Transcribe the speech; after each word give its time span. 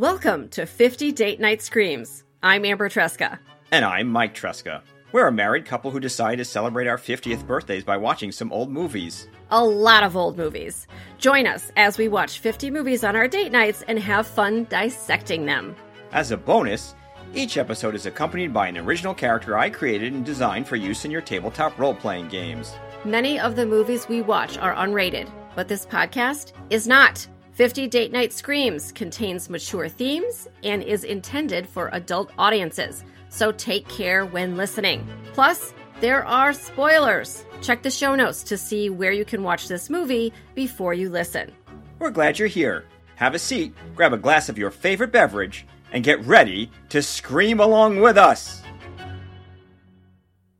Welcome 0.00 0.48
to 0.52 0.64
50 0.64 1.12
Date 1.12 1.40
Night 1.40 1.60
Screams. 1.60 2.24
I'm 2.42 2.64
Amber 2.64 2.88
Tresca. 2.88 3.38
And 3.70 3.84
I'm 3.84 4.08
Mike 4.08 4.34
Tresca. 4.34 4.80
We're 5.12 5.26
a 5.26 5.30
married 5.30 5.66
couple 5.66 5.90
who 5.90 6.00
decide 6.00 6.36
to 6.36 6.44
celebrate 6.46 6.86
our 6.86 6.96
50th 6.96 7.46
birthdays 7.46 7.84
by 7.84 7.98
watching 7.98 8.32
some 8.32 8.50
old 8.50 8.70
movies. 8.70 9.28
A 9.50 9.62
lot 9.62 10.02
of 10.02 10.16
old 10.16 10.38
movies. 10.38 10.86
Join 11.18 11.46
us 11.46 11.70
as 11.76 11.98
we 11.98 12.08
watch 12.08 12.38
50 12.38 12.70
movies 12.70 13.04
on 13.04 13.14
our 13.14 13.28
date 13.28 13.52
nights 13.52 13.84
and 13.88 13.98
have 13.98 14.26
fun 14.26 14.64
dissecting 14.70 15.44
them. 15.44 15.76
As 16.12 16.30
a 16.30 16.36
bonus, 16.38 16.94
each 17.34 17.58
episode 17.58 17.94
is 17.94 18.06
accompanied 18.06 18.54
by 18.54 18.68
an 18.68 18.78
original 18.78 19.12
character 19.12 19.58
I 19.58 19.68
created 19.68 20.14
and 20.14 20.24
designed 20.24 20.66
for 20.66 20.76
use 20.76 21.04
in 21.04 21.10
your 21.10 21.20
tabletop 21.20 21.78
role 21.78 21.94
playing 21.94 22.28
games. 22.28 22.72
Many 23.04 23.38
of 23.38 23.54
the 23.54 23.66
movies 23.66 24.08
we 24.08 24.22
watch 24.22 24.56
are 24.56 24.74
unrated, 24.76 25.30
but 25.54 25.68
this 25.68 25.84
podcast 25.84 26.52
is 26.70 26.88
not. 26.88 27.28
50 27.60 27.88
Date 27.88 28.10
Night 28.10 28.32
Screams 28.32 28.90
contains 28.90 29.50
mature 29.50 29.86
themes 29.86 30.48
and 30.64 30.82
is 30.82 31.04
intended 31.04 31.68
for 31.68 31.90
adult 31.92 32.32
audiences, 32.38 33.04
so 33.28 33.52
take 33.52 33.86
care 33.86 34.24
when 34.24 34.56
listening. 34.56 35.06
Plus, 35.34 35.74
there 36.00 36.24
are 36.24 36.54
spoilers. 36.54 37.44
Check 37.60 37.82
the 37.82 37.90
show 37.90 38.14
notes 38.14 38.42
to 38.44 38.56
see 38.56 38.88
where 38.88 39.12
you 39.12 39.26
can 39.26 39.42
watch 39.42 39.68
this 39.68 39.90
movie 39.90 40.32
before 40.54 40.94
you 40.94 41.10
listen. 41.10 41.52
We're 41.98 42.12
glad 42.12 42.38
you're 42.38 42.48
here. 42.48 42.86
Have 43.16 43.34
a 43.34 43.38
seat, 43.38 43.74
grab 43.94 44.14
a 44.14 44.16
glass 44.16 44.48
of 44.48 44.56
your 44.56 44.70
favorite 44.70 45.12
beverage, 45.12 45.66
and 45.92 46.02
get 46.02 46.24
ready 46.24 46.70
to 46.88 47.02
scream 47.02 47.60
along 47.60 48.00
with 48.00 48.16
us. 48.16 48.62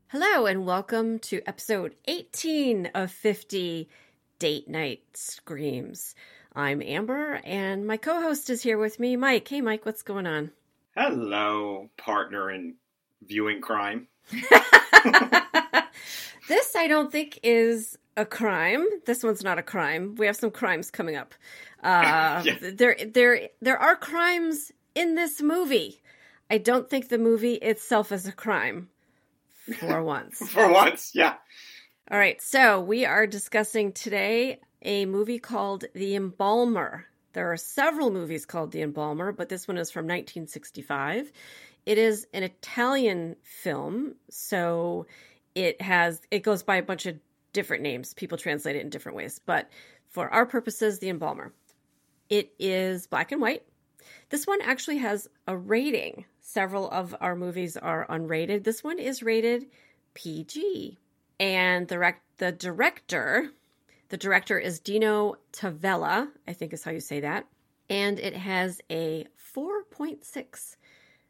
Hello, 0.09 0.45
and 0.45 0.67
welcome 0.67 1.17
to 1.17 1.41
episode 1.47 1.95
18 2.05 2.91
of 2.93 3.09
50 3.09 3.89
Date 4.37 4.69
Night 4.69 5.01
Screams. 5.15 6.13
I'm 6.53 6.81
Amber, 6.81 7.39
and 7.45 7.87
my 7.87 7.95
co 7.95 8.19
host 8.19 8.49
is 8.49 8.61
here 8.61 8.77
with 8.77 8.99
me, 8.99 9.15
Mike. 9.15 9.47
Hey, 9.47 9.61
Mike, 9.61 9.85
what's 9.85 10.01
going 10.01 10.27
on? 10.27 10.51
Hello, 10.97 11.89
partner 11.97 12.51
in 12.51 12.75
viewing 13.25 13.61
crime. 13.61 14.07
this, 16.49 16.75
I 16.75 16.87
don't 16.89 17.09
think, 17.09 17.39
is 17.41 17.97
a 18.17 18.25
crime. 18.25 18.85
This 19.05 19.23
one's 19.23 19.45
not 19.45 19.59
a 19.59 19.63
crime. 19.63 20.15
We 20.17 20.25
have 20.25 20.35
some 20.35 20.51
crimes 20.51 20.91
coming 20.91 21.15
up. 21.15 21.33
Uh, 21.83 22.43
yeah. 22.45 22.57
There, 22.75 22.95
there, 23.07 23.49
there 23.59 23.79
are 23.79 23.95
crimes 23.95 24.71
in 24.93 25.15
this 25.15 25.41
movie. 25.41 25.99
I 26.47 26.59
don't 26.59 26.87
think 26.87 27.09
the 27.09 27.17
movie 27.17 27.55
itself 27.55 28.11
is 28.11 28.27
a 28.27 28.31
crime. 28.31 28.89
For 29.79 30.03
once. 30.03 30.37
For 30.47 30.71
once, 30.71 31.13
yeah. 31.15 31.37
All 32.11 32.19
right, 32.19 32.39
so 32.39 32.79
we 32.79 33.03
are 33.03 33.25
discussing 33.25 33.93
today 33.93 34.59
a 34.81 35.05
movie 35.05 35.39
called 35.39 35.85
The 35.93 36.15
Embalmer. 36.15 37.05
There 37.33 37.51
are 37.51 37.57
several 37.57 38.11
movies 38.11 38.45
called 38.45 38.71
The 38.71 38.81
Embalmer, 38.81 39.31
but 39.31 39.49
this 39.49 39.67
one 39.67 39.77
is 39.77 39.91
from 39.91 40.05
1965. 40.05 41.31
It 41.85 41.97
is 41.97 42.27
an 42.33 42.43
Italian 42.43 43.35
film, 43.43 44.15
so 44.29 45.07
it 45.55 45.81
has 45.81 46.21
it 46.29 46.39
goes 46.39 46.63
by 46.63 46.77
a 46.77 46.83
bunch 46.83 47.05
of 47.05 47.19
different 47.53 47.83
names. 47.83 48.13
People 48.13 48.37
translate 48.37 48.75
it 48.75 48.81
in 48.81 48.89
different 48.89 49.15
ways, 49.15 49.39
but 49.45 49.69
for 50.09 50.29
our 50.29 50.45
purposes, 50.45 50.99
The 50.99 51.09
Embalmer. 51.09 51.53
It 52.29 52.53
is 52.59 53.07
black 53.07 53.31
and 53.31 53.41
white. 53.41 53.63
This 54.29 54.47
one 54.47 54.61
actually 54.61 54.97
has 54.97 55.27
a 55.47 55.55
rating. 55.55 56.25
Several 56.41 56.89
of 56.89 57.15
our 57.19 57.35
movies 57.35 57.77
are 57.77 58.07
unrated. 58.07 58.63
This 58.63 58.83
one 58.83 58.99
is 58.99 59.23
rated 59.23 59.67
PG. 60.13 60.97
And 61.39 61.87
the 61.87 61.99
rec- 61.99 62.23
the 62.37 62.51
director 62.51 63.51
the 64.11 64.17
director 64.17 64.59
is 64.59 64.81
Dino 64.81 65.35
Tavella, 65.53 66.27
I 66.45 66.51
think 66.51 66.73
is 66.73 66.83
how 66.83 66.91
you 66.91 66.99
say 66.99 67.21
that. 67.21 67.47
And 67.89 68.19
it 68.19 68.35
has 68.35 68.81
a 68.91 69.25
4.6 69.55 70.75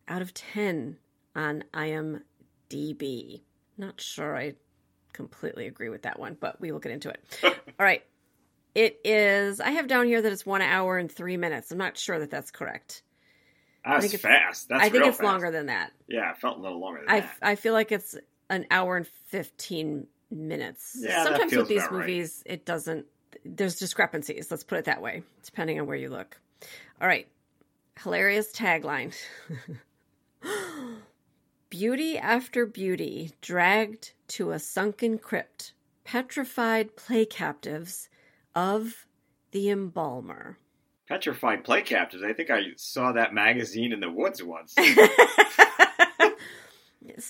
out 0.07 0.21
of 0.23 0.33
10 0.33 0.97
on 1.35 1.63
IMDb. 1.75 3.41
Not 3.77 4.01
sure 4.01 4.35
I 4.35 4.55
completely 5.13 5.67
agree 5.67 5.89
with 5.89 6.01
that 6.01 6.19
one, 6.19 6.35
but 6.39 6.59
we 6.59 6.71
will 6.71 6.79
get 6.79 6.91
into 6.91 7.09
it. 7.09 7.23
All 7.43 7.53
right. 7.79 8.03
It 8.73 8.99
is, 9.03 9.59
I 9.59 9.71
have 9.71 9.87
down 9.87 10.07
here 10.07 10.21
that 10.21 10.31
it's 10.31 10.45
one 10.45 10.63
hour 10.63 10.97
and 10.97 11.11
three 11.11 11.37
minutes. 11.37 11.71
I'm 11.71 11.77
not 11.77 11.99
sure 11.99 12.17
that 12.17 12.31
that's 12.31 12.49
correct. 12.49 13.03
That's 13.85 14.15
fast. 14.17 14.69
That's 14.69 14.81
I 14.83 14.89
think 14.89 15.05
it's 15.05 15.17
fast. 15.17 15.23
longer 15.23 15.51
than 15.51 15.67
that. 15.67 15.91
Yeah, 16.07 16.31
it 16.31 16.37
felt 16.37 16.57
a 16.57 16.61
little 16.61 16.79
longer 16.79 17.01
than 17.01 17.15
I, 17.15 17.19
that. 17.19 17.37
I 17.43 17.55
feel 17.55 17.73
like 17.73 17.91
it's 17.91 18.15
an 18.49 18.65
hour 18.71 18.97
and 18.97 19.07
15 19.27 20.07
minutes. 20.31 20.97
Yeah, 20.99 21.23
Sometimes 21.23 21.55
with 21.55 21.67
these 21.67 21.81
right. 21.83 21.91
movies, 21.91 22.43
it 22.45 22.65
doesn't. 22.65 23.05
There's 23.45 23.77
discrepancies. 23.77 24.49
Let's 24.49 24.63
put 24.63 24.79
it 24.79 24.85
that 24.85 25.01
way, 25.01 25.23
depending 25.43 25.79
on 25.79 25.87
where 25.87 25.97
you 25.97 26.09
look. 26.09 26.39
All 27.01 27.07
right, 27.07 27.27
hilarious 28.01 28.51
tagline. 28.51 29.13
beauty 31.69 32.17
after 32.17 32.65
beauty 32.65 33.31
dragged 33.41 34.13
to 34.27 34.51
a 34.51 34.59
sunken 34.59 35.17
crypt, 35.17 35.73
petrified 36.03 36.95
play 36.95 37.25
captives 37.25 38.09
of 38.55 39.05
the 39.51 39.69
embalmer. 39.69 40.57
Petrified 41.07 41.63
play 41.63 41.81
captives. 41.81 42.23
I 42.23 42.33
think 42.33 42.49
I 42.49 42.61
saw 42.77 43.11
that 43.13 43.33
magazine 43.33 43.91
in 43.91 43.99
the 43.99 44.09
woods 44.11 44.41
once. 44.41 44.73
it's 44.77 44.87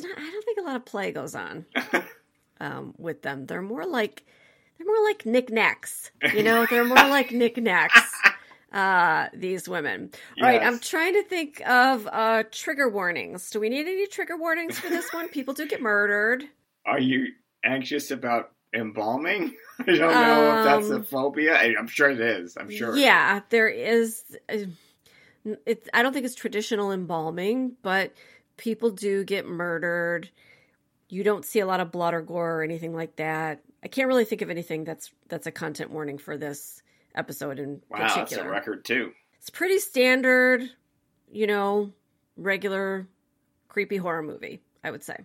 not. 0.01 0.17
I 0.17 0.29
don't 0.31 0.45
think 0.45 0.59
a 0.59 0.63
lot 0.63 0.75
of 0.75 0.85
play 0.85 1.11
goes 1.11 1.33
on. 1.33 1.65
um, 2.61 2.93
with 2.97 3.23
them. 3.23 3.45
They're 3.45 3.61
more 3.61 3.85
like 3.85 4.23
they're 4.77 4.87
more 4.87 5.03
like 5.03 5.25
knickknacks. 5.25 6.11
You 6.33 6.43
know, 6.43 6.65
they're 6.69 6.85
more 6.95 6.95
like 6.95 7.31
knickknacks. 7.31 7.99
Uh, 8.71 9.27
these 9.33 9.67
women. 9.67 10.11
Yes. 10.37 10.43
All 10.43 10.49
right, 10.49 10.63
I'm 10.63 10.79
trying 10.79 11.15
to 11.15 11.23
think 11.23 11.61
of 11.67 12.07
uh, 12.09 12.43
trigger 12.51 12.87
warnings. 12.87 13.49
Do 13.49 13.59
we 13.59 13.67
need 13.67 13.85
any 13.85 14.07
trigger 14.07 14.37
warnings 14.37 14.79
for 14.79 14.87
this 14.87 15.11
one? 15.13 15.27
People 15.27 15.53
do 15.53 15.67
get 15.67 15.81
murdered. 15.81 16.45
Are 16.85 16.99
you 16.99 17.27
anxious 17.65 18.11
about 18.11 18.51
embalming? 18.73 19.55
I 19.79 19.83
don't 19.83 19.99
know 19.99 20.51
um, 20.51 20.57
if 20.59 20.63
that's 20.63 20.89
a 20.89 20.95
um, 20.95 21.03
phobia. 21.03 21.57
I'm 21.77 21.87
sure 21.87 22.09
it 22.11 22.21
is. 22.21 22.55
I'm 22.57 22.69
sure. 22.69 22.95
Yeah, 22.95 23.41
there 23.49 23.67
is. 23.67 24.23
Uh, 24.47 24.57
it's. 25.65 25.89
I 25.93 26.01
don't 26.01 26.13
think 26.13 26.25
it's 26.25 26.35
traditional 26.35 26.93
embalming, 26.93 27.73
but 27.81 28.13
people 28.55 28.91
do 28.91 29.25
get 29.25 29.45
murdered 29.45 30.29
you 31.11 31.23
don't 31.23 31.45
see 31.45 31.59
a 31.59 31.65
lot 31.65 31.81
of 31.81 31.91
blood 31.91 32.13
or 32.13 32.21
gore 32.21 32.59
or 32.59 32.63
anything 32.63 32.95
like 32.95 33.17
that. 33.17 33.61
I 33.83 33.87
can't 33.89 34.07
really 34.07 34.25
think 34.25 34.41
of 34.41 34.49
anything 34.49 34.85
that's 34.85 35.11
that's 35.27 35.45
a 35.45 35.51
content 35.51 35.91
warning 35.91 36.17
for 36.17 36.37
this 36.37 36.81
episode 37.13 37.59
in 37.59 37.81
wow, 37.89 37.99
particular. 37.99 38.43
that's 38.43 38.49
a 38.49 38.49
record 38.49 38.85
too. 38.85 39.11
It's 39.37 39.49
pretty 39.49 39.79
standard, 39.79 40.63
you 41.31 41.47
know, 41.47 41.91
regular 42.37 43.07
creepy 43.67 43.97
horror 43.97 44.23
movie, 44.23 44.61
I 44.83 44.91
would 44.91 45.03
say. 45.03 45.17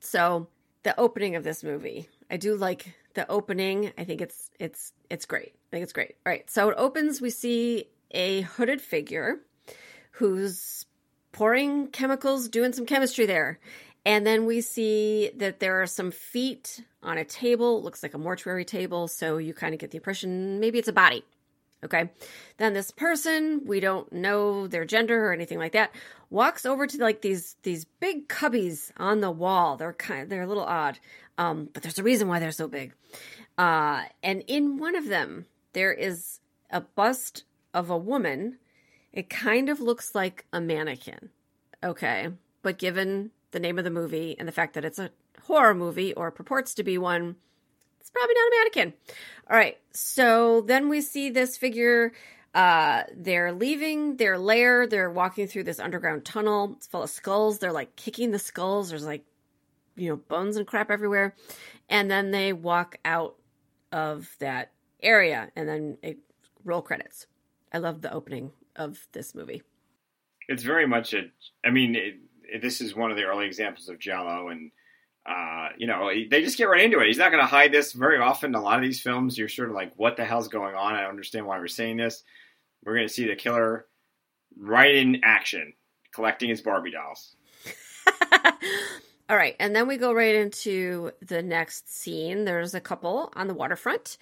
So, 0.00 0.48
the 0.82 0.98
opening 0.98 1.36
of 1.36 1.44
this 1.44 1.64
movie, 1.64 2.08
I 2.30 2.36
do 2.36 2.54
like 2.56 2.94
the 3.14 3.28
opening. 3.30 3.92
I 3.98 4.04
think 4.04 4.20
it's 4.20 4.50
it's 4.60 4.92
it's 5.10 5.26
great. 5.26 5.54
I 5.54 5.70
think 5.70 5.82
it's 5.82 5.92
great. 5.92 6.16
All 6.24 6.30
right. 6.30 6.48
So 6.50 6.68
it 6.68 6.76
opens 6.78 7.20
we 7.20 7.30
see 7.30 7.88
a 8.12 8.42
hooded 8.42 8.80
figure 8.80 9.40
who's 10.12 10.86
pouring 11.32 11.88
chemicals, 11.88 12.48
doing 12.48 12.72
some 12.72 12.86
chemistry 12.86 13.26
there. 13.26 13.58
And 14.04 14.26
then 14.26 14.46
we 14.46 14.60
see 14.60 15.30
that 15.36 15.60
there 15.60 15.80
are 15.80 15.86
some 15.86 16.10
feet 16.10 16.82
on 17.02 17.18
a 17.18 17.24
table. 17.24 17.78
It 17.78 17.84
looks 17.84 18.02
like 18.02 18.14
a 18.14 18.18
mortuary 18.18 18.64
table. 18.64 19.08
So 19.08 19.38
you 19.38 19.54
kind 19.54 19.74
of 19.74 19.80
get 19.80 19.90
the 19.90 19.96
impression 19.96 20.60
maybe 20.60 20.78
it's 20.78 20.88
a 20.88 20.92
body. 20.92 21.24
Okay. 21.84 22.10
Then 22.58 22.74
this 22.74 22.92
person, 22.92 23.62
we 23.66 23.80
don't 23.80 24.12
know 24.12 24.68
their 24.68 24.84
gender 24.84 25.26
or 25.26 25.32
anything 25.32 25.58
like 25.58 25.72
that, 25.72 25.92
walks 26.30 26.64
over 26.64 26.86
to 26.86 26.98
like 26.98 27.22
these 27.22 27.56
these 27.62 27.84
big 27.84 28.28
cubbies 28.28 28.92
on 28.96 29.20
the 29.20 29.30
wall. 29.30 29.76
They're 29.76 29.92
kind 29.92 30.22
of, 30.22 30.28
they're 30.28 30.42
a 30.42 30.46
little 30.46 30.64
odd. 30.64 31.00
Um, 31.38 31.68
but 31.72 31.82
there's 31.82 31.98
a 31.98 32.04
reason 32.04 32.28
why 32.28 32.38
they're 32.38 32.52
so 32.52 32.68
big. 32.68 32.94
Uh, 33.58 34.04
and 34.22 34.44
in 34.46 34.78
one 34.78 34.94
of 34.94 35.08
them, 35.08 35.46
there 35.72 35.92
is 35.92 36.40
a 36.70 36.80
bust 36.80 37.44
of 37.74 37.90
a 37.90 37.98
woman. 37.98 38.58
It 39.12 39.28
kind 39.28 39.68
of 39.68 39.80
looks 39.80 40.14
like 40.14 40.46
a 40.52 40.60
mannequin. 40.60 41.30
Okay. 41.82 42.28
But 42.62 42.78
given 42.78 43.32
the 43.52 43.60
name 43.60 43.78
of 43.78 43.84
the 43.84 43.90
movie 43.90 44.36
and 44.38 44.48
the 44.48 44.52
fact 44.52 44.74
that 44.74 44.84
it's 44.84 44.98
a 44.98 45.10
horror 45.44 45.74
movie 45.74 46.12
or 46.14 46.30
purports 46.30 46.74
to 46.74 46.82
be 46.82 46.98
one, 46.98 47.36
it's 48.00 48.10
probably 48.10 48.34
not 48.34 48.46
a 48.46 48.58
mannequin. 48.58 48.94
All 49.48 49.56
right, 49.56 49.78
so 49.92 50.62
then 50.62 50.88
we 50.88 51.00
see 51.00 51.30
this 51.30 51.56
figure. 51.56 52.12
Uh, 52.54 53.04
they're 53.16 53.52
leaving 53.52 54.16
their 54.16 54.38
lair. 54.38 54.86
They're 54.86 55.10
walking 55.10 55.46
through 55.46 55.64
this 55.64 55.80
underground 55.80 56.24
tunnel. 56.24 56.74
It's 56.76 56.86
full 56.86 57.02
of 57.02 57.10
skulls. 57.10 57.58
They're 57.58 57.72
like 57.72 57.96
kicking 57.96 58.30
the 58.30 58.38
skulls. 58.38 58.90
There's 58.90 59.06
like, 59.06 59.24
you 59.96 60.08
know, 60.08 60.16
bones 60.16 60.56
and 60.56 60.66
crap 60.66 60.90
everywhere. 60.90 61.34
And 61.88 62.10
then 62.10 62.30
they 62.30 62.52
walk 62.52 62.98
out 63.04 63.36
of 63.90 64.34
that 64.38 64.72
area 65.02 65.50
and 65.56 65.68
then 65.68 65.98
it 66.02 66.18
roll 66.64 66.82
credits. 66.82 67.26
I 67.72 67.78
love 67.78 68.02
the 68.02 68.12
opening 68.12 68.52
of 68.76 69.06
this 69.12 69.34
movie. 69.34 69.62
It's 70.48 70.62
very 70.62 70.86
much 70.86 71.14
a, 71.14 71.30
I 71.64 71.70
mean, 71.70 71.94
it, 71.94 72.16
this 72.60 72.80
is 72.80 72.94
one 72.94 73.10
of 73.10 73.16
the 73.16 73.24
early 73.24 73.46
examples 73.46 73.88
of 73.88 73.98
giallo, 73.98 74.48
and 74.48 74.70
uh, 75.26 75.68
you 75.76 75.86
know 75.86 76.08
they 76.08 76.42
just 76.42 76.58
get 76.58 76.64
right 76.64 76.82
into 76.82 77.00
it. 77.00 77.06
He's 77.06 77.18
not 77.18 77.30
going 77.30 77.42
to 77.42 77.48
hide 77.48 77.72
this 77.72 77.92
very 77.92 78.18
often. 78.18 78.54
A 78.54 78.60
lot 78.60 78.76
of 78.76 78.82
these 78.82 79.00
films, 79.00 79.38
you're 79.38 79.48
sort 79.48 79.68
of 79.68 79.74
like, 79.74 79.92
"What 79.96 80.16
the 80.16 80.24
hell's 80.24 80.48
going 80.48 80.74
on?" 80.74 80.94
I 80.94 81.06
understand 81.06 81.46
why 81.46 81.58
we're 81.58 81.68
saying 81.68 81.96
this. 81.96 82.22
We're 82.84 82.96
going 82.96 83.08
to 83.08 83.12
see 83.12 83.26
the 83.26 83.36
killer 83.36 83.86
right 84.58 84.94
in 84.94 85.20
action, 85.22 85.74
collecting 86.12 86.48
his 86.48 86.60
Barbie 86.60 86.90
dolls. 86.90 87.36
All 89.28 89.36
right, 89.36 89.56
and 89.58 89.74
then 89.74 89.88
we 89.88 89.96
go 89.96 90.12
right 90.12 90.34
into 90.34 91.12
the 91.22 91.42
next 91.42 91.88
scene. 91.90 92.44
There's 92.44 92.74
a 92.74 92.80
couple 92.80 93.32
on 93.34 93.46
the 93.46 93.54
waterfront, 93.54 94.18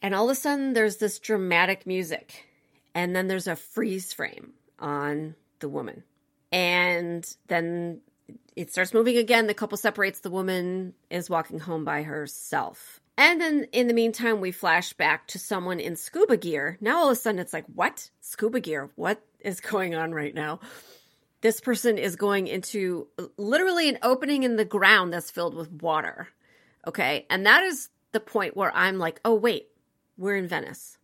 and 0.00 0.14
all 0.14 0.30
of 0.30 0.30
a 0.30 0.34
sudden 0.34 0.72
there's 0.72 0.96
this 0.96 1.18
dramatic 1.18 1.86
music, 1.86 2.46
and 2.94 3.14
then 3.14 3.26
there's 3.26 3.48
a 3.48 3.56
freeze 3.56 4.12
frame 4.12 4.52
on 4.78 5.34
the 5.58 5.68
woman, 5.68 6.04
and 6.52 7.36
then 7.48 8.00
it 8.56 8.72
starts 8.72 8.92
moving 8.92 9.16
again. 9.16 9.46
The 9.46 9.54
couple 9.54 9.78
separates. 9.78 10.20
The 10.20 10.30
woman 10.30 10.94
is 11.10 11.30
walking 11.30 11.60
home 11.60 11.84
by 11.84 12.02
herself. 12.02 13.00
And 13.16 13.40
then 13.40 13.66
in 13.72 13.88
the 13.88 13.94
meantime, 13.94 14.40
we 14.40 14.52
flash 14.52 14.92
back 14.92 15.26
to 15.28 15.38
someone 15.38 15.80
in 15.80 15.96
scuba 15.96 16.36
gear. 16.36 16.78
Now 16.80 16.98
all 16.98 17.06
of 17.06 17.12
a 17.12 17.16
sudden 17.16 17.40
it's 17.40 17.52
like, 17.52 17.64
what? 17.74 18.10
Scuba 18.20 18.60
gear? 18.60 18.90
What 18.94 19.20
is 19.40 19.60
going 19.60 19.94
on 19.94 20.12
right 20.12 20.34
now? 20.34 20.60
This 21.40 21.60
person 21.60 21.98
is 21.98 22.16
going 22.16 22.46
into 22.46 23.08
literally 23.36 23.88
an 23.88 23.98
opening 24.02 24.44
in 24.44 24.56
the 24.56 24.64
ground 24.64 25.12
that's 25.12 25.30
filled 25.30 25.54
with 25.54 25.70
water. 25.70 26.28
Okay. 26.86 27.26
And 27.28 27.46
that 27.46 27.64
is 27.64 27.88
the 28.12 28.20
point 28.20 28.56
where 28.56 28.74
I'm 28.74 28.98
like, 28.98 29.20
oh, 29.24 29.34
wait, 29.34 29.68
we're 30.16 30.36
in 30.36 30.48
Venice. 30.48 30.96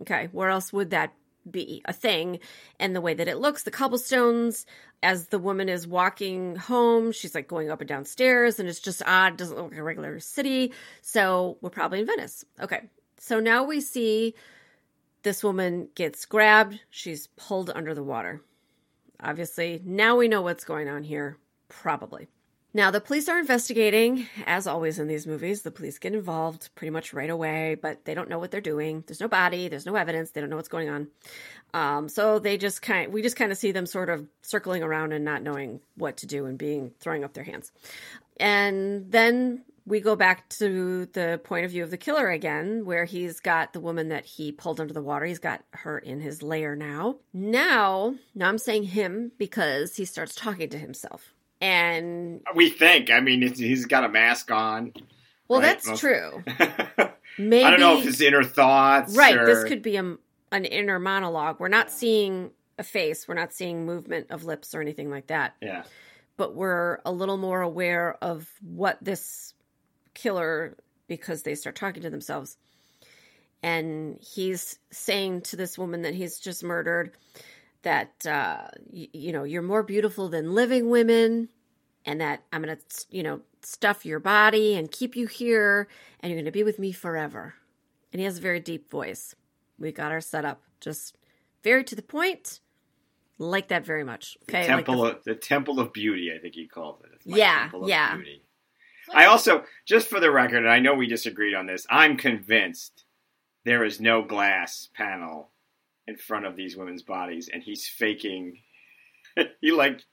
Okay. 0.00 0.28
Where 0.32 0.50
else 0.50 0.72
would 0.72 0.90
that 0.90 1.12
be 1.50 1.82
a 1.84 1.92
thing 1.92 2.38
and 2.78 2.94
the 2.94 3.00
way 3.00 3.14
that 3.14 3.28
it 3.28 3.38
looks 3.38 3.62
the 3.62 3.70
cobblestones 3.70 4.66
as 5.02 5.28
the 5.28 5.38
woman 5.38 5.68
is 5.68 5.86
walking 5.86 6.56
home 6.56 7.12
she's 7.12 7.34
like 7.34 7.48
going 7.48 7.70
up 7.70 7.80
and 7.80 7.88
down 7.88 8.04
stairs 8.04 8.58
and 8.58 8.68
it's 8.68 8.80
just 8.80 9.02
odd 9.06 9.36
doesn't 9.36 9.56
look 9.56 9.70
like 9.70 9.78
a 9.78 9.82
regular 9.82 10.20
city. 10.20 10.72
So 11.02 11.58
we're 11.60 11.70
probably 11.70 12.00
in 12.00 12.06
venice. 12.06 12.44
Okay. 12.60 12.88
So 13.18 13.40
now 13.40 13.64
we 13.64 13.80
see 13.80 14.34
this 15.22 15.42
woman 15.42 15.88
gets 15.94 16.26
grabbed. 16.26 16.80
She's 16.90 17.28
pulled 17.28 17.70
under 17.74 17.94
the 17.94 18.02
water. 18.02 18.42
Obviously 19.20 19.80
now 19.84 20.16
we 20.16 20.28
know 20.28 20.42
what's 20.42 20.64
going 20.64 20.88
on 20.88 21.04
here 21.04 21.38
probably 21.68 22.28
now, 22.76 22.90
the 22.90 23.00
police 23.00 23.28
are 23.28 23.38
investigating, 23.38 24.26
as 24.46 24.66
always 24.66 24.98
in 24.98 25.06
these 25.06 25.28
movies. 25.28 25.62
The 25.62 25.70
police 25.70 26.00
get 26.00 26.12
involved 26.12 26.70
pretty 26.74 26.90
much 26.90 27.12
right 27.12 27.30
away, 27.30 27.76
but 27.80 28.04
they 28.04 28.14
don't 28.14 28.28
know 28.28 28.40
what 28.40 28.50
they're 28.50 28.60
doing. 28.60 29.04
There's 29.06 29.20
no 29.20 29.28
body, 29.28 29.68
there's 29.68 29.86
no 29.86 29.94
evidence, 29.94 30.32
they 30.32 30.40
don't 30.40 30.50
know 30.50 30.56
what's 30.56 30.68
going 30.68 30.88
on. 30.88 31.06
Um, 31.72 32.08
so 32.08 32.40
they 32.40 32.58
just 32.58 32.82
kind, 32.82 33.12
we 33.12 33.22
just 33.22 33.36
kind 33.36 33.52
of 33.52 33.58
see 33.58 33.70
them 33.70 33.86
sort 33.86 34.10
of 34.10 34.26
circling 34.42 34.82
around 34.82 35.12
and 35.12 35.24
not 35.24 35.40
knowing 35.40 35.80
what 35.94 36.16
to 36.18 36.26
do 36.26 36.46
and 36.46 36.58
being 36.58 36.90
throwing 36.98 37.22
up 37.22 37.32
their 37.32 37.44
hands. 37.44 37.70
And 38.38 39.08
then 39.08 39.62
we 39.86 40.00
go 40.00 40.16
back 40.16 40.48
to 40.48 41.06
the 41.06 41.40
point 41.44 41.64
of 41.64 41.70
view 41.70 41.84
of 41.84 41.92
the 41.92 41.96
killer 41.96 42.28
again, 42.28 42.84
where 42.84 43.04
he's 43.04 43.38
got 43.38 43.72
the 43.72 43.80
woman 43.80 44.08
that 44.08 44.24
he 44.24 44.50
pulled 44.50 44.80
under 44.80 44.94
the 44.94 45.02
water. 45.02 45.26
He's 45.26 45.38
got 45.38 45.62
her 45.70 45.96
in 45.96 46.18
his 46.18 46.42
lair 46.42 46.74
now. 46.74 47.18
Now, 47.32 48.16
now 48.34 48.48
I'm 48.48 48.58
saying 48.58 48.84
him 48.84 49.30
because 49.38 49.94
he 49.94 50.04
starts 50.04 50.34
talking 50.34 50.70
to 50.70 50.78
himself 50.78 51.34
and 51.60 52.40
we 52.54 52.70
think. 52.70 53.10
I 53.10 53.20
mean, 53.20 53.42
he's 53.42 53.86
got 53.86 54.04
a 54.04 54.08
mask 54.08 54.50
on. 54.50 54.92
Well, 55.48 55.60
right? 55.60 55.66
that's 55.66 55.86
Most... 55.86 56.00
true. 56.00 56.42
Maybe 57.38 57.64
I 57.64 57.70
don't 57.70 57.80
know 57.80 57.98
if 57.98 58.04
his 58.04 58.20
inner 58.20 58.44
thoughts. 58.44 59.16
Right. 59.16 59.36
Or... 59.36 59.46
This 59.46 59.64
could 59.64 59.82
be 59.82 59.96
a, 59.96 60.16
an 60.52 60.64
inner 60.64 60.98
monologue. 60.98 61.60
We're 61.60 61.68
not 61.68 61.90
seeing 61.90 62.50
a 62.78 62.82
face. 62.82 63.28
We're 63.28 63.34
not 63.34 63.52
seeing 63.52 63.86
movement 63.86 64.28
of 64.30 64.44
lips 64.44 64.74
or 64.74 64.80
anything 64.80 65.10
like 65.10 65.28
that. 65.28 65.54
Yeah. 65.60 65.84
But 66.36 66.54
we're 66.54 66.98
a 67.04 67.12
little 67.12 67.36
more 67.36 67.62
aware 67.62 68.16
of 68.20 68.48
what 68.60 68.98
this 69.00 69.54
killer, 70.14 70.76
because 71.06 71.42
they 71.42 71.54
start 71.54 71.76
talking 71.76 72.02
to 72.02 72.10
themselves, 72.10 72.56
and 73.62 74.18
he's 74.20 74.78
saying 74.90 75.42
to 75.42 75.56
this 75.56 75.78
woman 75.78 76.02
that 76.02 76.14
he's 76.14 76.38
just 76.38 76.64
murdered 76.64 77.12
that 77.84 78.26
uh, 78.26 78.68
y- 78.92 79.08
you 79.12 79.32
know 79.32 79.44
you're 79.44 79.62
more 79.62 79.82
beautiful 79.82 80.28
than 80.28 80.54
living 80.54 80.90
women 80.90 81.48
and 82.04 82.20
that 82.20 82.42
i'm 82.52 82.62
going 82.62 82.76
to 82.76 83.06
you 83.10 83.22
know 83.22 83.40
stuff 83.66 84.04
your 84.04 84.20
body 84.20 84.74
and 84.74 84.90
keep 84.90 85.16
you 85.16 85.26
here 85.26 85.88
and 86.20 86.30
you're 86.30 86.36
going 86.36 86.44
to 86.44 86.50
be 86.50 86.62
with 86.62 86.78
me 86.78 86.92
forever. 86.92 87.54
And 88.12 88.20
he 88.20 88.24
has 88.24 88.38
a 88.38 88.40
very 88.40 88.60
deep 88.60 88.90
voice. 88.90 89.34
We 89.78 89.92
got 89.92 90.12
our 90.12 90.20
setup 90.20 90.62
just 90.80 91.16
very 91.62 91.84
to 91.84 91.96
the 91.96 92.02
point. 92.02 92.60
Like 93.38 93.68
that 93.68 93.84
very 93.84 94.04
much. 94.04 94.38
Okay 94.44 94.62
the 94.62 94.68
temple 94.68 94.96
like 94.96 95.12
the, 95.12 95.18
of, 95.18 95.24
the 95.24 95.34
temple 95.34 95.80
of 95.80 95.92
beauty 95.92 96.30
i 96.34 96.38
think 96.38 96.54
he 96.54 96.68
called 96.68 97.02
it. 97.04 97.18
Yeah 97.24 97.68
yeah. 97.84 98.14
beauty. 98.14 98.42
i 99.12 99.24
also 99.24 99.64
just 99.84 100.06
for 100.06 100.20
the 100.20 100.30
record 100.30 100.58
and 100.58 100.70
i 100.70 100.78
know 100.78 100.94
we 100.94 101.08
disagreed 101.08 101.52
on 101.52 101.66
this 101.66 101.84
i'm 101.90 102.16
convinced 102.16 103.04
there 103.64 103.82
is 103.82 104.00
no 104.00 104.22
glass 104.22 104.88
panel 104.94 105.50
in 106.06 106.16
front 106.16 106.46
of 106.46 106.56
these 106.56 106.76
women's 106.76 107.02
bodies, 107.02 107.48
and 107.52 107.62
he's 107.62 107.88
faking. 107.88 108.58
he 109.60 109.72
like 109.72 110.04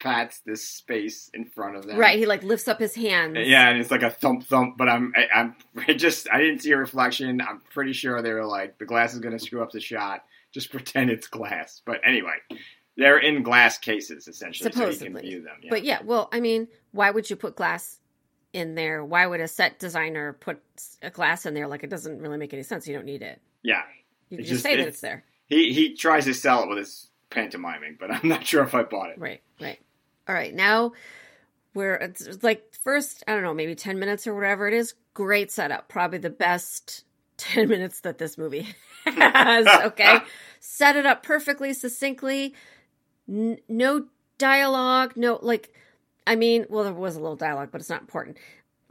pats 0.00 0.40
this 0.46 0.66
space 0.66 1.30
in 1.34 1.44
front 1.44 1.76
of 1.76 1.86
them. 1.86 1.98
Right, 1.98 2.18
he 2.18 2.26
like 2.26 2.42
lifts 2.42 2.68
up 2.68 2.78
his 2.78 2.94
hands. 2.94 3.36
Yeah, 3.40 3.68
and 3.68 3.80
it's 3.80 3.90
like 3.90 4.02
a 4.02 4.10
thump 4.10 4.44
thump. 4.44 4.76
But 4.76 4.88
I'm 4.88 5.12
I, 5.16 5.40
am 5.40 5.56
i 5.88 5.92
just 5.92 6.28
I 6.32 6.38
didn't 6.38 6.60
see 6.60 6.72
a 6.72 6.76
reflection. 6.76 7.40
I'm 7.40 7.60
pretty 7.72 7.92
sure 7.92 8.22
they 8.22 8.32
were 8.32 8.46
like 8.46 8.78
the 8.78 8.86
glass 8.86 9.14
is 9.14 9.20
going 9.20 9.36
to 9.36 9.44
screw 9.44 9.62
up 9.62 9.72
the 9.72 9.80
shot. 9.80 10.24
Just 10.52 10.70
pretend 10.72 11.10
it's 11.10 11.26
glass. 11.26 11.82
But 11.84 12.00
anyway, 12.04 12.36
they're 12.96 13.18
in 13.18 13.42
glass 13.42 13.78
cases 13.78 14.28
essentially, 14.28 14.70
Supposedly. 14.70 14.98
so 14.98 15.04
you 15.04 15.10
can 15.12 15.20
view 15.20 15.42
them. 15.42 15.56
Yeah. 15.62 15.70
But 15.70 15.84
yeah, 15.84 15.98
well, 16.04 16.28
I 16.32 16.40
mean, 16.40 16.68
why 16.92 17.10
would 17.10 17.28
you 17.28 17.36
put 17.36 17.56
glass 17.56 17.98
in 18.52 18.74
there? 18.74 19.04
Why 19.04 19.26
would 19.26 19.40
a 19.40 19.48
set 19.48 19.78
designer 19.78 20.34
put 20.34 20.60
a 21.02 21.10
glass 21.10 21.46
in 21.46 21.54
there? 21.54 21.68
Like 21.68 21.84
it 21.84 21.90
doesn't 21.90 22.20
really 22.20 22.38
make 22.38 22.52
any 22.52 22.62
sense. 22.62 22.86
You 22.86 22.94
don't 22.94 23.06
need 23.06 23.22
it. 23.22 23.40
Yeah, 23.62 23.82
you 24.30 24.38
can 24.38 24.44
just, 24.46 24.50
just 24.50 24.62
say 24.62 24.76
that 24.76 24.88
it's 24.88 25.00
there. 25.00 25.24
He 25.46 25.72
he 25.72 25.94
tries 25.94 26.24
to 26.26 26.34
sell 26.34 26.62
it 26.62 26.68
with 26.68 26.78
his 26.78 27.08
pantomiming, 27.30 27.96
but 27.98 28.10
I'm 28.10 28.28
not 28.28 28.46
sure 28.46 28.62
if 28.62 28.74
I 28.74 28.82
bought 28.82 29.10
it. 29.10 29.18
Right, 29.18 29.42
right. 29.60 29.78
All 30.28 30.34
right, 30.34 30.54
now 30.54 30.92
we're 31.74 31.94
it's 31.94 32.42
like 32.42 32.74
first 32.82 33.24
I 33.26 33.32
don't 33.32 33.42
know 33.42 33.54
maybe 33.54 33.74
ten 33.74 33.98
minutes 33.98 34.26
or 34.26 34.34
whatever 34.34 34.68
it 34.68 34.74
is. 34.74 34.94
Great 35.14 35.50
setup, 35.50 35.88
probably 35.88 36.18
the 36.18 36.30
best 36.30 37.04
ten 37.36 37.68
minutes 37.68 38.00
that 38.00 38.18
this 38.18 38.36
movie 38.36 38.74
has. 39.04 39.66
Okay, 39.66 40.18
set 40.60 40.96
it 40.96 41.06
up 41.06 41.22
perfectly, 41.22 41.72
succinctly. 41.72 42.54
N- 43.28 43.58
no 43.68 44.06
dialogue, 44.38 45.14
no 45.16 45.38
like. 45.42 45.72
I 46.26 46.36
mean, 46.36 46.66
well, 46.68 46.84
there 46.84 46.92
was 46.92 47.16
a 47.16 47.20
little 47.20 47.36
dialogue, 47.36 47.70
but 47.72 47.80
it's 47.80 47.88
not 47.88 48.02
important. 48.02 48.36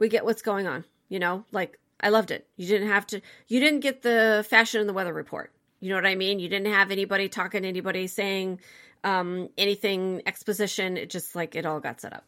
We 0.00 0.08
get 0.08 0.24
what's 0.24 0.42
going 0.42 0.66
on. 0.66 0.84
You 1.08 1.20
know, 1.20 1.44
like 1.52 1.78
I 2.00 2.10
loved 2.10 2.30
it. 2.30 2.46
You 2.56 2.68
didn't 2.68 2.88
have 2.88 3.06
to. 3.08 3.20
You 3.48 3.60
didn't 3.60 3.80
get 3.80 4.02
the 4.02 4.46
fashion 4.48 4.80
and 4.80 4.88
the 4.88 4.92
weather 4.92 5.12
report. 5.12 5.52
You 5.80 5.90
know 5.90 5.96
what 5.96 6.06
I 6.06 6.14
mean? 6.14 6.38
You 6.38 6.48
didn't 6.48 6.72
have 6.72 6.90
anybody 6.90 7.28
talking 7.28 7.62
to 7.62 7.68
anybody 7.68 8.06
saying 8.06 8.60
um, 9.04 9.48
anything 9.56 10.22
exposition. 10.26 10.96
It 10.96 11.10
just 11.10 11.34
like 11.34 11.54
it 11.54 11.66
all 11.66 11.80
got 11.80 12.00
set 12.00 12.12
up. 12.12 12.24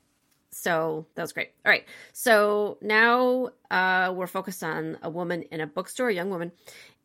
So 0.51 1.07
that 1.15 1.23
was 1.23 1.33
great. 1.33 1.51
All 1.65 1.71
right. 1.71 1.85
So 2.13 2.79
now 2.81 3.51
uh, 3.71 4.13
we're 4.15 4.27
focused 4.27 4.65
on 4.65 4.99
a 5.03 5.11
woman 5.11 5.43
in 5.43 5.61
a 5.61 5.67
bookstore, 5.67 6.09
a 6.09 6.15
young 6.15 6.31
woman, 6.31 6.53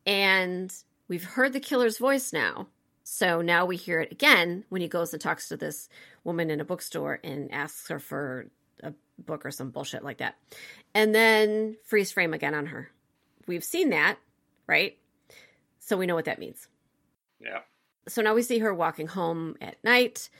and 0.04 0.72
we've 1.08 1.24
heard 1.24 1.52
the 1.52 1.60
killer's 1.60 1.98
voice 1.98 2.32
now. 2.32 2.66
So 3.04 3.40
now 3.40 3.66
we 3.66 3.76
hear 3.76 4.00
it 4.00 4.10
again 4.10 4.64
when 4.68 4.80
he 4.80 4.88
goes 4.88 5.12
and 5.12 5.22
talks 5.22 5.48
to 5.48 5.56
this 5.56 5.88
woman 6.24 6.50
in 6.50 6.60
a 6.60 6.64
bookstore 6.64 7.20
and 7.22 7.52
asks 7.52 7.88
her 7.88 8.00
for 8.00 8.48
a 8.82 8.92
book 9.18 9.44
or 9.44 9.50
some 9.50 9.70
bullshit 9.70 10.04
like 10.04 10.18
that. 10.18 10.36
And 10.94 11.14
then 11.14 11.76
freeze 11.84 12.12
frame 12.12 12.34
again 12.34 12.54
on 12.54 12.66
her. 12.66 12.90
We've 13.46 13.64
seen 13.64 13.90
that, 13.90 14.18
right? 14.66 14.96
So 15.78 15.96
we 15.96 16.06
know 16.06 16.14
what 16.14 16.24
that 16.24 16.38
means. 16.38 16.68
Yeah. 17.40 17.60
So 18.08 18.22
now 18.22 18.34
we 18.34 18.42
see 18.42 18.58
her 18.58 18.72
walking 18.74 19.06
home 19.06 19.56
at 19.60 19.82
night. 19.84 20.30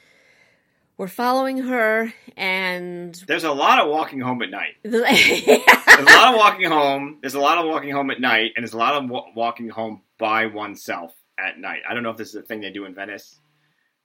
We're 0.98 1.08
following 1.08 1.58
her, 1.58 2.12
and 2.38 3.14
there's 3.26 3.44
a 3.44 3.52
lot 3.52 3.78
of 3.80 3.90
walking 3.90 4.20
home 4.20 4.40
at 4.40 4.50
night. 4.50 4.76
there's 4.82 5.02
a 5.04 6.02
lot 6.02 6.32
of 6.32 6.36
walking 6.36 6.70
home. 6.70 7.18
There's 7.20 7.34
a 7.34 7.40
lot 7.40 7.58
of 7.58 7.66
walking 7.66 7.90
home 7.90 8.10
at 8.10 8.18
night, 8.18 8.52
and 8.56 8.62
there's 8.64 8.72
a 8.72 8.78
lot 8.78 8.94
of 8.94 9.10
wa- 9.10 9.26
walking 9.34 9.68
home 9.68 10.00
by 10.18 10.46
oneself 10.46 11.12
at 11.38 11.58
night. 11.58 11.80
I 11.86 11.92
don't 11.92 12.02
know 12.02 12.10
if 12.10 12.16
this 12.16 12.30
is 12.30 12.36
a 12.36 12.42
thing 12.42 12.62
they 12.62 12.70
do 12.70 12.86
in 12.86 12.94
Venice, 12.94 13.38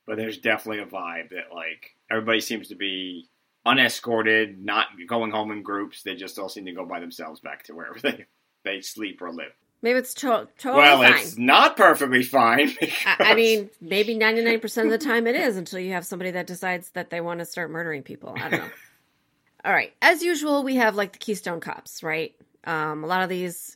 but 0.05 0.17
there's 0.17 0.37
definitely 0.39 0.83
a 0.83 0.85
vibe 0.85 1.29
that 1.29 1.55
like 1.55 1.95
everybody 2.09 2.41
seems 2.41 2.67
to 2.67 2.75
be 2.75 3.29
unescorted, 3.65 4.63
not 4.63 4.87
going 5.07 5.31
home 5.31 5.51
in 5.51 5.63
groups. 5.63 6.03
They 6.03 6.15
just 6.15 6.39
all 6.39 6.49
seem 6.49 6.65
to 6.65 6.71
go 6.71 6.85
by 6.85 6.99
themselves 6.99 7.39
back 7.39 7.63
to 7.63 7.75
wherever 7.75 7.99
they 7.99 8.25
they 8.63 8.81
sleep 8.81 9.21
or 9.21 9.31
live. 9.31 9.53
Maybe 9.81 9.97
it's 9.97 10.13
to- 10.15 10.47
totally 10.59 10.83
well, 10.83 11.01
fine. 11.01 11.13
it's 11.13 11.37
not 11.37 11.75
perfectly 11.75 12.21
fine. 12.21 12.71
I, 13.05 13.15
I 13.19 13.35
mean, 13.35 13.71
maybe 13.81 14.15
99% 14.15 14.83
of 14.83 14.91
the 14.91 14.99
time 14.99 15.25
it 15.25 15.35
is 15.35 15.57
until 15.57 15.79
you 15.79 15.93
have 15.93 16.05
somebody 16.05 16.31
that 16.31 16.45
decides 16.45 16.91
that 16.91 17.09
they 17.09 17.19
want 17.19 17.39
to 17.39 17.45
start 17.45 17.71
murdering 17.71 18.03
people. 18.03 18.35
I 18.35 18.49
don't 18.49 18.59
know. 18.59 18.69
All 19.65 19.73
right. 19.73 19.91
As 20.01 20.21
usual, 20.21 20.63
we 20.63 20.75
have 20.75 20.95
like 20.95 21.13
the 21.13 21.19
Keystone 21.19 21.59
Cops, 21.59 22.03
right? 22.03 22.35
Um, 22.63 23.03
a 23.03 23.07
lot 23.07 23.23
of 23.23 23.29
these 23.29 23.75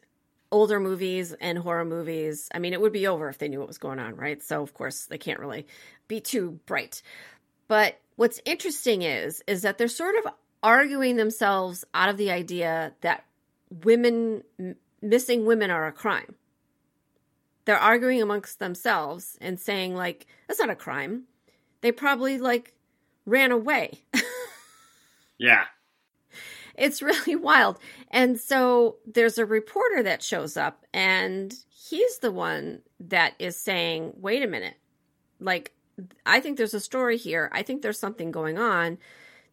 older 0.51 0.79
movies 0.79 1.33
and 1.33 1.57
horror 1.57 1.85
movies, 1.85 2.49
I 2.53 2.59
mean, 2.59 2.73
it 2.73 2.81
would 2.81 2.93
be 2.93 3.07
over 3.07 3.27
if 3.29 3.39
they 3.39 3.47
knew 3.47 3.59
what 3.59 3.67
was 3.67 3.79
going 3.79 3.99
on, 3.99 4.15
right? 4.15 4.41
So, 4.43 4.61
of 4.61 4.75
course, 4.75 5.05
they 5.05 5.17
can't 5.17 5.39
really 5.39 5.65
be 6.07 6.21
too 6.21 6.59
bright. 6.67 7.01
But 7.67 7.99
what's 8.15 8.41
interesting 8.45 9.01
is 9.01 9.43
is 9.47 9.61
that 9.61 9.77
they're 9.77 9.87
sort 9.87 10.15
of 10.23 10.33
arguing 10.63 11.15
themselves 11.15 11.85
out 11.93 12.09
of 12.09 12.17
the 12.17 12.31
idea 12.31 12.93
that 13.01 13.25
women 13.83 14.43
missing 15.01 15.45
women 15.45 15.69
are 15.69 15.87
a 15.87 15.91
crime. 15.91 16.35
they're 17.65 17.77
arguing 17.77 18.21
amongst 18.21 18.59
themselves 18.59 19.37
and 19.41 19.59
saying 19.59 19.95
like 19.95 20.27
that's 20.47 20.59
not 20.59 20.69
a 20.69 20.75
crime. 20.75 21.23
They 21.81 21.91
probably 21.91 22.37
like 22.37 22.73
ran 23.25 23.51
away. 23.51 23.99
yeah. 25.37 25.65
It's 26.75 27.01
really 27.01 27.35
wild. 27.49 27.79
And 28.11 28.39
so 28.39 28.97
there's 29.05 29.37
a 29.37 29.45
reporter 29.45 30.03
that 30.03 30.23
shows 30.23 30.57
up 30.57 30.85
and 30.93 31.53
he's 31.69 32.19
the 32.19 32.31
one 32.31 32.81
that 32.99 33.33
is 33.39 33.55
saying, 33.57 34.13
"Wait 34.17 34.43
a 34.43 34.47
minute. 34.47 34.75
Like 35.39 35.71
I 36.25 36.39
think 36.39 36.57
there's 36.57 36.73
a 36.73 36.79
story 36.79 37.17
here. 37.17 37.49
I 37.53 37.61
think 37.61 37.81
there's 37.81 37.99
something 37.99 38.31
going 38.31 38.57
on. 38.57 38.97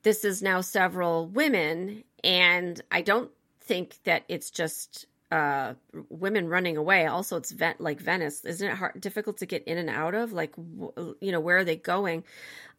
This 0.03 0.25
is 0.25 0.43
now 0.43 0.61
several 0.61 1.29
women 1.29 2.05
and 2.25 2.81
I 2.91 3.03
don't 3.03 3.31
think 3.61 3.97
that 4.05 4.25
it's 4.29 4.51
just 4.51 5.07
uh, 5.31 5.75
women 6.09 6.49
running 6.49 6.77
away. 6.77 7.07
Also, 7.07 7.37
it's 7.37 7.53
ven- 7.53 7.77
like 7.79 8.01
Venice. 8.01 8.45
Isn't 8.45 8.69
it 8.69 8.77
hard, 8.77 9.01
difficult 9.01 9.39
to 9.39 9.47
get 9.47 9.65
in 9.65 9.79
and 9.79 9.89
out 9.89 10.15
of? 10.15 10.33
Like, 10.33 10.55
w- 10.57 11.17
you 11.21 11.33
know, 11.33 11.41
where 11.41 11.59
are 11.59 11.65
they 11.65 11.77
going? 11.77 12.25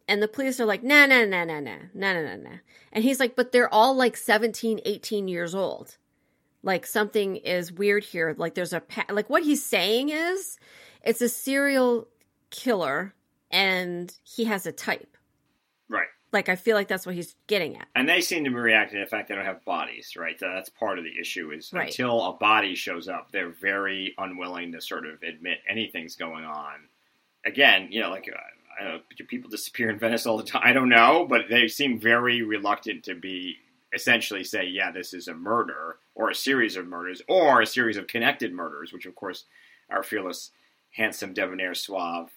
And 0.07 0.21
the 0.21 0.27
police 0.27 0.59
are 0.59 0.65
like, 0.65 0.83
nah, 0.83 1.05
nah, 1.05 1.25
nah, 1.25 1.45
nah, 1.45 1.59
nah, 1.61 1.77
nah, 1.93 2.13
nah, 2.13 2.35
nah. 2.35 2.57
And 2.91 3.03
he's 3.03 3.19
like, 3.19 3.35
but 3.35 3.51
they're 3.51 3.73
all 3.73 3.95
like 3.95 4.17
17, 4.17 4.81
18 4.85 5.27
years 5.27 5.55
old. 5.55 5.97
Like 6.61 6.85
something 6.85 7.37
is 7.37 7.71
weird 7.71 8.03
here. 8.03 8.35
Like 8.37 8.53
there's 8.53 8.73
a, 8.73 8.81
pa- 8.81 9.05
like 9.09 9.29
what 9.29 9.43
he's 9.43 9.65
saying 9.65 10.09
is 10.09 10.57
it's 11.03 11.21
a 11.21 11.29
serial 11.29 12.07
killer 12.51 13.13
and 13.53 14.13
he 14.23 14.45
has 14.45 14.65
a 14.65 14.71
type. 14.71 15.15
Right. 15.87 16.07
Like 16.33 16.49
I 16.49 16.55
feel 16.55 16.75
like 16.75 16.87
that's 16.87 17.05
what 17.05 17.15
he's 17.15 17.35
getting 17.47 17.77
at. 17.77 17.87
And 17.95 18.09
they 18.09 18.19
seem 18.19 18.43
to 18.43 18.49
be 18.49 18.55
reacting 18.55 18.97
to 18.99 19.05
the 19.05 19.09
fact 19.09 19.29
they 19.29 19.35
don't 19.35 19.45
have 19.45 19.63
bodies, 19.63 20.15
right? 20.17 20.35
That's 20.39 20.69
part 20.69 20.97
of 20.97 21.05
the 21.05 21.19
issue. 21.21 21.51
Is 21.51 21.71
Right. 21.71 21.87
until 21.87 22.21
a 22.25 22.33
body 22.33 22.73
shows 22.75 23.07
up, 23.07 23.31
they're 23.31 23.51
very 23.51 24.15
unwilling 24.17 24.71
to 24.71 24.81
sort 24.81 25.05
of 25.05 25.21
admit 25.21 25.59
anything's 25.69 26.15
going 26.15 26.43
on. 26.43 26.89
Again, 27.45 27.89
you 27.91 28.01
know, 28.01 28.09
like 28.09 28.27
uh, 28.33 28.37
I 28.79 28.83
don't 28.83 28.93
know, 28.95 29.01
do 29.15 29.23
people 29.25 29.51
disappear 29.51 29.89
in 29.91 29.99
Venice 29.99 30.25
all 30.25 30.37
the 30.37 30.43
time? 30.43 30.63
I 30.65 30.73
don't 30.73 30.89
know, 30.89 31.27
but 31.29 31.41
they 31.49 31.67
seem 31.67 31.99
very 31.99 32.41
reluctant 32.41 33.03
to 33.03 33.13
be 33.13 33.57
essentially 33.93 34.43
say, 34.43 34.65
yeah, 34.65 34.89
this 34.89 35.13
is 35.13 35.27
a 35.27 35.35
murder 35.35 35.97
or 36.15 36.31
a 36.31 36.35
series 36.35 36.75
of 36.75 36.87
murders 36.87 37.21
or 37.27 37.61
a 37.61 37.67
series 37.67 37.97
of 37.97 38.07
connected 38.07 38.51
murders, 38.51 38.91
which 38.91 39.05
of 39.05 39.13
course 39.13 39.45
our 39.91 40.01
fearless, 40.01 40.49
handsome, 40.91 41.33
debonair, 41.33 41.75
suave, 41.75 42.31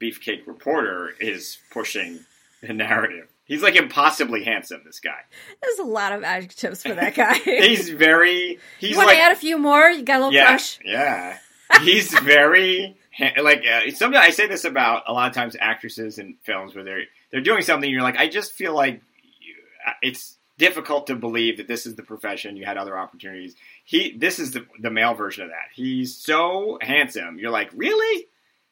beefcake 0.00 0.46
reporter 0.46 1.10
is 1.20 1.58
pushing 1.70 2.20
the 2.60 2.72
narrative. 2.72 3.28
He's 3.48 3.62
like 3.62 3.76
impossibly 3.76 4.44
handsome. 4.44 4.82
This 4.84 5.00
guy. 5.00 5.20
There's 5.62 5.78
a 5.78 5.84
lot 5.84 6.12
of 6.12 6.22
adjectives 6.22 6.82
for 6.82 6.94
that 6.94 7.14
guy. 7.14 7.34
He's 7.38 7.88
very. 7.88 8.58
He's 8.78 8.90
you 8.90 8.96
want 8.96 9.08
like 9.08 9.16
to 9.16 9.22
add 9.22 9.32
a 9.32 9.36
few 9.36 9.58
more? 9.58 9.88
You 9.88 10.02
got 10.02 10.16
a 10.16 10.24
little 10.24 10.34
yeah, 10.34 10.48
crush? 10.48 10.78
yeah. 10.84 11.38
He's 11.80 12.12
very 12.12 12.96
like. 13.40 13.64
Uh, 13.66 13.90
sometimes 13.92 14.26
I 14.26 14.30
say 14.30 14.48
this 14.48 14.64
about 14.64 15.04
a 15.06 15.14
lot 15.14 15.28
of 15.28 15.34
times 15.34 15.56
actresses 15.58 16.18
in 16.18 16.36
films 16.42 16.74
where 16.74 16.84
they're 16.84 17.04
they're 17.32 17.40
doing 17.40 17.62
something. 17.62 17.90
You're 17.90 18.02
like, 18.02 18.18
I 18.18 18.28
just 18.28 18.52
feel 18.52 18.74
like 18.74 19.00
you, 19.22 19.54
uh, 19.86 19.92
it's 20.02 20.36
difficult 20.58 21.06
to 21.06 21.14
believe 21.14 21.56
that 21.56 21.68
this 21.68 21.86
is 21.86 21.94
the 21.94 22.02
profession. 22.02 22.56
You 22.56 22.66
had 22.66 22.76
other 22.76 22.98
opportunities. 22.98 23.56
He. 23.84 24.14
This 24.16 24.38
is 24.38 24.50
the 24.50 24.66
the 24.78 24.90
male 24.90 25.14
version 25.14 25.44
of 25.44 25.50
that. 25.50 25.68
He's 25.74 26.14
so 26.16 26.78
handsome. 26.82 27.38
You're 27.38 27.50
like, 27.50 27.70
really? 27.74 28.26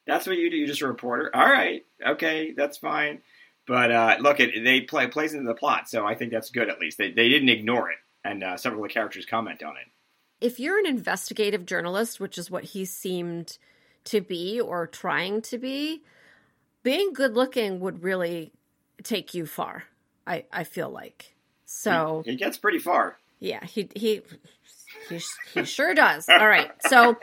That's 0.07 0.27
what 0.27 0.37
you 0.39 0.51
do. 0.51 0.57
You're 0.57 0.69
just 0.69 0.83
a 0.83 0.87
reporter. 0.87 1.31
All 1.35 1.45
right. 1.47 1.85
Okay. 2.07 2.53
That's 2.57 2.79
fine. 2.79 3.21
But 3.67 3.91
uh, 3.91 4.17
look, 4.21 4.39
it 4.39 4.63
they 4.63 4.83
play 4.83 5.09
plays 5.09 5.35
into 5.35 5.47
the 5.49 5.55
plot, 5.55 5.89
so 5.89 6.07
I 6.07 6.15
think 6.15 6.31
that's 6.31 6.51
good. 6.51 6.69
At 6.69 6.79
least 6.79 6.99
they 6.99 7.11
they 7.11 7.29
didn't 7.29 7.49
ignore 7.49 7.91
it, 7.91 7.99
and 8.25 8.45
uh, 8.45 8.57
several 8.57 8.85
of 8.85 8.89
the 8.89 8.95
characters 8.95 9.27
comment 9.27 9.63
on 9.65 9.77
it. 9.77 9.89
If 10.41 10.61
you're 10.61 10.79
an 10.79 10.87
investigative 10.87 11.67
journalist, 11.67 12.21
which 12.21 12.39
is 12.39 12.49
what 12.51 12.63
he 12.63 12.85
seemed 12.85 13.59
to 14.05 14.21
be 14.21 14.61
or 14.61 14.87
trying 14.87 15.43
to 15.43 15.59
be, 15.59 16.03
being 16.85 17.13
good 17.13 17.35
looking 17.35 17.81
would 17.81 18.05
really 18.05 18.53
take 19.03 19.35
you 19.35 19.47
far. 19.47 19.85
I, 20.29 20.45
I 20.53 20.63
feel 20.63 20.91
like. 20.91 21.35
So 21.65 22.23
He 22.25 22.37
gets 22.37 22.57
pretty 22.59 22.79
far. 22.79 23.17
yeah, 23.41 23.65
he 23.65 23.89
he 23.97 24.23
he, 25.09 25.21
he 25.55 25.65
sure 25.65 25.93
does. 25.95 26.29
All 26.29 26.47
right. 26.47 26.71
So 26.89 27.17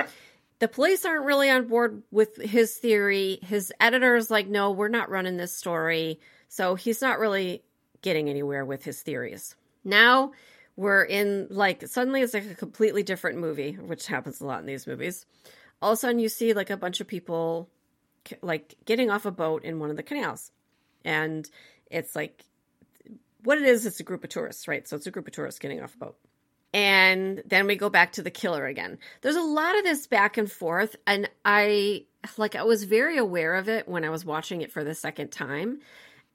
the 0.63 0.69
police 0.69 1.03
aren't 1.03 1.25
really 1.25 1.49
on 1.49 1.67
board 1.67 2.03
with 2.09 2.37
his 2.37 2.75
theory. 2.75 3.37
His 3.41 3.73
editor's 3.81 4.31
like, 4.31 4.47
no, 4.47 4.71
we're 4.71 4.87
not 4.87 5.09
running 5.09 5.35
this 5.35 5.53
story. 5.53 6.21
So 6.47 6.75
he's 6.75 7.01
not 7.01 7.19
really 7.19 7.65
getting 8.01 8.29
anywhere 8.29 8.63
with 8.63 8.81
his 8.81 9.01
theories. 9.01 9.57
Now 9.83 10.31
we're 10.77 11.03
in 11.03 11.47
like 11.49 11.85
suddenly 11.89 12.21
it's 12.21 12.33
like 12.33 12.49
a 12.49 12.55
completely 12.55 13.03
different 13.03 13.39
movie, 13.39 13.73
which 13.73 14.07
happens 14.07 14.39
a 14.39 14.45
lot 14.45 14.61
in 14.61 14.65
these 14.65 14.87
movies. 14.87 15.25
All 15.81 15.91
of 15.91 15.97
a 15.97 15.99
sudden 15.99 16.19
you 16.19 16.29
see 16.29 16.53
like 16.53 16.69
a 16.69 16.77
bunch 16.77 17.01
of 17.01 17.09
people 17.09 17.69
like 18.41 18.75
getting 18.85 19.09
off 19.09 19.25
a 19.25 19.31
boat 19.31 19.65
in 19.65 19.81
one 19.81 19.89
of 19.89 19.97
the 19.97 20.01
canals. 20.01 20.53
And 21.03 21.45
it's 21.91 22.15
like 22.15 22.45
what 23.43 23.57
it 23.57 23.65
is, 23.65 23.85
it's 23.85 23.99
a 23.99 24.03
group 24.03 24.23
of 24.23 24.29
tourists, 24.29 24.65
right? 24.69 24.87
So 24.87 24.95
it's 24.95 25.07
a 25.07 25.11
group 25.11 25.27
of 25.27 25.33
tourists 25.33 25.59
getting 25.59 25.81
off 25.83 25.95
a 25.95 25.97
boat. 25.97 26.17
And 26.73 27.43
then 27.45 27.67
we 27.67 27.75
go 27.75 27.89
back 27.89 28.13
to 28.13 28.23
the 28.23 28.31
killer 28.31 28.65
again. 28.65 28.97
There's 29.21 29.35
a 29.35 29.41
lot 29.41 29.77
of 29.77 29.83
this 29.83 30.07
back 30.07 30.37
and 30.37 30.51
forth, 30.51 30.95
and 31.05 31.29
I 31.45 32.05
like 32.37 32.55
I 32.55 32.63
was 32.63 32.85
very 32.85 33.17
aware 33.17 33.55
of 33.55 33.69
it 33.69 33.87
when 33.87 34.03
I 34.03 34.09
was 34.09 34.25
watching 34.25 34.61
it 34.61 34.71
for 34.71 34.83
the 34.83 34.95
second 34.95 35.31
time 35.31 35.79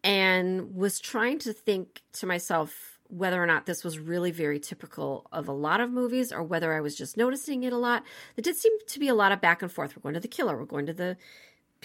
and 0.05 0.75
was 0.75 1.01
trying 1.01 1.39
to 1.41 1.53
think 1.53 2.03
to 2.15 2.27
myself 2.27 2.99
whether 3.09 3.43
or 3.43 3.47
not 3.47 3.65
this 3.65 3.83
was 3.83 3.99
really 3.99 4.31
very 4.31 4.61
typical 4.61 5.27
of 5.33 5.49
a 5.49 5.53
lot 5.53 5.81
of 5.81 5.91
movies 5.91 6.31
or 6.31 6.43
whether 6.43 6.75
I 6.75 6.83
was 6.83 6.95
just 6.95 7.17
noticing 7.17 7.63
it 7.63 7.73
a 7.73 7.79
lot. 7.79 8.05
There 8.37 8.43
did 8.43 8.57
seem 8.57 8.73
to 8.87 9.01
be 9.01 9.09
a 9.09 9.15
lot 9.15 9.33
of 9.33 9.41
back 9.41 9.63
and 9.63 9.73
forth. 9.73 9.97
We're 9.97 10.03
going 10.03 10.15
to 10.15 10.21
the 10.21 10.29
killer, 10.29 10.57
we're 10.57 10.67
going 10.67 10.87
to 10.87 10.93
the 10.93 11.17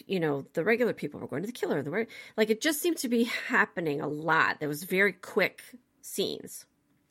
you 0.07 0.19
know 0.19 0.45
the 0.53 0.63
regular 0.63 0.93
people 0.93 1.19
we're 1.19 1.27
going 1.27 1.43
to 1.43 1.47
the 1.47 1.53
killer 1.53 1.83
the 1.83 2.07
like 2.35 2.49
it 2.49 2.61
just 2.61 2.81
seemed 2.81 2.97
to 2.97 3.07
be 3.07 3.25
happening 3.25 4.01
a 4.01 4.07
lot 4.07 4.59
there 4.59 4.67
was 4.67 4.83
very 4.83 5.13
quick 5.13 5.61
scenes 6.01 6.65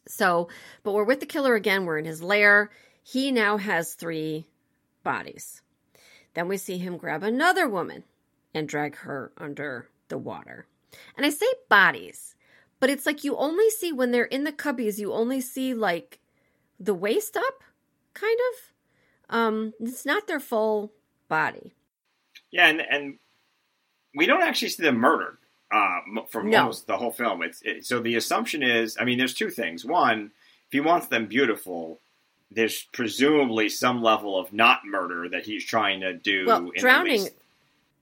so 0.06 0.48
but 0.82 0.92
we're 0.92 1.04
with 1.04 1.20
the 1.20 1.26
killer 1.26 1.54
again. 1.54 1.84
We're 1.84 1.98
in 1.98 2.04
his 2.04 2.22
lair. 2.22 2.70
He 3.02 3.32
now 3.32 3.56
has 3.56 3.94
three 3.94 4.46
bodies. 5.02 5.62
Then 6.34 6.48
we 6.48 6.56
see 6.56 6.78
him 6.78 6.96
grab 6.96 7.22
another 7.22 7.68
woman 7.68 8.04
and 8.54 8.68
drag 8.68 8.96
her 8.96 9.32
under 9.36 9.88
the 10.08 10.18
water. 10.18 10.66
And 11.16 11.24
i 11.24 11.30
say 11.30 11.46
bodies 11.68 12.34
but 12.82 12.90
it's 12.90 13.06
like 13.06 13.22
you 13.22 13.36
only 13.36 13.70
see 13.70 13.92
when 13.92 14.10
they're 14.10 14.24
in 14.24 14.42
the 14.42 14.50
cubbies 14.50 14.98
you 14.98 15.12
only 15.12 15.40
see 15.40 15.72
like 15.72 16.18
the 16.80 16.94
waist 16.94 17.36
up 17.36 17.62
kind 18.12 18.38
of. 18.50 19.36
Um 19.36 19.72
it's 19.80 20.04
not 20.04 20.26
their 20.26 20.40
full 20.40 20.92
body. 21.28 21.74
Yeah, 22.50 22.66
and 22.66 22.80
and 22.80 23.18
we 24.14 24.26
don't 24.26 24.42
actually 24.42 24.70
see 24.70 24.82
them 24.82 24.96
murdered 24.96 25.38
uh, 25.72 26.00
m- 26.06 26.24
for 26.28 26.42
No. 26.42 26.64
most 26.66 26.86
the 26.86 26.96
whole 26.96 27.12
film. 27.12 27.42
It's 27.42 27.62
it, 27.62 27.86
so 27.86 28.00
the 28.00 28.16
assumption 28.16 28.62
is, 28.62 28.96
I 29.00 29.04
mean, 29.04 29.18
there's 29.18 29.34
two 29.34 29.50
things. 29.50 29.84
One, 29.84 30.30
if 30.68 30.72
he 30.72 30.80
wants 30.80 31.06
them 31.06 31.26
beautiful, 31.26 31.98
there's 32.50 32.82
presumably 32.92 33.68
some 33.68 34.02
level 34.02 34.38
of 34.38 34.52
not 34.52 34.80
murder 34.84 35.28
that 35.30 35.44
he's 35.46 35.64
trying 35.64 36.00
to 36.00 36.12
do. 36.12 36.46
well 36.46 36.70
in 36.74 36.80
drowning 36.80 37.28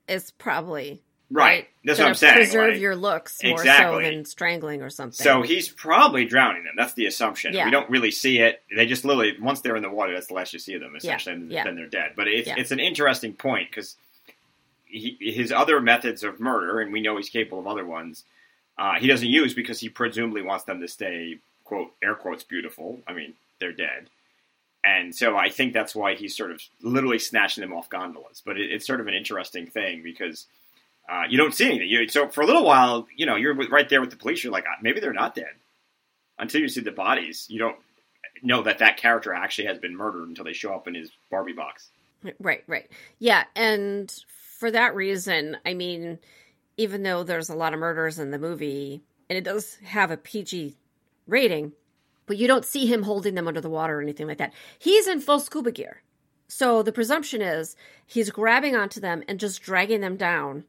is 0.08 0.30
probably 0.32 1.00
right? 1.30 1.68
That's 1.84 2.00
what 2.00 2.08
I'm 2.08 2.14
saying. 2.16 2.34
Preserve 2.34 2.72
like- 2.72 2.80
your 2.80 2.96
looks 2.96 3.40
more 3.44 3.52
Exactly. 3.52 4.04
so 4.04 4.10
than 4.10 4.24
strangling 4.24 4.82
or 4.82 4.90
something. 4.90 5.22
So 5.24 5.42
he's 5.42 5.68
probably 5.68 6.24
drowning 6.24 6.64
them. 6.64 6.74
That's 6.76 6.94
the 6.94 7.06
assumption. 7.06 7.54
Yeah. 7.54 7.66
We 7.66 7.70
don't 7.70 7.88
really 7.88 8.10
see 8.10 8.40
it. 8.40 8.60
They 8.74 8.86
just 8.86 9.04
literally 9.04 9.36
once 9.40 9.60
they're 9.60 9.76
in 9.76 9.82
the 9.82 9.90
water, 9.90 10.12
that's 10.12 10.26
the 10.26 10.34
last 10.34 10.52
you 10.52 10.58
see 10.58 10.74
of 10.74 10.80
them. 10.80 10.96
Essentially, 10.96 11.36
and 11.36 11.50
yeah. 11.52 11.62
then 11.62 11.76
they're 11.76 11.86
dead. 11.86 12.14
But 12.16 12.26
it's 12.26 12.48
Yeah. 12.48 12.56
it's 12.58 12.72
an 12.72 12.80
interesting 12.80 13.34
point 13.34 13.70
because 13.70 13.94
his 14.90 15.52
other 15.52 15.80
methods 15.80 16.22
of 16.22 16.40
murder, 16.40 16.80
and 16.80 16.92
we 16.92 17.00
know 17.00 17.16
he's 17.16 17.28
capable 17.28 17.60
of 17.60 17.66
other 17.66 17.86
ones, 17.86 18.24
uh, 18.78 18.98
he 18.98 19.06
doesn't 19.06 19.28
use 19.28 19.54
because 19.54 19.80
he 19.80 19.88
presumably 19.88 20.42
wants 20.42 20.64
them 20.64 20.80
to 20.80 20.88
stay 20.88 21.38
quote 21.64 21.92
air 22.02 22.14
quotes 22.14 22.44
beautiful. 22.44 23.00
I 23.06 23.12
mean, 23.12 23.34
they're 23.60 23.72
dead. 23.72 24.08
And 24.82 25.14
so 25.14 25.36
I 25.36 25.50
think 25.50 25.72
that's 25.72 25.94
why 25.94 26.14
he's 26.14 26.36
sort 26.36 26.50
of 26.50 26.60
literally 26.82 27.18
snatching 27.18 27.60
them 27.60 27.74
off 27.74 27.90
gondolas. 27.90 28.42
But 28.44 28.58
it, 28.58 28.72
it's 28.72 28.86
sort 28.86 29.00
of 29.00 29.06
an 29.06 29.14
interesting 29.14 29.66
thing 29.66 30.02
because 30.02 30.46
uh, 31.08 31.24
you 31.28 31.36
don't 31.36 31.54
see 31.54 31.66
anything. 31.66 31.88
You, 31.88 32.08
so 32.08 32.28
for 32.28 32.40
a 32.40 32.46
little 32.46 32.64
while, 32.64 33.06
you 33.14 33.26
know, 33.26 33.36
you're 33.36 33.54
right 33.54 33.88
there 33.88 34.00
with 34.00 34.10
the 34.10 34.16
police. 34.16 34.42
You're 34.42 34.52
like, 34.52 34.64
"Ah, 34.66 34.78
maybe 34.80 35.00
they're 35.00 35.12
not 35.12 35.34
dead. 35.34 35.52
Until 36.38 36.62
you 36.62 36.68
see 36.68 36.80
the 36.80 36.90
bodies, 36.90 37.46
you 37.50 37.58
don't 37.58 37.76
know 38.42 38.62
that 38.62 38.78
that 38.78 38.96
character 38.96 39.34
actually 39.34 39.66
has 39.66 39.78
been 39.78 39.96
murdered 39.96 40.28
until 40.28 40.44
they 40.44 40.52
show 40.52 40.72
up 40.72 40.88
in 40.88 40.94
his 40.94 41.10
Barbie 41.30 41.52
box. 41.52 41.88
right, 42.40 42.64
right, 42.66 42.90
yeah, 43.18 43.44
and 43.54 44.12
for 44.60 44.70
that 44.70 44.94
reason, 44.94 45.56
I 45.64 45.72
mean, 45.72 46.18
even 46.76 47.02
though 47.02 47.22
there's 47.22 47.48
a 47.48 47.54
lot 47.54 47.72
of 47.72 47.80
murders 47.80 48.18
in 48.18 48.30
the 48.30 48.38
movie, 48.38 49.02
and 49.30 49.38
it 49.38 49.42
does 49.44 49.76
have 49.82 50.10
a 50.10 50.18
PG 50.18 50.76
rating, 51.26 51.72
but 52.26 52.36
you 52.36 52.46
don't 52.46 52.66
see 52.66 52.84
him 52.84 53.04
holding 53.04 53.34
them 53.34 53.48
under 53.48 53.62
the 53.62 53.70
water 53.70 53.96
or 53.96 54.02
anything 54.02 54.26
like 54.26 54.36
that. 54.36 54.52
He's 54.78 55.08
in 55.08 55.20
full 55.20 55.40
scuba 55.40 55.72
gear, 55.72 56.02
so 56.46 56.82
the 56.82 56.92
presumption 56.92 57.40
is 57.40 57.74
he's 58.04 58.28
grabbing 58.28 58.76
onto 58.76 59.00
them 59.00 59.24
and 59.26 59.40
just 59.40 59.62
dragging 59.62 60.02
them 60.02 60.18
down 60.18 60.64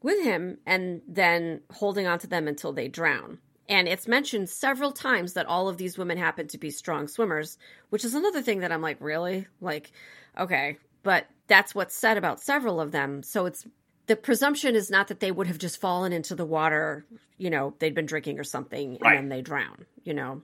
with 0.00 0.24
him 0.24 0.56
and 0.64 1.02
then 1.06 1.60
holding 1.74 2.06
onto 2.06 2.26
them 2.26 2.48
until 2.48 2.72
they 2.72 2.88
drown. 2.88 3.38
And 3.68 3.86
it's 3.86 4.08
mentioned 4.08 4.48
several 4.48 4.92
times 4.92 5.34
that 5.34 5.44
all 5.44 5.68
of 5.68 5.76
these 5.76 5.98
women 5.98 6.16
happen 6.16 6.48
to 6.48 6.58
be 6.58 6.70
strong 6.70 7.06
swimmers, 7.06 7.58
which 7.90 8.02
is 8.02 8.14
another 8.14 8.40
thing 8.40 8.60
that 8.60 8.72
I'm 8.72 8.80
like, 8.80 8.96
really? 8.98 9.46
Like, 9.60 9.92
okay, 10.38 10.78
but 11.02 11.26
that's 11.46 11.74
what's 11.74 11.94
said 11.94 12.16
about 12.16 12.40
several 12.40 12.80
of 12.80 12.92
them. 12.92 13.22
So 13.22 13.46
it's 13.46 13.66
the 14.06 14.16
presumption 14.16 14.74
is 14.74 14.90
not 14.90 15.08
that 15.08 15.20
they 15.20 15.30
would 15.30 15.46
have 15.46 15.58
just 15.58 15.80
fallen 15.80 16.12
into 16.12 16.34
the 16.34 16.44
water, 16.44 17.04
you 17.38 17.50
know, 17.50 17.74
they'd 17.78 17.94
been 17.94 18.06
drinking 18.06 18.38
or 18.38 18.44
something 18.44 18.92
and 18.94 19.02
Right. 19.02 19.16
then 19.16 19.28
they 19.28 19.42
drown, 19.42 19.86
you 20.04 20.14
know. 20.14 20.42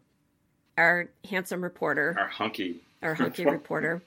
Our 0.78 1.08
handsome 1.28 1.62
reporter, 1.62 2.14
Our 2.18 2.28
hunky. 2.28 2.80
our 3.02 3.14
hunky 3.14 3.44
reporter, 3.46 4.02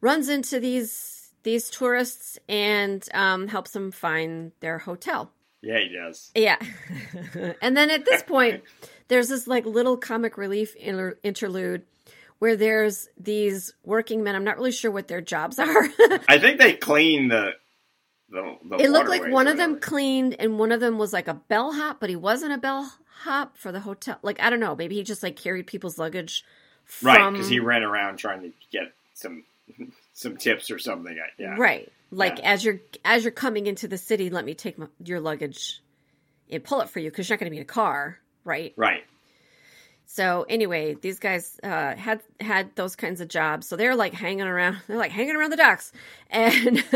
runs 0.00 0.28
into 0.28 0.60
these 0.60 1.32
these 1.44 1.70
tourists 1.70 2.38
and 2.48 3.04
um, 3.14 3.48
helps 3.48 3.70
them 3.72 3.90
find 3.90 4.52
their 4.60 4.78
hotel. 4.78 5.30
Yeah, 5.60 5.78
he 5.78 5.88
does. 5.88 6.30
Yeah. 6.36 6.56
and 7.62 7.76
then 7.76 7.90
at 7.90 8.04
this 8.04 8.22
point, 8.22 8.62
there's 9.08 9.28
this 9.28 9.46
like 9.48 9.64
little 9.66 9.96
comic 9.96 10.36
relief 10.36 10.74
inter- 10.76 11.16
interlude 11.22 11.82
where 12.38 12.56
there's 12.56 13.08
these 13.18 13.74
working 13.84 14.22
men. 14.22 14.34
I'm 14.34 14.44
not 14.44 14.56
really 14.56 14.72
sure 14.72 14.90
what 14.90 15.08
their 15.08 15.20
jobs 15.20 15.58
are. 15.58 15.88
I 16.28 16.38
think 16.38 16.58
they 16.58 16.74
clean 16.74 17.28
the 17.28 17.52
the. 18.30 18.56
the 18.68 18.76
it 18.76 18.90
looked 18.90 19.08
like 19.08 19.28
one 19.30 19.48
of 19.48 19.56
them 19.56 19.80
cleaned 19.80 20.36
and 20.38 20.58
one 20.58 20.72
of 20.72 20.80
them 20.80 20.98
was 20.98 21.12
like 21.12 21.28
a 21.28 21.34
bellhop, 21.34 22.00
but 22.00 22.10
he 22.10 22.16
wasn't 22.16 22.52
a 22.52 22.58
bellhop 22.58 23.56
for 23.56 23.72
the 23.72 23.80
hotel. 23.80 24.18
Like, 24.22 24.40
I 24.40 24.50
don't 24.50 24.60
know. 24.60 24.76
Maybe 24.76 24.94
he 24.96 25.02
just 25.02 25.22
like 25.22 25.36
carried 25.36 25.66
people's 25.66 25.98
luggage 25.98 26.44
from. 26.84 27.08
Right, 27.08 27.32
because 27.32 27.48
he 27.48 27.60
ran 27.60 27.82
around 27.82 28.16
trying 28.18 28.42
to 28.42 28.52
get 28.70 28.92
some 29.14 29.44
some 30.12 30.36
tips 30.36 30.70
or 30.70 30.78
something. 30.78 31.18
Yeah. 31.38 31.56
Right. 31.58 31.90
Like 32.10 32.38
Yeah. 32.38 32.52
as 32.52 32.64
you're 32.64 32.80
as 33.04 33.24
you're 33.24 33.32
coming 33.32 33.66
into 33.66 33.88
the 33.88 33.98
city, 33.98 34.30
let 34.30 34.44
me 34.44 34.54
take 34.54 34.78
my, 34.78 34.86
your 35.04 35.20
luggage 35.20 35.82
and 36.50 36.64
pull 36.64 36.80
it 36.80 36.88
for 36.88 37.00
you 37.00 37.10
because 37.10 37.28
you're 37.28 37.36
not 37.36 37.40
going 37.40 37.50
to 37.50 37.54
be 37.54 37.58
in 37.58 37.62
a 37.62 37.66
car, 37.66 38.18
right? 38.44 38.72
Right. 38.76 39.04
So 40.10 40.46
anyway, 40.48 40.94
these 40.94 41.18
guys 41.18 41.60
uh, 41.62 41.94
had 41.94 42.22
had 42.40 42.74
those 42.76 42.96
kinds 42.96 43.20
of 43.20 43.28
jobs, 43.28 43.68
so 43.68 43.76
they're 43.76 43.94
like 43.94 44.14
hanging 44.14 44.46
around. 44.46 44.78
They're 44.88 44.96
like 44.96 45.12
hanging 45.12 45.36
around 45.36 45.50
the 45.50 45.56
docks, 45.56 45.92
and 46.30 46.78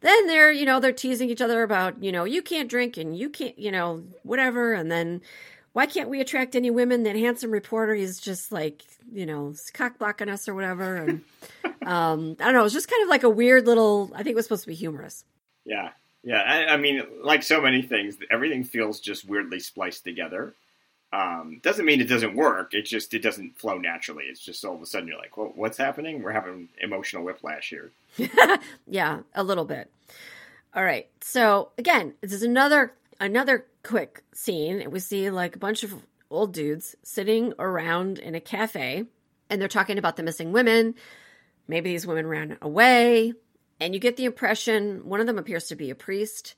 then 0.00 0.26
they're 0.26 0.50
you 0.50 0.64
know 0.64 0.80
they're 0.80 0.92
teasing 0.92 1.28
each 1.28 1.42
other 1.42 1.62
about 1.62 2.02
you 2.02 2.10
know 2.10 2.24
you 2.24 2.40
can't 2.40 2.70
drink 2.70 2.96
and 2.96 3.16
you 3.16 3.28
can't 3.28 3.58
you 3.58 3.70
know 3.70 4.02
whatever, 4.22 4.72
and 4.72 4.90
then 4.90 5.20
why 5.74 5.84
can't 5.84 6.08
we 6.08 6.22
attract 6.22 6.56
any 6.56 6.70
women? 6.70 7.02
That 7.02 7.16
handsome 7.16 7.50
reporter, 7.50 7.94
is 7.94 8.18
just 8.18 8.50
like 8.50 8.82
you 9.12 9.26
know 9.26 9.54
cock 9.74 9.98
blocking 9.98 10.30
us 10.30 10.48
or 10.48 10.54
whatever, 10.54 10.96
and 10.96 11.20
um, 11.86 12.34
I 12.40 12.44
don't 12.46 12.54
know. 12.54 12.60
It 12.60 12.64
was 12.64 12.72
just 12.72 12.88
kind 12.88 13.02
of 13.02 13.10
like 13.10 13.24
a 13.24 13.30
weird 13.30 13.66
little. 13.66 14.10
I 14.14 14.22
think 14.22 14.32
it 14.32 14.36
was 14.36 14.46
supposed 14.46 14.62
to 14.62 14.68
be 14.68 14.74
humorous. 14.74 15.22
Yeah. 15.66 15.90
Yeah. 16.24 16.40
I, 16.40 16.72
I 16.72 16.76
mean, 16.78 17.02
like 17.22 17.42
so 17.42 17.60
many 17.60 17.82
things, 17.82 18.16
everything 18.30 18.64
feels 18.64 19.00
just 19.00 19.28
weirdly 19.28 19.60
spliced 19.60 20.02
together. 20.02 20.54
Um, 21.12 21.60
doesn't 21.62 21.84
mean 21.84 22.00
it 22.00 22.08
doesn't 22.08 22.34
work. 22.34 22.74
It 22.74 22.82
just 22.82 23.14
it 23.14 23.22
doesn't 23.22 23.58
flow 23.58 23.78
naturally. 23.78 24.24
It's 24.24 24.40
just 24.40 24.64
all 24.64 24.74
of 24.74 24.82
a 24.82 24.86
sudden 24.86 25.08
you're 25.08 25.18
like, 25.18 25.36
well, 25.36 25.52
what's 25.54 25.78
happening? 25.78 26.22
We're 26.22 26.32
having 26.32 26.68
emotional 26.80 27.24
whiplash 27.24 27.70
here. 27.70 27.92
yeah, 28.86 29.20
a 29.34 29.44
little 29.44 29.64
bit. 29.64 29.90
All 30.74 30.84
right. 30.84 31.08
So 31.20 31.70
again, 31.78 32.14
this 32.20 32.32
is 32.32 32.42
another 32.42 32.92
another 33.20 33.66
quick 33.82 34.22
scene. 34.34 34.90
We 34.90 34.98
see 35.00 35.30
like 35.30 35.56
a 35.56 35.60
bunch 35.60 35.84
of 35.84 35.94
old 36.30 36.52
dudes 36.52 36.96
sitting 37.02 37.54
around 37.58 38.18
in 38.18 38.34
a 38.34 38.40
cafe 38.40 39.04
and 39.48 39.60
they're 39.60 39.68
talking 39.68 39.98
about 39.98 40.16
the 40.16 40.22
missing 40.22 40.52
women. 40.52 40.94
Maybe 41.68 41.90
these 41.90 42.06
women 42.06 42.26
ran 42.26 42.58
away. 42.60 43.32
And 43.78 43.94
you 43.94 44.00
get 44.00 44.16
the 44.16 44.24
impression 44.24 45.06
one 45.08 45.20
of 45.20 45.26
them 45.26 45.38
appears 45.38 45.68
to 45.68 45.76
be 45.76 45.90
a 45.90 45.94
priest. 45.94 46.54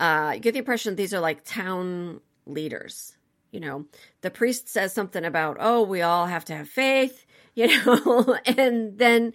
Uh, 0.00 0.32
you 0.34 0.40
get 0.40 0.52
the 0.52 0.58
impression 0.58 0.94
these 0.94 1.14
are 1.14 1.20
like 1.20 1.44
town 1.44 2.20
leaders. 2.46 3.16
You 3.50 3.60
know, 3.60 3.86
the 4.20 4.30
priest 4.30 4.68
says 4.68 4.92
something 4.92 5.24
about, 5.24 5.56
oh, 5.58 5.82
we 5.82 6.02
all 6.02 6.26
have 6.26 6.44
to 6.46 6.54
have 6.56 6.68
faith, 6.68 7.24
you 7.54 7.66
know, 7.66 8.36
and 8.46 8.98
then 8.98 9.32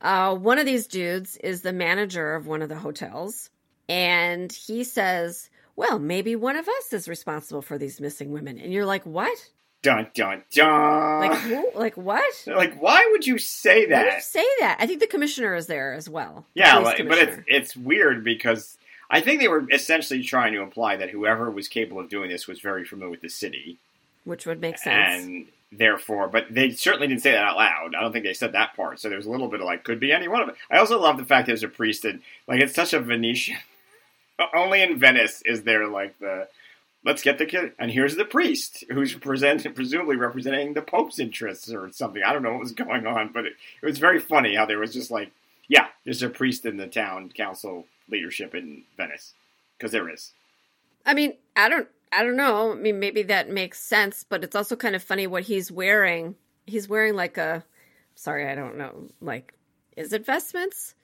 uh, 0.00 0.34
one 0.34 0.58
of 0.58 0.66
these 0.66 0.86
dudes 0.86 1.36
is 1.38 1.62
the 1.62 1.72
manager 1.72 2.34
of 2.34 2.46
one 2.46 2.62
of 2.62 2.68
the 2.68 2.78
hotels, 2.78 3.50
and 3.88 4.52
he 4.52 4.84
says, 4.84 5.50
"Well, 5.74 5.98
maybe 5.98 6.36
one 6.36 6.56
of 6.56 6.68
us 6.68 6.92
is 6.92 7.08
responsible 7.08 7.62
for 7.62 7.78
these 7.78 8.00
missing 8.00 8.30
women." 8.30 8.58
And 8.58 8.72
you're 8.72 8.86
like, 8.86 9.04
"What? 9.04 9.36
Dun 9.82 10.08
dun 10.14 10.42
dun. 10.52 11.20
Like, 11.20 11.38
who? 11.40 11.70
like 11.74 11.96
what?" 11.96 12.24
like, 12.46 12.80
why 12.80 13.06
would 13.12 13.26
you 13.26 13.38
say 13.38 13.86
Why 13.86 13.98
would 13.98 14.04
you 14.06 14.10
that? 14.12 14.22
say 14.22 14.46
that? 14.60 14.76
I 14.80 14.86
think 14.86 15.00
the 15.00 15.06
commissioner 15.06 15.54
is 15.54 15.66
there 15.66 15.92
as 15.94 16.08
well. 16.08 16.46
Yeah, 16.54 16.78
like, 16.78 17.06
but 17.08 17.18
it's 17.18 17.38
it's 17.46 17.76
weird 17.76 18.22
because 18.24 18.76
I 19.10 19.20
think 19.20 19.40
they 19.40 19.48
were 19.48 19.64
essentially 19.70 20.22
trying 20.22 20.52
to 20.54 20.62
imply 20.62 20.96
that 20.96 21.10
whoever 21.10 21.50
was 21.50 21.68
capable 21.68 22.00
of 22.00 22.08
doing 22.08 22.30
this 22.30 22.46
was 22.46 22.60
very 22.60 22.84
familiar 22.84 23.10
with 23.10 23.20
the 23.20 23.28
city, 23.28 23.78
which 24.24 24.46
would 24.46 24.60
make 24.60 24.78
sense. 24.78 25.24
and 25.24 25.46
therefore, 25.72 26.28
but 26.28 26.46
they 26.50 26.70
certainly 26.70 27.06
didn't 27.06 27.22
say 27.22 27.32
that 27.32 27.44
out 27.44 27.56
loud. 27.56 27.94
I 27.94 28.00
don't 28.00 28.12
think 28.12 28.24
they 28.24 28.34
said 28.34 28.52
that 28.52 28.74
part. 28.74 29.00
So 29.00 29.08
there 29.08 29.18
was 29.18 29.26
a 29.26 29.30
little 29.30 29.48
bit 29.48 29.60
of 29.60 29.66
like, 29.66 29.84
could 29.84 30.00
be 30.00 30.12
any 30.12 30.28
one 30.28 30.42
of 30.42 30.48
it. 30.48 30.56
I 30.70 30.78
also 30.78 31.00
love 31.00 31.16
the 31.16 31.24
fact 31.24 31.46
there's 31.46 31.62
a 31.62 31.68
priest 31.68 32.04
and 32.04 32.22
like 32.46 32.60
it's 32.60 32.74
such 32.74 32.92
a 32.92 33.00
Venetian. 33.00 33.56
Only 34.54 34.82
in 34.82 34.98
Venice 34.98 35.42
is 35.44 35.62
there 35.62 35.86
like 35.88 36.18
the 36.18 36.48
let's 37.04 37.22
get 37.22 37.38
the 37.38 37.46
kid 37.46 37.72
and 37.78 37.90
here's 37.90 38.16
the 38.16 38.24
priest 38.24 38.82
who's 38.90 39.14
present 39.14 39.72
presumably 39.74 40.16
representing 40.16 40.74
the 40.74 40.82
pope's 40.82 41.18
interests 41.18 41.72
or 41.72 41.90
something. 41.92 42.22
I 42.22 42.32
don't 42.32 42.42
know 42.42 42.52
what 42.52 42.60
was 42.60 42.72
going 42.72 43.06
on, 43.06 43.30
but 43.32 43.46
it, 43.46 43.52
it 43.82 43.86
was 43.86 43.98
very 43.98 44.18
funny 44.18 44.56
how 44.56 44.66
there 44.66 44.78
was 44.78 44.92
just 44.92 45.10
like 45.10 45.30
yeah, 45.68 45.88
there's 46.04 46.22
a 46.22 46.28
priest 46.28 46.64
in 46.64 46.76
the 46.76 46.86
town 46.86 47.30
council 47.34 47.86
leadership 48.08 48.54
in 48.54 48.84
Venice 48.96 49.34
because 49.76 49.92
there 49.92 50.08
is. 50.08 50.32
I 51.04 51.14
mean, 51.14 51.34
I 51.54 51.68
don't, 51.68 51.88
I 52.12 52.22
don't 52.22 52.36
know. 52.36 52.72
I 52.72 52.74
mean, 52.74 52.98
maybe 52.98 53.22
that 53.24 53.48
makes 53.50 53.80
sense, 53.80 54.24
but 54.28 54.42
it's 54.44 54.56
also 54.56 54.76
kind 54.76 54.94
of 54.94 55.02
funny 55.02 55.26
what 55.26 55.44
he's 55.44 55.70
wearing. 55.70 56.34
He's 56.66 56.88
wearing 56.88 57.14
like 57.14 57.36
a, 57.38 57.64
sorry, 58.14 58.48
I 58.48 58.54
don't 58.54 58.76
know, 58.76 59.08
like, 59.20 59.54
is 59.96 60.12
it 60.12 60.26
vestments? 60.26 60.94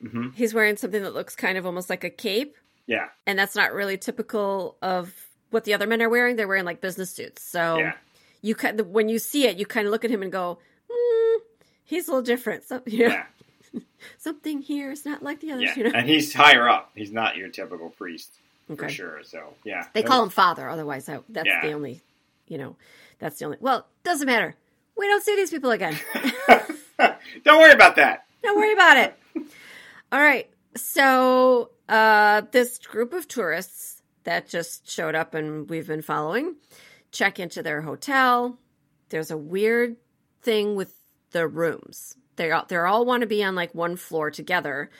hmm 0.00 0.28
He's 0.34 0.54
wearing 0.54 0.76
something 0.76 1.02
that 1.02 1.14
looks 1.14 1.34
kind 1.34 1.58
of 1.58 1.66
almost 1.66 1.90
like 1.90 2.04
a 2.04 2.10
cape, 2.10 2.56
Yeah, 2.86 3.08
and 3.26 3.38
that's 3.38 3.56
not 3.56 3.72
really 3.72 3.98
typical 3.98 4.76
of 4.80 5.12
what 5.50 5.64
the 5.64 5.74
other 5.74 5.86
men 5.86 6.00
are 6.02 6.08
wearing. 6.08 6.36
They're 6.36 6.46
wearing 6.48 6.64
like 6.64 6.80
business 6.80 7.10
suits. 7.10 7.42
So 7.42 7.78
yeah, 7.78 7.92
you 8.42 8.54
kind 8.54 8.78
of, 8.78 8.86
when 8.88 9.08
you 9.08 9.18
see 9.18 9.46
it, 9.48 9.56
you 9.56 9.66
kind 9.66 9.86
of 9.86 9.90
look 9.90 10.04
at 10.04 10.10
him 10.10 10.22
and 10.22 10.30
go, 10.30 10.58
hmm, 10.88 11.38
he's 11.84 12.06
a 12.06 12.12
little 12.12 12.22
different. 12.22 12.64
So, 12.64 12.80
you 12.86 13.08
know, 13.08 13.22
yeah, 13.72 13.80
something 14.28 14.60
here 14.60 14.90
is 14.90 15.04
not 15.06 15.22
like 15.22 15.40
the 15.40 15.52
others. 15.52 15.64
yeah. 15.64 15.74
You 15.76 15.84
know, 15.84 15.90
And 15.94 16.06
he's 16.08 16.34
higher 16.34 16.68
up. 16.68 16.90
He's 16.94 17.10
not 17.12 17.36
your 17.36 17.48
typical 17.48 17.88
priest 17.90 18.30
for 18.66 18.74
Okay. 18.74 18.92
sure. 18.92 19.22
So 19.24 19.54
yeah, 19.64 19.86
They 19.94 20.02
call 20.02 20.22
him 20.22 20.28
father, 20.28 20.68
otherwise 20.68 21.06
that, 21.06 21.22
that's 21.30 21.46
Yeah. 21.46 21.62
the 21.66 21.72
only, 21.72 22.02
you 22.46 22.58
know, 22.58 22.76
that's 23.18 23.38
the 23.38 23.46
only. 23.46 23.56
Well, 23.60 23.86
doesn't 24.04 24.26
matter. 24.26 24.54
We 24.96 25.06
don't 25.06 25.22
see 25.22 25.34
these 25.36 25.50
people 25.50 25.70
again. 25.70 25.96
Don't 27.44 27.60
worry 27.60 27.72
about 27.72 27.96
that. 27.96 28.26
don't 28.42 28.56
worry 28.56 28.72
about 28.72 28.96
it. 28.96 29.14
All 30.12 30.20
right. 30.20 30.48
So 30.76 31.70
uh, 31.88 32.42
this 32.50 32.78
group 32.78 33.12
of 33.12 33.28
tourists 33.28 34.02
that 34.24 34.48
just 34.48 34.90
showed 34.90 35.14
up 35.14 35.34
and 35.34 35.68
we've 35.70 35.86
been 35.86 36.02
following 36.02 36.56
check 37.12 37.38
into 37.40 37.62
their 37.62 37.82
hotel. 37.82 38.58
There's 39.10 39.30
a 39.30 39.36
weird 39.38 39.96
thing 40.42 40.74
with 40.74 40.92
the 41.30 41.46
rooms. 41.46 42.16
They 42.38 42.50
all, 42.50 42.64
they 42.66 42.76
all 42.76 43.04
want 43.04 43.20
to 43.20 43.26
be 43.26 43.44
on 43.44 43.54
like 43.54 43.74
one 43.74 43.96
floor 43.96 44.30
together, 44.30 44.90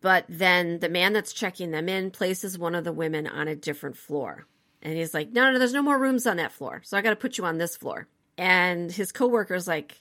but 0.00 0.24
then 0.28 0.80
the 0.80 0.88
man 0.88 1.12
that's 1.12 1.32
checking 1.32 1.70
them 1.70 1.88
in 1.88 2.10
places 2.10 2.58
one 2.58 2.74
of 2.74 2.82
the 2.84 2.92
women 2.92 3.26
on 3.28 3.46
a 3.46 3.54
different 3.54 3.96
floor. 3.96 4.46
And 4.82 4.96
he's 4.96 5.14
like, 5.14 5.30
"No, 5.32 5.52
no, 5.52 5.58
there's 5.58 5.72
no 5.72 5.82
more 5.82 5.98
rooms 5.98 6.26
on 6.26 6.36
that 6.38 6.52
floor. 6.52 6.80
So 6.84 6.96
I 6.96 7.02
got 7.02 7.10
to 7.10 7.16
put 7.16 7.38
you 7.38 7.44
on 7.44 7.58
this 7.58 7.76
floor." 7.76 8.08
And 8.38 8.90
his 8.90 9.12
coworker's 9.12 9.66
like, 9.68 10.00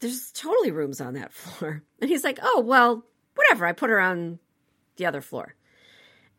"There's 0.00 0.30
totally 0.32 0.70
rooms 0.70 1.00
on 1.00 1.14
that 1.14 1.32
floor." 1.40 1.82
And 2.00 2.10
he's 2.10 2.24
like, 2.24 2.38
"Oh, 2.42 2.60
well, 2.60 3.04
whatever. 3.34 3.66
I 3.66 3.72
put 3.72 3.90
her 3.90 4.00
on 4.00 4.38
the 4.96 5.06
other 5.06 5.20
floor." 5.20 5.54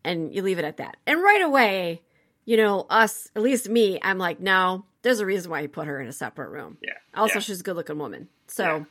And 0.04 0.34
you 0.34 0.42
leave 0.44 0.60
it 0.60 0.66
at 0.66 0.78
that. 0.78 0.98
And 1.08 1.22
right 1.22 1.42
away, 1.42 2.04
you 2.46 2.58
know, 2.58 2.86
us, 2.90 3.30
at 3.36 3.42
least 3.42 3.70
me, 3.70 4.00
I'm 4.02 4.18
like, 4.18 4.40
"No, 4.40 4.86
there's 5.02 5.20
a 5.20 5.26
reason 5.26 5.52
why 5.52 5.62
he 5.62 5.68
put 5.68 5.88
her 5.88 6.00
in 6.02 6.08
a 6.08 6.14
separate 6.14 6.50
room." 6.50 6.78
Yeah. 6.82 6.94
Also, 7.14 7.36
yeah. 7.36 7.40
she's 7.42 7.60
a 7.60 7.64
good-looking 7.64 7.98
woman. 7.98 8.28
So, 8.48 8.64
Yeah. 8.64 8.84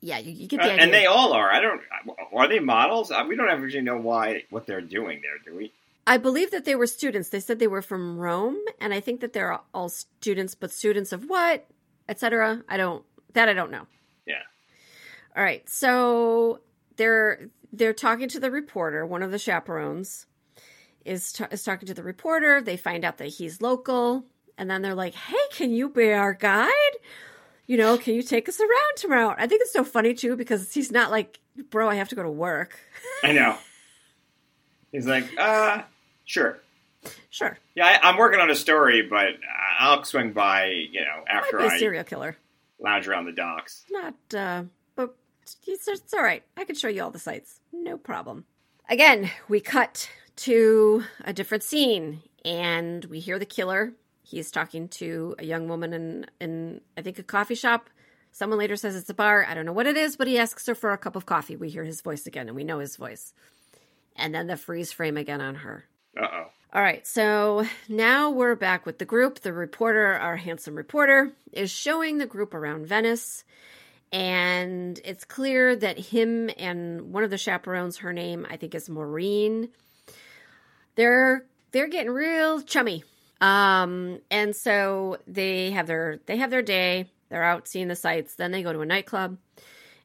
Yeah, 0.00 0.18
you, 0.18 0.32
you 0.32 0.46
get 0.46 0.60
Uh, 0.60 0.64
idea. 0.64 0.82
and 0.84 0.92
they 0.94 1.06
all 1.06 1.32
are. 1.32 1.50
I 1.50 1.60
don't. 1.60 1.80
Are 2.32 2.48
they 2.48 2.58
models? 2.60 3.10
We 3.28 3.36
don't 3.36 3.48
actually 3.48 3.80
know 3.82 3.96
why 3.98 4.44
what 4.50 4.66
they're 4.66 4.80
doing 4.80 5.20
there, 5.22 5.38
do 5.52 5.56
we? 5.58 5.72
I 6.06 6.16
believe 6.16 6.50
that 6.52 6.64
they 6.64 6.74
were 6.74 6.86
students. 6.86 7.28
They 7.28 7.40
said 7.40 7.58
they 7.58 7.66
were 7.66 7.82
from 7.82 8.16
Rome, 8.18 8.56
and 8.80 8.94
I 8.94 9.00
think 9.00 9.20
that 9.20 9.32
they're 9.34 9.58
all 9.74 9.88
students, 9.88 10.54
but 10.54 10.70
students 10.72 11.12
of 11.12 11.24
what, 11.28 11.66
etc. 12.08 12.62
I 12.68 12.76
don't 12.76 13.04
that 13.34 13.48
I 13.48 13.52
don't 13.54 13.70
know. 13.70 13.86
Yeah. 14.26 14.42
All 15.36 15.42
right, 15.42 15.68
so 15.68 16.60
they're 16.96 17.50
they're 17.72 17.92
talking 17.92 18.28
to 18.28 18.40
the 18.40 18.50
reporter. 18.50 19.04
One 19.04 19.22
of 19.22 19.30
the 19.30 19.38
chaperones 19.38 20.26
is 21.04 21.32
ta- 21.32 21.48
is 21.50 21.62
talking 21.62 21.86
to 21.88 21.94
the 21.94 22.02
reporter. 22.02 22.60
They 22.62 22.76
find 22.76 23.04
out 23.04 23.18
that 23.18 23.26
he's 23.28 23.60
local, 23.60 24.24
and 24.56 24.70
then 24.70 24.80
they're 24.82 24.94
like, 24.94 25.14
"Hey, 25.14 25.36
can 25.52 25.70
you 25.72 25.88
be 25.90 26.12
our 26.12 26.32
guide? 26.32 26.72
You 27.68 27.76
know, 27.76 27.96
can 27.98 28.14
you 28.14 28.22
take 28.22 28.48
us 28.48 28.58
around 28.58 28.96
tomorrow?" 28.96 29.34
I 29.38 29.46
think 29.46 29.60
it's 29.62 29.72
so 29.72 29.84
funny 29.84 30.14
too 30.14 30.34
because 30.34 30.72
he's 30.72 30.90
not 30.90 31.12
like, 31.12 31.38
"Bro, 31.70 31.88
I 31.88 31.94
have 31.94 32.08
to 32.08 32.16
go 32.16 32.24
to 32.24 32.30
work." 32.30 32.80
I 33.22 33.32
know. 33.32 33.56
He's 34.90 35.06
like, 35.06 35.24
uh, 35.38 35.82
sure. 36.24 36.58
Sure, 37.30 37.56
Yeah, 37.76 37.86
I, 37.86 38.08
I'm 38.08 38.16
working 38.16 38.40
on 38.40 38.50
a 38.50 38.54
story, 38.56 39.02
but 39.02 39.34
I'll 39.78 40.02
swing 40.02 40.32
by, 40.32 40.66
you 40.66 41.00
know, 41.02 41.24
after 41.28 41.60
I 41.60 41.78
serial 41.78 42.02
killer. 42.04 42.36
lounge 42.80 43.06
around 43.06 43.26
the 43.26 43.32
docks. 43.32 43.84
not 43.90 44.14
uh 44.34 44.64
but 44.96 45.14
it's 45.66 46.12
all 46.12 46.22
right. 46.22 46.42
I 46.56 46.64
can 46.64 46.74
show 46.74 46.88
you 46.88 47.02
all 47.02 47.10
the 47.10 47.18
sights. 47.18 47.60
No 47.72 47.96
problem. 47.96 48.44
Again, 48.88 49.30
we 49.48 49.60
cut 49.60 50.10
to 50.36 51.04
a 51.24 51.32
different 51.32 51.62
scene 51.62 52.22
and 52.44 53.04
we 53.04 53.20
hear 53.20 53.38
the 53.38 53.46
killer. 53.46 53.92
He's 54.28 54.50
talking 54.50 54.88
to 54.88 55.34
a 55.38 55.44
young 55.44 55.68
woman 55.68 55.94
in, 55.94 56.26
in 56.38 56.80
I 56.98 57.00
think, 57.00 57.18
a 57.18 57.22
coffee 57.22 57.54
shop. 57.54 57.88
Someone 58.30 58.58
later 58.58 58.76
says 58.76 58.94
it's 58.94 59.08
a 59.08 59.14
bar. 59.14 59.46
I 59.48 59.54
don't 59.54 59.64
know 59.64 59.72
what 59.72 59.86
it 59.86 59.96
is, 59.96 60.16
but 60.16 60.26
he 60.26 60.38
asks 60.38 60.66
her 60.66 60.74
for 60.74 60.92
a 60.92 60.98
cup 60.98 61.16
of 61.16 61.24
coffee. 61.24 61.56
We 61.56 61.70
hear 61.70 61.82
his 61.82 62.02
voice 62.02 62.26
again 62.26 62.46
and 62.46 62.54
we 62.54 62.62
know 62.62 62.78
his 62.78 62.96
voice. 62.96 63.32
And 64.16 64.34
then 64.34 64.46
the 64.46 64.58
freeze 64.58 64.92
frame 64.92 65.16
again 65.16 65.40
on 65.40 65.54
her. 65.54 65.86
Uh 66.14 66.26
oh. 66.30 66.46
All 66.74 66.82
right, 66.82 67.06
so 67.06 67.64
now 67.88 68.28
we're 68.28 68.54
back 68.54 68.84
with 68.84 68.98
the 68.98 69.06
group. 69.06 69.40
The 69.40 69.54
reporter, 69.54 70.12
our 70.12 70.36
handsome 70.36 70.74
reporter, 70.74 71.32
is 71.50 71.70
showing 71.70 72.18
the 72.18 72.26
group 72.26 72.52
around 72.52 72.86
Venice. 72.86 73.44
And 74.12 75.00
it's 75.06 75.24
clear 75.24 75.74
that 75.74 75.98
him 75.98 76.50
and 76.58 77.14
one 77.14 77.24
of 77.24 77.30
the 77.30 77.38
chaperones, 77.38 77.96
her 77.98 78.12
name 78.12 78.46
I 78.50 78.58
think 78.58 78.74
is 78.74 78.90
Maureen, 78.90 79.70
they're 80.96 81.46
they're 81.72 81.88
getting 81.88 82.12
real 82.12 82.60
chummy. 82.60 83.04
Um, 83.40 84.20
and 84.30 84.54
so 84.54 85.18
they 85.26 85.70
have 85.70 85.86
their 85.86 86.20
they 86.26 86.36
have 86.38 86.50
their 86.50 86.62
day. 86.62 87.10
They're 87.28 87.44
out 87.44 87.68
seeing 87.68 87.88
the 87.88 87.96
sights. 87.96 88.34
Then 88.34 88.52
they 88.52 88.62
go 88.62 88.72
to 88.72 88.80
a 88.80 88.86
nightclub, 88.86 89.38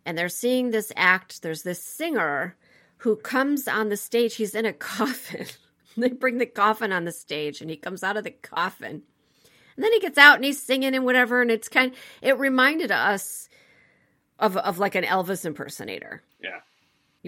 and 0.05 0.17
they're 0.17 0.29
seeing 0.29 0.71
this 0.71 0.91
act. 0.95 1.41
There's 1.41 1.63
this 1.63 1.81
singer 1.81 2.55
who 3.03 3.17
comes 3.17 3.67
on 3.67 3.89
the 3.89 3.97
stage. 3.97 4.35
He's 4.35 4.55
in 4.55 4.65
a 4.65 4.73
coffin. 4.73 5.45
they 5.97 6.09
bring 6.09 6.37
the 6.37 6.45
coffin 6.45 6.91
on 6.91 7.05
the 7.05 7.11
stage 7.11 7.61
and 7.61 7.69
he 7.69 7.75
comes 7.75 8.01
out 8.01 8.17
of 8.17 8.23
the 8.23 8.31
coffin. 8.31 9.03
And 9.75 9.83
then 9.83 9.91
he 9.91 9.99
gets 9.99 10.17
out 10.17 10.35
and 10.35 10.45
he's 10.45 10.61
singing 10.61 10.95
and 10.95 11.03
whatever. 11.03 11.41
And 11.41 11.51
it's 11.51 11.67
kind 11.67 11.93
it 12.21 12.37
reminded 12.39 12.91
us 12.91 13.49
of, 14.39 14.55
of 14.55 14.79
like 14.79 14.95
an 14.95 15.03
Elvis 15.03 15.45
impersonator. 15.45 16.23
Yeah. 16.41 16.59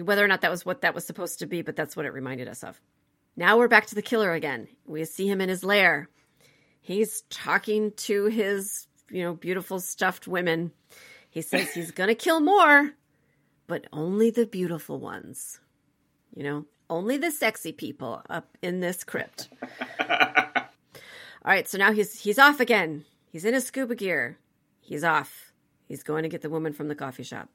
Whether 0.02 0.24
or 0.24 0.28
not 0.28 0.42
that 0.42 0.50
was 0.50 0.64
what 0.64 0.82
that 0.82 0.94
was 0.94 1.06
supposed 1.06 1.40
to 1.40 1.46
be, 1.46 1.62
but 1.62 1.76
that's 1.76 1.96
what 1.96 2.06
it 2.06 2.12
reminded 2.12 2.48
us 2.48 2.62
of. 2.62 2.80
Now 3.36 3.58
we're 3.58 3.68
back 3.68 3.86
to 3.86 3.94
the 3.94 4.02
killer 4.02 4.32
again. 4.32 4.66
We 4.86 5.04
see 5.04 5.28
him 5.28 5.42
in 5.42 5.50
his 5.50 5.62
lair. 5.62 6.08
He's 6.80 7.22
talking 7.28 7.92
to 7.92 8.26
his, 8.26 8.86
you 9.10 9.22
know, 9.22 9.34
beautiful 9.34 9.78
stuffed 9.78 10.26
women. 10.26 10.72
He 11.28 11.42
says 11.42 11.74
he's 11.74 11.90
going 11.90 12.08
to 12.08 12.14
kill 12.14 12.40
more, 12.40 12.92
but 13.66 13.86
only 13.92 14.30
the 14.30 14.46
beautiful 14.46 14.98
ones. 14.98 15.60
You 16.34 16.44
know, 16.44 16.64
only 16.88 17.18
the 17.18 17.30
sexy 17.30 17.72
people 17.72 18.22
up 18.30 18.56
in 18.62 18.80
this 18.80 19.04
crypt. 19.04 19.50
All 20.00 21.52
right, 21.52 21.68
so 21.68 21.76
now 21.76 21.92
he's 21.92 22.20
he's 22.20 22.38
off 22.38 22.58
again. 22.58 23.04
He's 23.30 23.44
in 23.44 23.52
his 23.52 23.66
scuba 23.66 23.94
gear. 23.94 24.38
He's 24.80 25.04
off. 25.04 25.52
He's 25.86 26.02
going 26.02 26.22
to 26.22 26.28
get 26.30 26.40
the 26.40 26.50
woman 26.50 26.72
from 26.72 26.88
the 26.88 26.94
coffee 26.94 27.22
shop. 27.22 27.50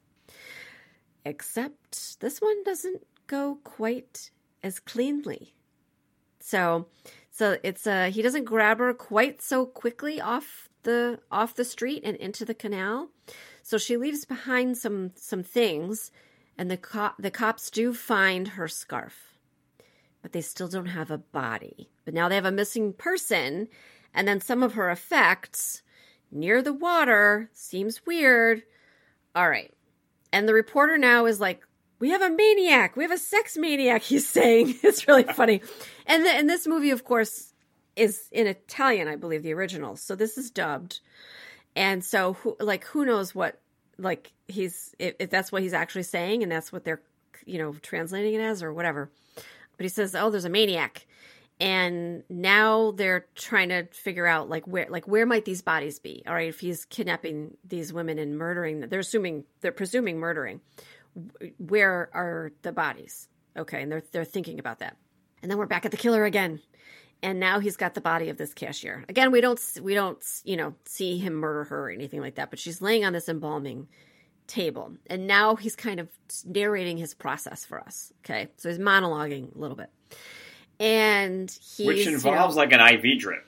Except 1.24 2.20
this 2.20 2.40
one 2.40 2.62
doesn't 2.62 3.04
go 3.26 3.58
quite 3.64 4.30
as 4.62 4.78
cleanly. 4.78 5.54
So, 6.42 6.86
so 7.30 7.58
it's 7.62 7.86
uh 7.86 8.10
he 8.12 8.22
doesn't 8.22 8.44
grab 8.44 8.78
her 8.78 8.92
quite 8.94 9.40
so 9.42 9.66
quickly 9.66 10.20
off 10.20 10.68
the 10.82 11.20
off 11.30 11.54
the 11.54 11.64
street 11.64 12.02
and 12.04 12.16
into 12.16 12.44
the 12.44 12.54
canal. 12.54 13.08
So 13.62 13.78
she 13.78 13.96
leaves 13.96 14.24
behind 14.24 14.76
some 14.76 15.12
some 15.14 15.42
things 15.42 16.10
and 16.56 16.70
the 16.70 16.76
co- 16.76 17.12
the 17.18 17.30
cops 17.30 17.70
do 17.70 17.94
find 17.94 18.48
her 18.48 18.68
scarf, 18.68 19.38
but 20.20 20.32
they 20.32 20.40
still 20.40 20.68
don't 20.68 20.86
have 20.86 21.10
a 21.10 21.18
body. 21.18 21.90
But 22.04 22.14
now 22.14 22.28
they 22.28 22.34
have 22.34 22.44
a 22.44 22.52
missing 22.52 22.92
person, 22.92 23.68
and 24.12 24.28
then 24.28 24.40
some 24.40 24.62
of 24.62 24.74
her 24.74 24.90
effects 24.90 25.82
near 26.30 26.62
the 26.62 26.72
water 26.72 27.50
seems 27.52 28.04
weird. 28.06 28.62
All 29.34 29.48
right, 29.48 29.72
and 30.32 30.48
the 30.48 30.54
reporter 30.54 30.98
now 30.98 31.26
is 31.26 31.40
like, 31.40 31.62
"We 32.02 32.10
have 32.10 32.22
a 32.22 32.30
maniac. 32.30 32.96
We 32.96 33.04
have 33.04 33.12
a 33.12 33.18
sex 33.18 33.56
maniac." 33.56 34.02
He's 34.02 34.28
saying 34.28 34.74
it's 34.82 35.06
really 35.06 35.22
funny, 35.22 35.62
and 36.06 36.24
the, 36.24 36.30
and 36.30 36.50
this 36.50 36.66
movie, 36.66 36.90
of 36.90 37.04
course, 37.04 37.54
is 37.94 38.28
in 38.32 38.46
Italian, 38.46 39.06
I 39.06 39.16
believe, 39.16 39.42
the 39.42 39.54
original. 39.54 39.94
So 39.94 40.16
this 40.16 40.36
is 40.36 40.50
dubbed, 40.50 41.00
and 41.76 42.04
so 42.04 42.32
who 42.34 42.56
like 42.58 42.84
who 42.86 43.04
knows 43.04 43.34
what 43.34 43.60
like 43.98 44.32
he's 44.48 44.94
if, 44.98 45.14
if 45.18 45.30
that's 45.30 45.52
what 45.52 45.62
he's 45.62 45.72
actually 45.72 46.02
saying 46.02 46.42
and 46.42 46.50
that's 46.50 46.72
what 46.72 46.84
they're 46.84 47.02
you 47.46 47.58
know 47.58 47.74
translating 47.82 48.34
it 48.34 48.40
as 48.40 48.62
or 48.62 48.72
whatever 48.72 49.10
but 49.34 49.84
he 49.84 49.88
says 49.88 50.14
oh 50.14 50.30
there's 50.30 50.44
a 50.44 50.50
maniac 50.50 51.06
and 51.60 52.24
now 52.28 52.92
they're 52.92 53.26
trying 53.34 53.68
to 53.68 53.84
figure 53.92 54.26
out 54.26 54.48
like 54.48 54.66
where 54.66 54.86
like 54.88 55.06
where 55.06 55.26
might 55.26 55.44
these 55.44 55.62
bodies 55.62 55.98
be 55.98 56.22
all 56.26 56.34
right 56.34 56.48
if 56.48 56.60
he's 56.60 56.84
kidnapping 56.86 57.56
these 57.64 57.92
women 57.92 58.18
and 58.18 58.36
murdering 58.36 58.80
them 58.80 58.88
they're 58.88 59.00
assuming 59.00 59.44
they're 59.60 59.72
presuming 59.72 60.18
murdering 60.18 60.60
where 61.58 62.08
are 62.14 62.52
the 62.62 62.72
bodies 62.72 63.28
okay 63.56 63.82
and 63.82 63.92
they're 63.92 64.02
they're 64.12 64.24
thinking 64.24 64.58
about 64.58 64.78
that 64.78 64.96
and 65.42 65.50
then 65.50 65.58
we're 65.58 65.66
back 65.66 65.84
at 65.84 65.90
the 65.90 65.96
killer 65.96 66.24
again 66.24 66.60
and 67.22 67.38
now 67.38 67.60
he's 67.60 67.76
got 67.76 67.94
the 67.94 68.00
body 68.00 68.28
of 68.28 68.36
this 68.36 68.52
cashier. 68.52 69.04
Again, 69.08 69.30
we 69.30 69.40
don't 69.40 69.60
we 69.80 69.94
don't 69.94 70.22
you 70.44 70.56
know 70.56 70.74
see 70.84 71.18
him 71.18 71.34
murder 71.34 71.64
her 71.64 71.86
or 71.86 71.90
anything 71.90 72.20
like 72.20 72.34
that, 72.34 72.50
but 72.50 72.58
she's 72.58 72.82
laying 72.82 73.04
on 73.04 73.12
this 73.12 73.28
embalming 73.28 73.88
table, 74.46 74.92
and 75.06 75.26
now 75.26 75.54
he's 75.54 75.76
kind 75.76 76.00
of 76.00 76.08
narrating 76.44 76.98
his 76.98 77.14
process 77.14 77.64
for 77.64 77.80
us. 77.80 78.12
Okay, 78.24 78.48
so 78.56 78.68
he's 78.68 78.78
monologuing 78.78 79.54
a 79.54 79.58
little 79.58 79.76
bit, 79.76 79.90
and 80.80 81.50
he 81.50 81.86
which 81.86 82.06
involves 82.06 82.56
you 82.56 82.62
know, 82.62 82.68
like 82.68 82.72
an 82.72 82.80
IV 82.80 83.20
drip. 83.20 83.46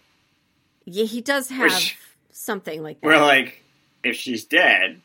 Yeah, 0.85 1.05
he 1.05 1.21
does 1.21 1.49
have 1.49 1.73
which, 1.73 1.99
something 2.31 2.83
like 2.83 3.01
that. 3.01 3.07
We're 3.07 3.21
like, 3.21 3.63
if 4.05 4.17
she's 4.17 4.45
dead, 4.45 5.01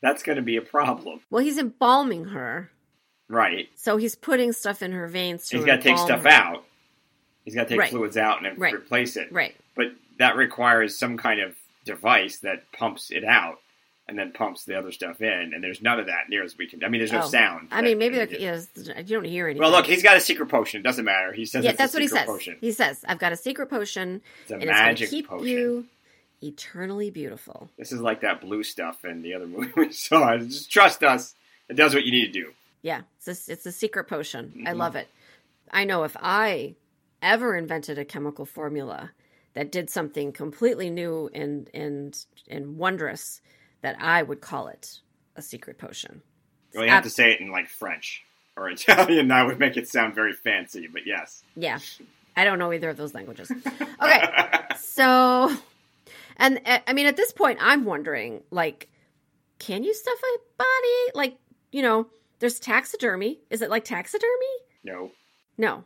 that's 0.00 0.22
going 0.22 0.36
to 0.36 0.42
be 0.42 0.56
a 0.56 0.62
problem. 0.62 1.20
Well, 1.30 1.42
he's 1.42 1.58
embalming 1.58 2.26
her. 2.26 2.70
Right. 3.28 3.68
So 3.76 3.96
he's 3.96 4.16
putting 4.16 4.52
stuff 4.52 4.82
in 4.82 4.92
her 4.92 5.06
veins. 5.06 5.48
he's 5.48 5.64
got 5.64 5.76
to 5.76 5.82
take 5.82 5.98
stuff 5.98 6.24
her. 6.24 6.28
out. 6.28 6.64
He's 7.44 7.54
got 7.54 7.64
to 7.64 7.68
take 7.70 7.78
right. 7.78 7.90
fluids 7.90 8.16
out 8.16 8.44
and 8.44 8.58
right. 8.58 8.74
replace 8.74 9.16
it. 9.16 9.32
Right. 9.32 9.54
But 9.76 9.92
that 10.18 10.36
requires 10.36 10.98
some 10.98 11.16
kind 11.16 11.40
of 11.40 11.54
device 11.84 12.38
that 12.38 12.70
pumps 12.72 13.10
it 13.10 13.24
out 13.24 13.58
and 14.08 14.18
then 14.18 14.32
pumps 14.32 14.64
the 14.64 14.76
other 14.76 14.90
stuff 14.90 15.20
in. 15.22 15.52
And 15.54 15.62
there's 15.62 15.80
none 15.80 16.00
of 16.00 16.06
that 16.06 16.28
near 16.28 16.42
as 16.42 16.58
we 16.58 16.66
can. 16.66 16.82
I 16.82 16.88
mean, 16.88 17.00
there's 17.00 17.12
no 17.12 17.22
oh. 17.22 17.28
sound. 17.28 17.68
I 17.70 17.80
mean, 17.80 17.98
maybe 17.98 18.16
there, 18.16 18.26
you 18.28 19.04
don't 19.04 19.24
hear 19.24 19.46
anything. 19.46 19.60
Well, 19.60 19.70
look, 19.70 19.86
he's 19.86 20.02
got 20.02 20.16
a 20.16 20.20
secret 20.20 20.48
potion. 20.48 20.80
It 20.80 20.82
doesn't 20.82 21.04
matter. 21.04 21.32
He 21.32 21.46
says, 21.46 21.64
yeah, 21.64 21.72
that's 21.72 21.94
what 21.94 22.02
he 22.02 22.08
says. 22.08 22.26
Potion. 22.26 22.56
He 22.60 22.72
says, 22.72 23.04
"I've 23.06 23.20
got 23.20 23.32
a 23.32 23.36
secret 23.36 23.70
potion. 23.70 24.20
It's 24.42 24.50
a 24.50 24.56
and 24.56 24.66
magic 24.66 25.04
it's 25.04 25.10
keep 25.12 25.28
potion. 25.28 25.46
You 25.46 25.86
eternally 26.42 27.10
beautiful." 27.10 27.70
This 27.78 27.92
is 27.92 28.00
like 28.00 28.20
that 28.22 28.40
blue 28.40 28.62
stuff 28.62 29.04
in 29.04 29.22
the 29.22 29.34
other 29.34 29.46
movie 29.46 29.72
we 29.76 29.92
saw. 29.92 30.36
Just 30.38 30.70
trust 30.70 31.02
us. 31.02 31.34
It 31.68 31.74
does 31.74 31.94
what 31.94 32.04
you 32.04 32.12
need 32.12 32.26
to 32.26 32.32
do. 32.32 32.52
Yeah, 32.82 33.02
it's 33.18 33.48
a, 33.48 33.52
it's 33.52 33.66
a 33.66 33.72
secret 33.72 34.04
potion. 34.04 34.52
Mm-hmm. 34.56 34.68
I 34.68 34.72
love 34.72 34.96
it. 34.96 35.08
I 35.70 35.84
know 35.84 36.04
if 36.04 36.16
I 36.20 36.74
ever 37.22 37.56
invented 37.56 37.98
a 37.98 38.04
chemical 38.04 38.46
formula 38.46 39.10
that 39.54 39.70
did 39.70 39.90
something 39.90 40.32
completely 40.32 40.90
new 40.90 41.30
and 41.34 41.68
and 41.74 42.24
and 42.48 42.76
wondrous 42.76 43.40
that 43.82 43.96
I 44.00 44.22
would 44.22 44.40
call 44.40 44.68
it 44.68 45.00
a 45.36 45.42
secret 45.42 45.78
potion. 45.78 46.22
Well, 46.74 46.84
you 46.84 46.90
have 46.90 47.04
to 47.04 47.10
say 47.10 47.32
it 47.32 47.40
in 47.40 47.50
like 47.50 47.68
French 47.68 48.22
or 48.56 48.68
Italian. 48.70 49.28
That 49.28 49.46
would 49.46 49.58
make 49.58 49.76
it 49.76 49.88
sound 49.88 50.14
very 50.14 50.32
fancy, 50.32 50.86
but 50.86 51.06
yes. 51.06 51.42
Yeah. 51.56 51.78
I 52.36 52.44
don't 52.44 52.58
know 52.58 52.72
either 52.72 52.90
of 52.90 52.96
those 52.96 53.12
languages. 53.12 53.50
Okay. 53.50 54.28
so, 54.78 55.54
and 56.40 56.60
uh, 56.66 56.78
I 56.86 56.92
mean, 56.92 57.06
at 57.06 57.16
this 57.16 57.32
point, 57.32 57.58
I'm 57.60 57.84
wondering, 57.84 58.42
like, 58.50 58.88
can 59.58 59.84
you 59.84 59.94
stuff 59.94 60.18
a 60.18 60.38
body? 60.58 61.12
Like, 61.14 61.36
you 61.70 61.82
know, 61.82 62.08
there's 62.40 62.58
taxidermy. 62.58 63.38
Is 63.50 63.62
it 63.62 63.70
like 63.70 63.84
taxidermy? 63.84 64.30
No. 64.82 65.12
No. 65.56 65.84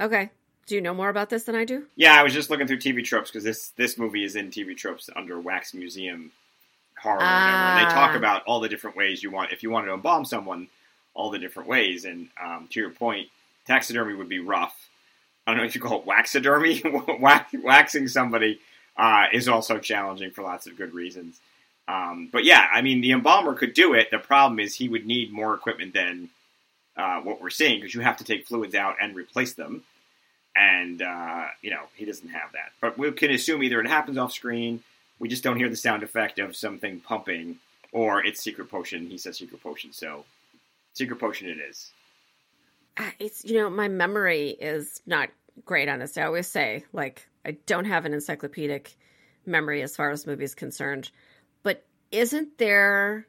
Okay. 0.00 0.30
Do 0.66 0.74
you 0.74 0.80
know 0.80 0.92
more 0.92 1.08
about 1.08 1.30
this 1.30 1.44
than 1.44 1.54
I 1.54 1.64
do? 1.64 1.84
Yeah, 1.94 2.18
I 2.18 2.24
was 2.24 2.34
just 2.34 2.50
looking 2.50 2.66
through 2.66 2.78
TV 2.78 3.04
tropes 3.04 3.30
because 3.30 3.44
this 3.44 3.68
this 3.76 3.96
movie 3.96 4.24
is 4.24 4.34
in 4.34 4.50
TV 4.50 4.76
tropes 4.76 5.08
under 5.14 5.40
Wax 5.40 5.72
Museum 5.72 6.32
horror. 7.00 7.18
Ah. 7.20 7.78
And 7.78 7.86
they 7.86 7.94
talk 7.94 8.10
ah. 8.12 8.16
about 8.16 8.42
all 8.46 8.60
the 8.60 8.68
different 8.68 8.96
ways 8.96 9.22
you 9.22 9.30
want 9.30 9.52
if 9.52 9.62
you 9.62 9.70
wanted 9.70 9.86
to 9.86 9.94
embalm 9.94 10.24
someone, 10.24 10.66
all 11.14 11.30
the 11.30 11.38
different 11.38 11.68
ways. 11.68 12.04
And 12.04 12.28
um, 12.42 12.68
to 12.72 12.80
your 12.80 12.90
point, 12.90 13.28
taxidermy 13.66 14.14
would 14.14 14.28
be 14.28 14.40
rough. 14.40 14.88
I 15.46 15.52
don't 15.52 15.58
know 15.58 15.66
if 15.66 15.76
you 15.76 15.80
call 15.80 16.00
it 16.00 16.06
waxidermy. 16.06 17.62
waxing 17.62 18.08
somebody 18.08 18.58
uh, 18.96 19.26
is 19.32 19.48
also 19.48 19.78
challenging 19.78 20.30
for 20.30 20.42
lots 20.42 20.66
of 20.66 20.76
good 20.76 20.94
reasons. 20.94 21.40
Um, 21.88 22.28
but 22.32 22.44
yeah, 22.44 22.66
I 22.72 22.82
mean, 22.82 23.00
the 23.00 23.12
embalmer 23.12 23.54
could 23.54 23.74
do 23.74 23.94
it. 23.94 24.10
The 24.10 24.18
problem 24.18 24.58
is 24.58 24.74
he 24.74 24.88
would 24.88 25.06
need 25.06 25.32
more 25.32 25.54
equipment 25.54 25.94
than 25.94 26.30
uh, 26.96 27.20
what 27.20 27.40
we're 27.40 27.50
seeing 27.50 27.80
because 27.80 27.94
you 27.94 28.00
have 28.00 28.16
to 28.16 28.24
take 28.24 28.46
fluids 28.46 28.74
out 28.74 28.96
and 29.00 29.14
replace 29.14 29.52
them 29.52 29.84
and 30.56 31.02
uh, 31.02 31.44
you 31.60 31.70
know 31.70 31.82
he 31.94 32.04
doesn't 32.04 32.28
have 32.28 32.52
that. 32.52 32.72
But 32.80 32.98
we 32.98 33.12
can 33.12 33.30
assume 33.30 33.62
either 33.62 33.80
it 33.80 33.88
happens 33.88 34.18
off 34.18 34.32
screen, 34.32 34.82
we 35.18 35.28
just 35.28 35.42
don't 35.42 35.56
hear 35.56 35.68
the 35.68 35.76
sound 35.76 36.02
effect 36.02 36.38
of 36.38 36.56
something 36.56 37.00
pumping, 37.00 37.56
or 37.92 38.24
it's 38.24 38.42
secret 38.42 38.70
potion. 38.70 39.08
He 39.08 39.18
says 39.18 39.36
secret 39.36 39.62
potion, 39.62 39.92
so 39.92 40.24
secret 40.94 41.16
potion 41.16 41.48
it 41.48 41.58
is. 41.58 41.90
Uh, 42.96 43.10
it's 43.18 43.44
you 43.44 43.58
know 43.58 43.68
my 43.68 43.88
memory 43.88 44.50
is 44.50 45.02
not 45.06 45.28
great 45.64 45.88
on 45.88 45.98
this. 45.98 46.16
I 46.16 46.22
always 46.22 46.46
say 46.46 46.84
like 46.92 47.26
I 47.46 47.52
don't 47.66 47.84
have 47.84 48.04
an 48.04 48.12
encyclopedic 48.14 48.96
memory 49.46 49.82
as 49.82 49.94
far 49.96 50.10
as 50.10 50.26
movies 50.26 50.54
concerned, 50.54 51.10
but 51.62 51.84
isn't 52.10 52.58
there 52.58 53.26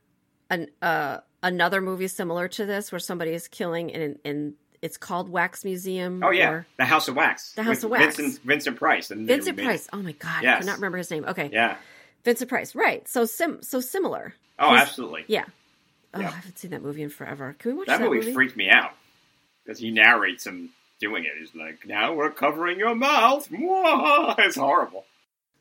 an 0.50 0.68
uh, 0.82 1.20
another 1.44 1.82
movie 1.82 2.08
similar 2.08 2.48
to 2.48 2.66
this 2.66 2.92
where 2.92 3.00
somebody 3.00 3.32
is 3.32 3.48
killing 3.48 3.90
in 3.92 4.18
in 4.24 4.54
it's 4.82 4.98
called 4.98 5.30
Wax 5.30 5.64
Museum. 5.66 6.22
Oh 6.24 6.32
yeah, 6.32 6.50
or- 6.50 6.68
the 6.78 6.86
House 6.86 7.08
of 7.08 7.16
Wax. 7.16 7.54
The 7.54 7.64
House 7.64 7.84
of 7.84 7.90
Wax. 7.92 8.16
Vincent 8.16 8.44
Vincent 8.44 8.78
Price. 8.78 9.12
And 9.12 9.28
Vincent 9.28 9.58
Price. 9.58 9.88
Oh 9.94 10.02
my 10.02 10.14
god, 10.14 10.40
I 10.40 10.44
Yes. 10.44 10.60
cannot 10.62 10.78
remember 10.78 10.98
his 10.98 11.12
name. 11.12 11.26
Okay, 11.26 11.50
Yeah. 11.54 11.78
Vincent 12.24 12.50
Price. 12.50 12.74
Right. 12.76 13.08
So 13.08 13.26
sim 13.26 13.62
so 13.62 13.80
similar. 13.80 14.34
Oh, 14.60 14.70
He's- 14.72 14.82
absolutely. 14.82 15.26
Yeah. 15.28 15.46
Oh, 16.14 16.20
Yeah. 16.22 16.28
I 16.28 16.32
haven't 16.32 16.58
seen 16.58 16.72
that 16.72 16.82
movie 16.82 17.04
in 17.04 17.10
forever. 17.10 17.56
Can 17.60 17.72
we 17.72 17.78
watch 17.80 17.88
That, 17.88 18.00
that, 18.00 18.10
movie, 18.10 18.32
freaked 18.34 18.56
me 18.58 18.70
out 18.70 18.92
because 19.64 19.78
he 19.80 19.92
narrates 19.92 20.46
him 20.48 20.70
doing 21.00 21.26
it. 21.26 21.32
He's 21.40 21.54
like, 21.56 21.86
"Now 21.86 22.14
we're 22.14 22.32
covering 22.32 22.80
your 22.80 22.96
mouth." 22.96 23.48
It's 24.40 24.56
horrible. 24.56 25.06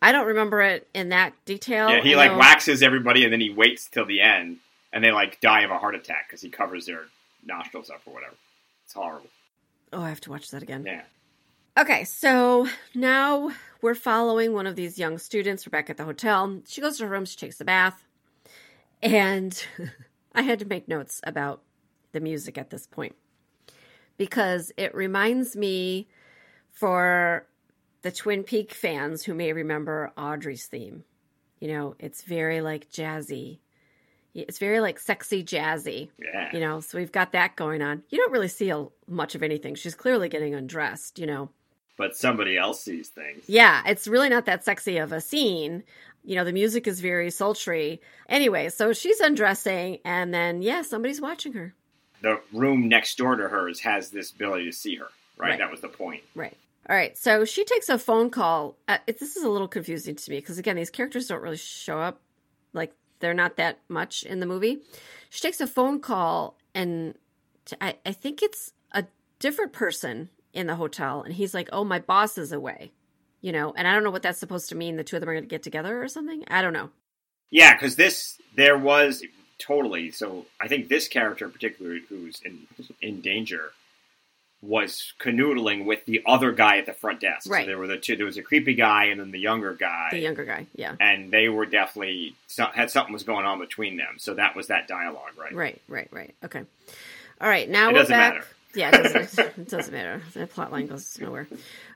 I 0.03 0.13
don't 0.13 0.27
remember 0.27 0.61
it 0.61 0.89
in 0.95 1.09
that 1.09 1.33
detail. 1.45 1.89
yeah, 1.91 2.03
he 2.03 2.15
like 2.17 2.33
know- 2.33 2.39
waxes 2.39 2.83
everybody, 2.83 3.25
and 3.25 3.33
then 3.33 3.41
he 3.41 3.51
waits 3.51 3.89
till 3.89 4.05
the 4.05 4.21
end, 4.21 4.59
and 4.93 5.03
they 5.03 5.11
like 5.13 5.41
die 5.41 5.63
of 5.63 5.71
a 5.71 5.79
heart 5.79 5.95
attack 5.95 6.27
because 6.29 6.43
he 6.43 6.51
covers 6.51 6.87
their 6.87 7.05
nostrils 7.45 7.91
up 7.91 8.03
or 8.07 8.13
whatever. 8.15 8.35
It's 8.85 8.95
horrible. 8.95 9.31
Oh, 9.93 10.03
I 10.03 10.09
have 10.09 10.21
to 10.23 10.31
watch 10.31 10.51
that 10.51 10.63
again. 10.63 10.85
Yeah. 10.87 11.03
Okay, 11.79 12.05
so 12.05 12.67
now 12.95 13.51
we're 13.83 13.95
following 13.95 14.53
one 14.53 14.67
of 14.67 14.77
these 14.77 14.99
young 14.99 15.19
students. 15.19 15.67
We're 15.67 15.71
back 15.71 15.91
at 15.91 15.97
the 15.97 16.05
hotel. 16.05 16.61
She 16.67 16.81
goes 16.81 16.99
to 16.99 17.05
her 17.05 17.11
room, 17.11 17.25
she 17.27 17.37
takes 17.37 17.61
a 17.61 17.65
bath. 17.65 18.03
And 19.03 19.63
I 20.35 20.43
had 20.43 20.59
to 20.61 20.65
make 20.65 20.89
notes 20.89 21.21
about 21.25 21.63
the 22.13 22.21
music 22.21 22.57
at 22.57 22.71
this 22.71 22.87
point 22.87 23.15
because 24.17 24.73
it 24.77 24.95
reminds 24.95 25.57
me 25.57 26.09
for 26.71 27.47
the 28.03 28.13
Twin 28.13 28.45
Peak 28.45 28.73
fans 28.73 29.25
who 29.25 29.35
may 29.35 29.53
remember 29.53 30.13
Audrey's 30.17 30.67
theme. 30.67 31.05
You 31.61 31.69
know, 31.69 31.95
it's 31.99 32.23
very 32.23 32.61
like 32.61 32.91
jazzy. 32.91 33.59
It's 34.35 34.59
very 34.59 34.81
like 34.81 34.99
sexy 34.99 35.43
jazzy. 35.43 36.11
Yeah. 36.19 36.51
You 36.53 36.61
know, 36.61 36.81
so 36.81 36.99
we've 36.99 37.13
got 37.13 37.33
that 37.33 37.57
going 37.57 37.81
on. 37.81 38.03
You 38.11 38.19
don't 38.19 38.33
really 38.33 38.49
see 38.49 38.71
a, 38.71 38.87
much 39.09 39.35
of 39.35 39.43
anything. 39.43 39.75
She's 39.75 39.95
clearly 39.95 40.29
getting 40.29 40.55
undressed, 40.55 41.19
you 41.19 41.27
know. 41.27 41.49
But 41.97 42.15
somebody 42.15 42.59
else 42.59 42.83
sees 42.83 43.09
things. 43.09 43.45
Yeah, 43.49 43.83
it's 43.87 44.07
really 44.07 44.29
not 44.29 44.45
that 44.45 44.65
sexy 44.65 44.99
of 44.99 45.13
a 45.13 45.21
scene. 45.21 45.83
You 46.23 46.37
know, 46.37 46.45
the 46.45 46.53
music 46.53 46.87
is 46.87 47.01
very 47.01 47.31
sultry. 47.31 48.03
Anyway, 48.29 48.69
so 48.69 48.93
she's 48.93 49.21
undressing, 49.21 50.01
and 50.05 50.35
then, 50.35 50.61
yeah, 50.61 50.83
somebody's 50.83 51.21
watching 51.23 51.55
her. 51.55 51.75
The 52.23 52.41
room 52.53 52.89
next 52.89 53.19
door 53.19 53.37
to 53.37 53.49
hers 53.49 53.81
has 53.81 54.11
this 54.11 54.31
ability 54.31 54.65
to 54.67 54.73
see 54.73 54.97
her. 54.97 55.09
Right. 55.37 55.51
Right. 55.51 55.59
That 55.59 55.71
was 55.71 55.81
the 55.81 55.89
point. 55.89 56.23
Right. 56.35 56.57
All 56.89 56.97
right. 56.97 57.17
So 57.17 57.45
she 57.45 57.65
takes 57.65 57.89
a 57.89 57.99
phone 57.99 58.31
call. 58.31 58.77
Uh, 58.89 58.99
this 59.07 59.37
is 59.37 59.45
a 59.45 59.49
little 59.49 59.69
confusing 59.69 60.17
to 60.17 60.31
me 60.31 60.39
because, 60.39 60.59
again, 60.59 60.77
these 60.77 60.91
characters 60.91 61.27
don't 61.27 61.43
really 61.43 61.57
show 61.57 61.99
up. 62.01 62.21
Like, 62.73 62.93
they're 63.21 63.35
not 63.35 63.57
that 63.57 63.81
much 63.89 64.23
in 64.23 64.41
the 64.41 64.47
movie. 64.47 64.79
She 65.31 65.41
takes 65.41 65.61
a 65.61 65.67
phone 65.67 66.01
call, 66.01 66.57
and 66.75 67.15
t- 67.65 67.77
I, 67.81 67.97
I 68.07 68.13
think 68.13 68.43
it's 68.43 68.73
a 68.93 69.05
different 69.39 69.73
person 69.73 70.31
in 70.53 70.67
the 70.67 70.77
hotel. 70.77 71.23
And 71.23 71.35
he's 71.35 71.53
like, 71.53 71.69
oh, 71.73 71.85
my 71.85 71.99
boss 71.99 72.39
is 72.39 72.53
away. 72.53 72.93
You 73.43 73.53
know, 73.53 73.75
and 73.77 73.87
I 73.87 73.93
don't 73.93 74.03
know 74.03 74.11
what 74.11 74.23
that's 74.23 74.41
supposed 74.41 74.71
to 74.71 74.75
mean. 74.75 74.97
The 74.97 75.05
two 75.05 75.17
of 75.17 75.21
them 75.21 75.29
are 75.29 75.35
going 75.35 75.45
to 75.45 75.49
get 75.49 75.63
together 75.63 76.03
or 76.03 76.09
something. 76.09 76.45
I 76.49 76.63
don't 76.63 76.73
know. 76.73 76.91
Yeah, 77.51 77.75
because 77.75 77.97
this 77.97 78.41
there 78.57 78.79
was 78.79 79.23
totally. 79.59 80.11
So 80.11 80.47
I 80.61 80.69
think 80.69 80.89
this 80.89 81.09
character 81.09 81.45
in 81.47 81.51
particular, 81.53 81.99
who's 82.09 82.41
in 82.45 82.67
in 83.01 83.21
danger, 83.21 83.73
was 84.63 85.13
canoodling 85.21 85.85
with 85.85 86.05
the 86.07 86.23
other 86.27 86.51
guy 86.53 86.79
at 86.79 86.87
the 86.87 86.93
front 86.93 87.21
desk. 87.21 87.49
Right. 87.51 87.63
So 87.65 87.67
there 87.67 87.79
were 87.79 87.87
the 87.87 87.99
two. 87.99 88.17
There 88.17 88.27
was 88.27 88.39
a 88.39 88.43
creepy 88.43 88.75
guy 88.75 89.05
and 89.07 89.21
then 89.21 89.31
the 89.31 89.39
younger 89.39 89.75
guy. 89.75 90.09
The 90.11 90.19
younger 90.19 90.45
guy. 90.45 90.67
Yeah. 90.75 90.95
and 90.99 91.31
they 91.31 91.49
were 91.49 91.67
definitely 91.67 92.35
had 92.75 92.91
something 92.91 93.13
was 93.13 93.23
going 93.23 93.45
on 93.47 93.59
between 93.59 93.97
them. 93.97 94.17
So 94.19 94.35
that 94.35 94.57
was 94.57 94.69
that 94.69 94.89
dialogue, 94.89 95.33
right? 95.39 95.53
Right, 95.55 95.81
right, 95.89 96.09
right. 96.11 96.35
Okay. 96.45 96.63
All 97.41 97.49
right, 97.49 97.69
now 97.69 97.91
It 97.91 97.93
we're 97.93 97.99
doesn't 98.01 98.17
back. 98.17 98.35
matter. 98.35 98.47
Yeah, 98.75 98.89
it 98.95 99.03
doesn't, 99.13 99.39
it 99.59 99.69
doesn't 99.69 99.93
matter. 99.93 100.23
The 100.33 100.47
plot 100.47 100.73
line 100.73 100.87
goes 100.87 101.19
nowhere. 101.21 101.47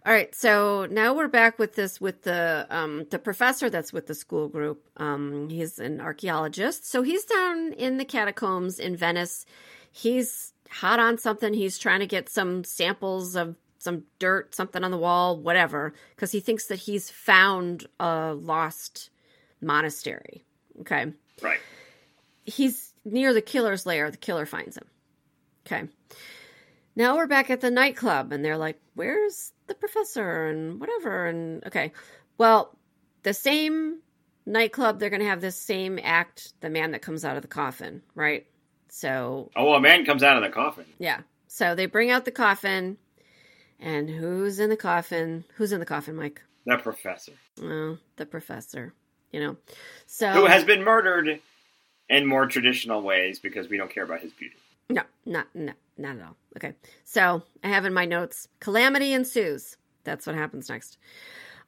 All 0.06 0.14
right, 0.14 0.34
so 0.34 0.86
now 0.90 1.12
we're 1.14 1.28
back 1.28 1.58
with 1.58 1.74
this 1.74 2.00
with 2.00 2.22
the 2.22 2.66
um 2.70 3.06
the 3.10 3.18
professor 3.18 3.68
that's 3.68 3.92
with 3.92 4.06
the 4.06 4.14
school 4.14 4.48
group. 4.48 4.88
Um 4.96 5.48
he's 5.50 5.78
an 5.78 6.00
archaeologist. 6.00 6.86
So 6.90 7.02
he's 7.02 7.24
down 7.24 7.74
in 7.74 7.98
the 7.98 8.06
catacombs 8.06 8.78
in 8.78 8.96
Venice. 8.96 9.44
He's 9.92 10.54
hot 10.70 11.00
on 11.00 11.18
something. 11.18 11.52
He's 11.52 11.78
trying 11.78 12.00
to 12.00 12.06
get 12.06 12.30
some 12.30 12.64
samples 12.64 13.36
of 13.36 13.56
some 13.78 14.04
dirt, 14.18 14.54
something 14.54 14.84
on 14.84 14.90
the 14.90 14.98
wall, 14.98 15.38
whatever, 15.38 15.92
because 16.14 16.32
he 16.32 16.40
thinks 16.40 16.66
that 16.66 16.78
he's 16.78 17.10
found 17.10 17.86
a 17.98 18.32
lost 18.34 19.10
monastery. 19.60 20.44
Okay 20.80 21.12
Right. 21.42 21.60
he's 22.46 22.94
near 23.04 23.34
the 23.34 23.42
killer's 23.42 23.84
lair. 23.84 24.10
The 24.10 24.16
killer 24.16 24.46
finds 24.46 24.78
him. 24.78 24.86
Okay. 25.66 25.88
Now 26.96 27.16
we're 27.16 27.26
back 27.26 27.50
at 27.50 27.60
the 27.60 27.70
nightclub, 27.70 28.32
and 28.32 28.44
they're 28.44 28.56
like, 28.58 28.80
"Where's 28.94 29.52
the 29.66 29.74
professor?" 29.74 30.46
and 30.46 30.80
whatever. 30.80 31.26
And 31.26 31.64
okay, 31.66 31.92
well, 32.38 32.76
the 33.22 33.32
same 33.34 34.00
nightclub. 34.46 34.98
They're 34.98 35.10
going 35.10 35.20
to 35.22 35.28
have 35.28 35.40
this 35.40 35.56
same 35.56 35.98
act. 36.02 36.52
The 36.60 36.70
man 36.70 36.90
that 36.92 37.02
comes 37.02 37.24
out 37.24 37.36
of 37.36 37.42
the 37.42 37.48
coffin, 37.48 38.02
right? 38.14 38.46
So 38.88 39.50
Oh, 39.56 39.72
a 39.74 39.80
man 39.80 40.04
comes 40.04 40.22
out 40.22 40.36
of 40.36 40.42
the 40.42 40.50
coffin. 40.50 40.84
yeah. 40.98 41.20
So 41.46 41.74
they 41.74 41.86
bring 41.86 42.10
out 42.10 42.24
the 42.24 42.30
coffin, 42.30 42.96
and 43.78 44.08
who's 44.10 44.58
in 44.60 44.68
the 44.70 44.76
coffin? 44.76 45.44
Who's 45.56 45.72
in 45.72 45.80
the 45.80 45.86
coffin, 45.86 46.16
Mike? 46.16 46.42
The 46.66 46.76
professor, 46.76 47.32
Well, 47.60 47.98
the 48.16 48.26
professor. 48.26 48.92
You 49.32 49.40
know. 49.40 49.56
So 50.06 50.30
who 50.32 50.46
has 50.46 50.64
been 50.64 50.82
murdered 50.84 51.40
in 52.08 52.26
more 52.26 52.46
traditional 52.46 53.00
ways 53.02 53.38
because 53.38 53.68
we 53.68 53.76
don't 53.76 53.90
care 53.92 54.02
about 54.04 54.20
his 54.20 54.32
beauty. 54.32 54.56
No, 54.88 55.02
not 55.24 55.46
no, 55.54 55.72
not 56.00 56.16
at 56.16 56.22
all. 56.22 56.36
Okay. 56.56 56.74
So 57.04 57.42
I 57.62 57.68
have 57.68 57.84
in 57.84 57.92
my 57.92 58.04
notes 58.06 58.48
calamity 58.60 59.12
ensues. 59.12 59.76
That's 60.04 60.26
what 60.26 60.36
happens 60.36 60.68
next. 60.68 60.98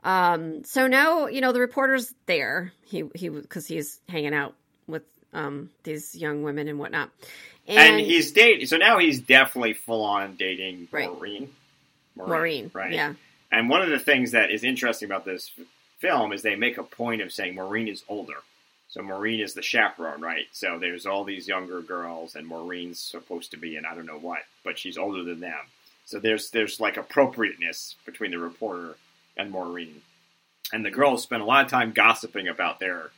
Um, 0.05 0.65
so 0.65 0.87
now 0.87 1.27
you 1.27 1.41
know 1.41 1.53
the 1.53 1.61
reporter's 1.61 2.13
there. 2.27 2.73
He 2.85 3.05
he 3.15 3.29
because 3.29 3.67
he's 3.67 4.01
hanging 4.09 4.35
out 4.35 4.55
with 4.87 5.03
um 5.33 5.71
these 5.85 6.15
young 6.15 6.43
women 6.43 6.69
and 6.69 6.79
whatnot. 6.79 7.11
And, 7.69 8.01
he's 8.01 8.33
dating. 8.33 8.67
So 8.67 8.77
now 8.77 8.99
he's 8.99 9.21
definitely 9.21 9.75
full 9.75 10.03
on 10.05 10.35
dating 10.35 10.89
Right. 10.91 11.09
Maureen. 11.09 11.51
Maureen, 12.17 12.71
right? 12.75 12.93
Yeah, 12.93 13.15
And 13.51 13.71
one 13.71 13.83
of 13.83 13.89
the 13.89 13.99
things 13.99 14.33
that 14.33 14.51
is 14.51 14.65
interesting 14.65 15.07
about 15.07 15.25
this 15.25 15.51
film 15.99 16.33
is 16.33 16.43
they 16.43 16.57
make 16.57 16.77
a 16.77 16.83
point 16.83 17.23
of 17.23 17.33
saying 17.33 17.55
Maureen 17.55 17.89
is 17.89 18.03
older. 18.09 18.37
So 18.93 19.01
Maureen 19.01 19.41
is 19.41 19.55
the 19.55 19.63
chaperone, 19.63 20.21
right? 20.21 20.47
So 20.53 20.79
there's 20.79 21.07
all 21.07 21.25
these 21.25 21.49
younger 21.49 21.81
girls, 21.81 22.37
and 22.37 22.47
Maureen's 22.47 22.99
supposed 22.99 23.51
to 23.53 23.57
be 23.57 23.77
in 23.77 23.87
I 23.87 23.95
don't 23.95 24.07
know 24.07 24.19
what, 24.19 24.41
but 24.65 24.79
she's 24.79 24.99
older 24.99 25.25
than 25.25 25.41
them. 25.41 25.61
So 26.05 26.19
there's 26.19 26.51
there's 26.51 26.79
like 26.79 26.99
appropriateness 26.99 27.97
between 28.05 28.33
the 28.33 28.39
reporter 28.39 28.97
and 29.35 29.51
Maureen, 29.51 30.03
and 30.75 30.85
the 30.85 30.91
girls 30.91 31.23
spend 31.23 31.41
a 31.41 31.47
lot 31.47 31.65
of 31.65 31.71
time 31.71 31.93
gossiping 31.93 32.49
about 32.49 32.81
their 32.81 33.11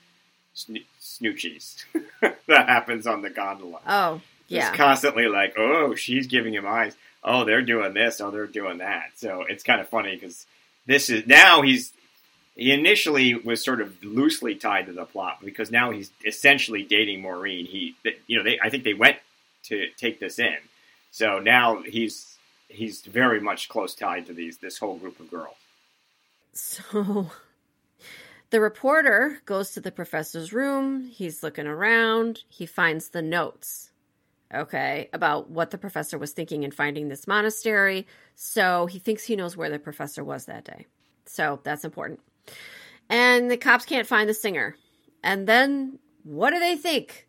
sno- 0.55 0.79
snoochies 1.01 1.85
that 2.21 2.69
happens 2.69 3.09
on 3.09 3.23
the 3.23 3.31
gondola. 3.31 3.81
Oh 3.85 4.21
yeah. 4.47 4.69
It's 4.69 4.77
constantly 4.77 5.27
like, 5.27 5.55
oh, 5.59 5.97
she's 5.97 6.29
giving 6.29 6.55
him 6.55 6.67
eyes. 6.67 6.95
Oh, 7.25 7.45
they're 7.45 7.63
doing 7.63 7.95
this. 7.95 8.21
Oh, 8.21 8.31
they're 8.31 8.47
doing 8.47 8.79
that. 8.79 9.11
So 9.17 9.43
it's 9.49 9.65
kind 9.65 9.81
of 9.81 9.89
funny 9.89 10.15
because 10.15 10.47
this 10.87 11.11
is 11.11 11.27
now 11.27 11.63
he's 11.63 11.93
he 12.57 12.73
initially 12.73 13.35
was 13.35 13.63
sort 13.65 13.81
of 13.81 14.03
loosely 14.03 14.55
tied 14.55 14.87
to 14.87 14.93
the 14.93 15.05
plot 15.05 15.39
because 15.45 15.71
now 15.71 15.91
he's 15.91 16.11
essentially 16.25 16.83
dating 16.83 17.23
Maureen. 17.23 17.67
He, 17.67 17.97
you 18.27 18.39
know, 18.39 18.45
they 18.45 18.59
I 18.63 18.71
think 18.71 18.85
they 18.85 18.95
went 18.95 19.17
to 19.65 19.89
take 19.97 20.21
this 20.21 20.39
in, 20.39 20.57
so 21.11 21.39
now 21.39 21.83
he's 21.83 22.37
he's 22.69 23.03
very 23.03 23.41
much 23.41 23.69
close 23.69 23.95
tied 23.95 24.27
to 24.27 24.33
these 24.33 24.59
this 24.59 24.79
whole 24.79 24.97
group 24.97 25.19
of 25.21 25.31
girls. 25.31 25.57
So 26.53 27.31
the 28.51 28.61
reporter 28.61 29.41
goes 29.47 29.73
to 29.73 29.81
the 29.81 29.91
professor's 29.91 30.53
room. 30.53 31.09
He's 31.09 31.43
looking 31.43 31.67
around. 31.67 32.45
He 32.49 32.67
finds 32.67 33.09
the 33.09 33.23
notes, 33.23 33.91
okay, 34.55 35.09
about 35.13 35.51
what 35.51 35.73
the 35.73 35.79
professor 35.79 36.19
was 36.19 36.31
thinking 36.33 36.63
in 36.63 36.71
finding 36.71 37.09
this 37.09 37.27
monastery. 37.27 38.07
So 38.37 38.87
he 38.87 39.01
thinks 39.01 39.25
he 39.25 39.35
knows 39.35 39.57
where 39.57 39.71
the 39.71 39.81
professor 39.81 40.23
was 40.23 40.45
that 40.47 40.65
day. 40.65 40.87
So 41.27 41.59
that's 41.65 41.85
important. 41.85 42.21
And 43.09 43.51
the 43.51 43.57
cops 43.57 43.85
can't 43.85 44.07
find 44.07 44.29
the 44.29 44.35
singer. 44.35 44.77
And 45.23 45.47
then 45.47 45.99
what 46.23 46.51
do 46.51 46.59
they 46.59 46.77
think? 46.77 47.29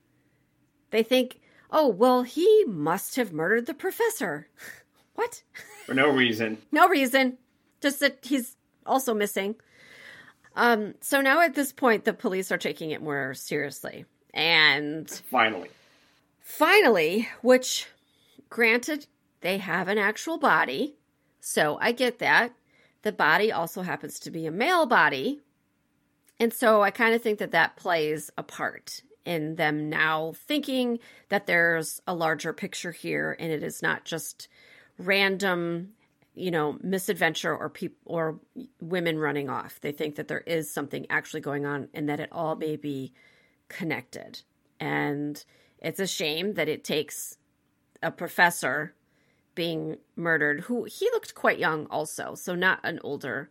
They 0.91 1.03
think, 1.03 1.39
oh, 1.71 1.87
well, 1.87 2.23
he 2.23 2.63
must 2.65 3.15
have 3.17 3.33
murdered 3.33 3.65
the 3.65 3.73
professor. 3.73 4.47
what? 5.15 5.43
For 5.85 5.93
no 5.93 6.09
reason. 6.09 6.57
No 6.71 6.87
reason. 6.87 7.37
Just 7.81 7.99
that 7.99 8.19
he's 8.21 8.55
also 8.85 9.13
missing. 9.13 9.55
Um, 10.55 10.95
so 11.01 11.21
now 11.21 11.41
at 11.41 11.55
this 11.55 11.71
point, 11.73 12.05
the 12.05 12.13
police 12.13 12.51
are 12.51 12.57
taking 12.57 12.91
it 12.91 13.01
more 13.01 13.33
seriously. 13.33 14.05
And 14.33 15.09
Finally, 15.09 15.69
finally, 16.41 17.29
which 17.41 17.87
granted, 18.49 19.07
they 19.41 19.57
have 19.57 19.87
an 19.87 19.97
actual 19.97 20.37
body. 20.37 20.95
So 21.39 21.77
I 21.79 21.91
get 21.91 22.19
that. 22.19 22.53
The 23.05 23.11
body 23.11 23.51
also 23.51 23.83
happens 23.83 24.19
to 24.21 24.31
be 24.31 24.47
a 24.47 24.51
male 24.51 24.87
body. 24.87 25.39
And 26.39 26.51
so 26.51 26.81
I 26.81 26.89
kind 26.89 27.13
of 27.13 27.21
think 27.21 27.37
that 27.37 27.51
that 27.51 27.75
plays 27.75 28.31
a 28.35 28.41
part 28.41 29.03
in 29.25 29.57
them 29.57 29.91
now 29.91 30.33
thinking 30.47 30.97
that 31.29 31.45
there's 31.45 32.01
a 32.07 32.15
larger 32.15 32.51
picture 32.51 32.91
here 32.91 33.37
and 33.39 33.51
it 33.51 33.61
is 33.61 33.83
not 33.83 34.05
just 34.05 34.47
random 34.97 35.89
you 36.33 36.49
know 36.49 36.77
misadventure 36.81 37.55
or 37.55 37.69
people 37.69 37.97
or 38.05 38.39
women 38.81 39.17
running 39.17 39.49
off 39.49 39.79
they 39.81 39.91
think 39.91 40.15
that 40.15 40.27
there 40.27 40.41
is 40.41 40.71
something 40.71 41.05
actually 41.09 41.41
going 41.41 41.65
on 41.65 41.87
and 41.93 42.07
that 42.07 42.19
it 42.19 42.29
all 42.31 42.55
may 42.55 42.75
be 42.75 43.11
connected 43.67 44.41
and 44.79 45.43
it's 45.79 45.99
a 45.99 46.07
shame 46.07 46.53
that 46.53 46.69
it 46.69 46.83
takes 46.83 47.37
a 48.03 48.11
professor 48.11 48.93
being 49.55 49.97
murdered 50.15 50.61
who 50.61 50.83
he 50.83 51.05
looked 51.13 51.33
quite 51.35 51.57
young 51.59 51.85
also 51.87 52.35
so 52.35 52.53
not 52.55 52.79
an 52.83 52.99
older 53.03 53.49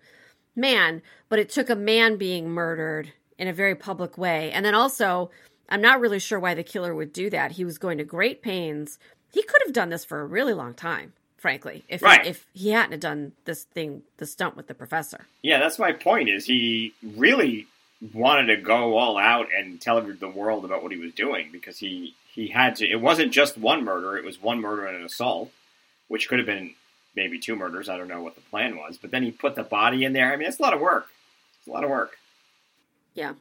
man 0.55 1.03
but 1.29 1.39
it 1.39 1.49
took 1.51 1.69
a 1.71 1.77
man 1.77 2.17
being 2.17 2.49
murdered 2.49 3.13
in 3.39 3.49
a 3.49 3.53
very 3.53 3.75
public 3.75 4.17
way 4.17 4.53
and 4.53 4.65
then 4.65 4.75
also 4.75 5.31
i'm 5.69 5.81
not 5.81 6.01
really 6.01 6.19
sure 6.21 6.39
why 6.39 6.55
the 6.55 6.63
killer 6.63 6.95
would 6.95 7.13
do 7.13 7.29
that 7.31 7.53
he 7.53 7.65
was 7.65 7.79
going 7.79 7.99
to 7.99 8.05
great 8.05 8.43
pains 8.43 8.99
he 9.33 9.43
could 9.43 9.63
have 9.65 9.73
done 9.75 9.89
this 9.89 10.05
for 10.05 10.21
a 10.21 10.27
really 10.27 10.55
long 10.55 10.75
time 10.75 11.13
frankly 11.37 11.85
if 11.89 12.01
Right. 12.03 12.23
he, 12.23 12.29
if 12.31 12.47
he 12.53 12.71
hadn't 12.71 13.01
done 13.01 13.33
this 13.45 13.65
thing 13.65 14.03
the 14.19 14.27
stunt 14.27 14.57
with 14.57 14.67
the 14.69 14.75
professor 14.75 15.27
Yeah, 15.43 15.59
that's 15.59 15.79
my 15.79 15.93
point. 15.93 16.29
Is 16.29 16.47
he 16.47 16.95
really 17.17 17.67
wanted 18.13 18.47
to 18.55 18.57
go 18.63 18.97
all 18.97 19.17
out 19.19 19.49
and 19.57 19.81
tell 19.81 20.01
the 20.01 20.29
world 20.29 20.65
about 20.65 20.83
what 20.83 20.93
he 20.93 20.99
was 20.99 21.13
doing 21.13 21.49
because 21.53 21.79
he 21.79 22.15
he 22.33 22.49
had 22.49 22.77
to. 22.77 22.89
It 22.91 23.01
wasn't 23.01 23.33
just 23.33 23.57
one 23.59 23.85
murder; 23.85 24.17
it 24.17 24.25
was 24.25 24.41
one 24.43 24.61
murder 24.61 24.87
and 24.87 24.97
an 24.97 25.05
assault, 25.05 25.51
which 26.15 26.29
could 26.29 26.39
have 26.39 26.47
been 26.47 26.73
maybe 27.17 27.41
two 27.41 27.57
murders. 27.57 27.89
I 27.89 27.97
don't 27.99 28.07
know 28.07 28.23
what 28.23 28.37
the 28.37 28.41
plan 28.43 28.77
was, 28.77 28.97
but 28.99 29.11
then 29.11 29.25
he 29.25 29.33
put 29.33 29.57
the 29.57 29.65
body 29.65 30.05
in 30.05 30.13
there. 30.13 30.33
I 30.33 30.37
mean, 30.37 30.47
it's 30.47 30.61
a 30.61 30.63
lot 30.63 30.73
of 30.73 30.81
work. 30.81 31.09
It's 31.59 31.67
a 31.67 31.73
lot 31.73 31.83
of 31.83 31.91
work. 31.91 32.17
Yeah. 33.15 33.33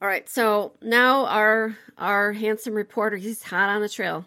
All 0.00 0.06
right 0.06 0.28
so 0.28 0.74
now 0.80 1.26
our 1.26 1.76
our 1.98 2.32
handsome 2.32 2.74
reporter 2.74 3.16
he's 3.16 3.42
hot 3.42 3.70
on 3.70 3.80
the 3.80 3.88
trail 3.88 4.24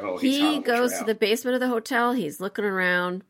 Oh, 0.00 0.16
he 0.16 0.60
goes 0.60 0.92
trail. 0.92 1.00
to 1.00 1.06
the 1.06 1.14
basement 1.14 1.56
of 1.56 1.60
the 1.60 1.68
hotel. 1.68 2.12
He's 2.14 2.40
looking 2.40 2.64
around, 2.64 3.22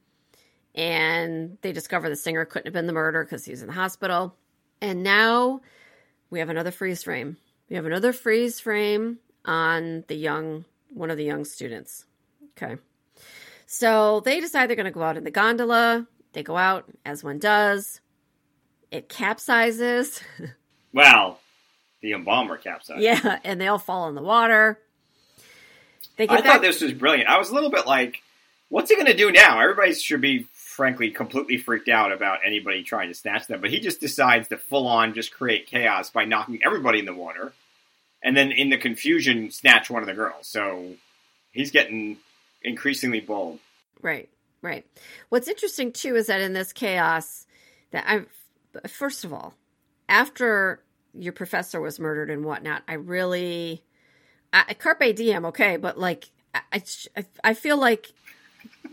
and 0.74 1.58
they 1.62 1.72
discover 1.72 2.08
the 2.08 2.16
singer 2.16 2.44
couldn't 2.44 2.66
have 2.66 2.74
been 2.74 2.86
the 2.86 2.92
murder 2.92 3.24
because 3.24 3.44
he's 3.44 3.62
in 3.62 3.66
the 3.68 3.74
hospital. 3.74 4.36
And 4.80 5.02
now 5.02 5.62
we 6.30 6.38
have 6.38 6.48
another 6.48 6.70
freeze 6.70 7.02
frame. 7.02 7.38
We 7.68 7.74
have 7.76 7.86
another 7.86 8.12
freeze 8.12 8.60
frame 8.60 9.18
on 9.44 10.04
the 10.06 10.14
young 10.14 10.64
one 10.92 11.10
of 11.10 11.16
the 11.16 11.24
young 11.24 11.44
students. 11.44 12.04
Okay, 12.56 12.76
so 13.70 14.20
they 14.20 14.40
decide 14.40 14.68
they're 14.70 14.76
going 14.76 14.86
to 14.86 14.90
go 14.90 15.02
out 15.02 15.18
in 15.18 15.24
the 15.24 15.30
gondola. 15.30 16.06
They 16.32 16.42
go 16.42 16.56
out 16.56 16.86
as 17.04 17.22
one 17.22 17.38
does. 17.38 18.00
It 18.90 19.10
capsizes. 19.10 20.22
well, 20.94 21.38
the 22.00 22.14
embalmer 22.14 22.56
capsized. 22.56 23.02
yeah, 23.02 23.38
and 23.44 23.60
they 23.60 23.68
all 23.68 23.78
fall 23.78 24.08
in 24.08 24.14
the 24.14 24.22
water. 24.22 24.78
They 26.16 26.26
I 26.26 26.36
get 26.36 26.46
thought 26.46 26.62
this 26.62 26.80
was 26.80 26.94
brilliant. 26.94 27.28
I 27.28 27.36
was 27.36 27.50
a 27.50 27.54
little 27.54 27.70
bit 27.70 27.86
like, 27.86 28.22
what's 28.70 28.88
he 28.88 28.96
going 28.96 29.06
to 29.06 29.14
do 29.14 29.30
now? 29.30 29.60
Everybody 29.60 29.92
should 29.92 30.22
be, 30.22 30.46
frankly, 30.54 31.10
completely 31.10 31.58
freaked 31.58 31.90
out 31.90 32.10
about 32.10 32.38
anybody 32.46 32.82
trying 32.82 33.08
to 33.08 33.14
snatch 33.14 33.48
them. 33.48 33.60
But 33.60 33.68
he 33.68 33.80
just 33.80 34.00
decides 34.00 34.48
to 34.48 34.56
full 34.56 34.88
on 34.88 35.12
just 35.12 35.30
create 35.34 35.66
chaos 35.66 36.08
by 36.08 36.24
knocking 36.24 36.60
everybody 36.64 37.00
in 37.00 37.04
the 37.04 37.14
water. 37.14 37.52
And 38.22 38.34
then 38.34 38.50
in 38.50 38.70
the 38.70 38.78
confusion, 38.78 39.50
snatch 39.50 39.90
one 39.90 40.02
of 40.02 40.08
the 40.08 40.14
girls. 40.14 40.46
So 40.46 40.94
he's 41.52 41.70
getting 41.70 42.16
increasingly 42.62 43.20
bold. 43.20 43.58
Right, 44.02 44.28
right. 44.62 44.86
What's 45.28 45.48
interesting 45.48 45.92
too 45.92 46.16
is 46.16 46.26
that 46.26 46.40
in 46.40 46.52
this 46.52 46.72
chaos, 46.72 47.46
that 47.90 48.04
I, 48.06 48.88
first 48.88 49.24
of 49.24 49.32
all, 49.32 49.54
after 50.08 50.80
your 51.14 51.32
professor 51.32 51.80
was 51.80 51.98
murdered 51.98 52.30
and 52.30 52.44
whatnot, 52.44 52.82
I 52.88 52.94
really, 52.94 53.82
I, 54.52 54.74
carpe 54.74 55.14
diem, 55.16 55.44
okay, 55.46 55.76
but 55.76 55.98
like, 55.98 56.30
I, 56.54 56.82
I, 57.16 57.24
I 57.44 57.54
feel 57.54 57.76
like 57.76 58.12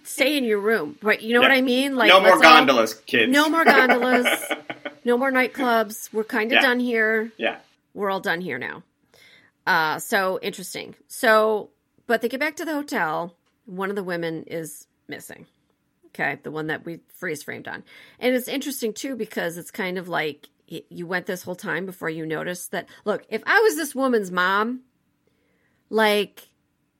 stay 0.04 0.38
in 0.38 0.44
your 0.44 0.60
room, 0.60 0.98
right? 1.02 1.22
You 1.22 1.34
know 1.34 1.42
what 1.42 1.52
I 1.52 1.62
mean? 1.62 1.96
Like, 1.96 2.10
no 2.10 2.20
more 2.20 2.32
let's 2.32 2.46
all- 2.46 2.54
gondolas, 2.58 2.94
kids. 2.94 3.32
no 3.32 3.50
more 3.50 3.66
gondolas, 3.66 4.28
no 5.06 5.18
more 5.18 5.32
nightclubs. 5.32 6.12
We're 6.14 6.24
kind 6.24 6.52
of 6.52 6.58
Yeah. 6.58 6.62
done 6.62 6.80
here. 6.80 7.32
yeah. 7.38 7.58
We're 7.94 8.10
all 8.12 8.20
done 8.20 8.42
here 8.42 8.58
now. 8.60 8.84
Uh, 9.66 10.00
so 10.00 10.38
interesting. 10.42 10.96
So, 11.08 11.70
but 12.08 12.22
they 12.22 12.28
get 12.28 12.42
back 12.42 12.58
to 12.58 12.66
the 12.66 12.74
hotel. 12.74 13.34
One 13.66 13.90
of 13.90 13.96
the 13.96 14.04
women 14.04 14.44
is 14.44 14.88
missing. 15.08 15.46
Okay, 16.08 16.40
the 16.44 16.52
one 16.52 16.68
that 16.68 16.86
we 16.86 17.02
freeze 17.16 17.44
framed 17.44 17.68
on, 17.68 17.84
and 18.20 18.34
it's 18.36 18.48
interesting 18.48 18.94
too 18.94 19.16
because 19.16 19.58
it's 19.58 19.72
kind 19.72 19.98
of 19.98 20.08
like 20.08 20.48
you 20.68 21.06
went 21.06 21.26
this 21.26 21.44
whole 21.44 21.56
time 21.56 21.86
before 21.86 22.10
you 22.10 22.26
noticed 22.26 22.72
that. 22.72 22.88
Look, 23.04 23.26
if 23.30 23.42
I 23.46 23.60
was 23.60 23.76
this 23.76 23.94
woman's 23.94 24.32
mom, 24.32 24.82
like 25.90 26.48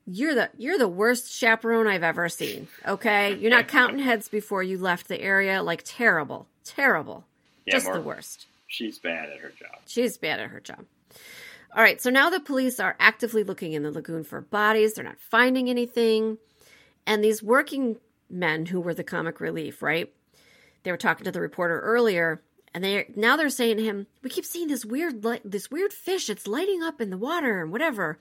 you're 0.06 0.36
the 0.36 0.50
you're 0.58 0.78
the 0.78 0.88
worst 0.88 1.32
chaperone 1.32 1.88
I've 1.88 2.04
ever 2.04 2.30
seen. 2.30 2.68
Okay, 2.86 3.36
you're 3.36 3.52
not 3.52 3.68
counting 3.68 4.00
heads 4.00 4.28
before 4.28 4.64
you 4.64 4.78
left 4.78 5.08
the 5.08 5.20
area. 5.22 5.64
Like 5.64 5.82
terrible, 5.86 6.48
terrible, 6.64 7.26
Yeah, 7.66 7.76
just 7.76 7.86
more- 7.86 7.96
the 7.96 8.02
worst. 8.02 8.48
She's 8.68 9.00
bad 9.00 9.30
at 9.30 9.40
her 9.40 9.50
job. 9.58 9.80
She's 9.86 10.18
bad 10.18 10.40
at 10.40 10.50
her 10.50 10.60
job. 10.60 10.86
All 11.76 11.82
right, 11.84 12.02
so 12.02 12.10
now 12.10 12.30
the 12.30 12.40
police 12.40 12.80
are 12.80 12.96
actively 13.00 13.44
looking 13.44 13.74
in 13.74 13.84
the 13.84 13.92
lagoon 13.92 14.24
for 14.24 14.42
bodies. 14.42 14.94
They're 14.94 15.04
not 15.06 15.20
finding 15.20 15.70
anything. 15.70 16.38
And 17.06 17.24
these 17.24 17.44
working 17.44 17.98
men 18.30 18.68
who 18.68 18.82
were 18.82 18.94
the 18.94 19.04
comic 19.04 19.40
relief, 19.40 19.82
right? 19.82 20.12
They 20.84 20.92
were 20.92 20.98
talking 20.98 21.26
to 21.26 21.32
the 21.32 21.42
reporter 21.42 21.80
earlier, 21.80 22.42
and 22.74 22.84
they 22.84 23.12
now 23.16 23.36
they're 23.36 23.50
saying 23.50 23.78
to 23.78 23.84
him, 23.84 24.08
"We 24.22 24.30
keep 24.30 24.46
seeing 24.46 24.68
this 24.68 24.86
weird 24.86 25.24
light, 25.24 25.42
this 25.44 25.72
weird 25.72 25.94
fish. 25.94 26.30
It's 26.30 26.48
lighting 26.48 26.84
up 26.84 27.02
in 27.02 27.10
the 27.10 27.18
water 27.18 27.62
and 27.62 27.72
whatever." 27.72 28.20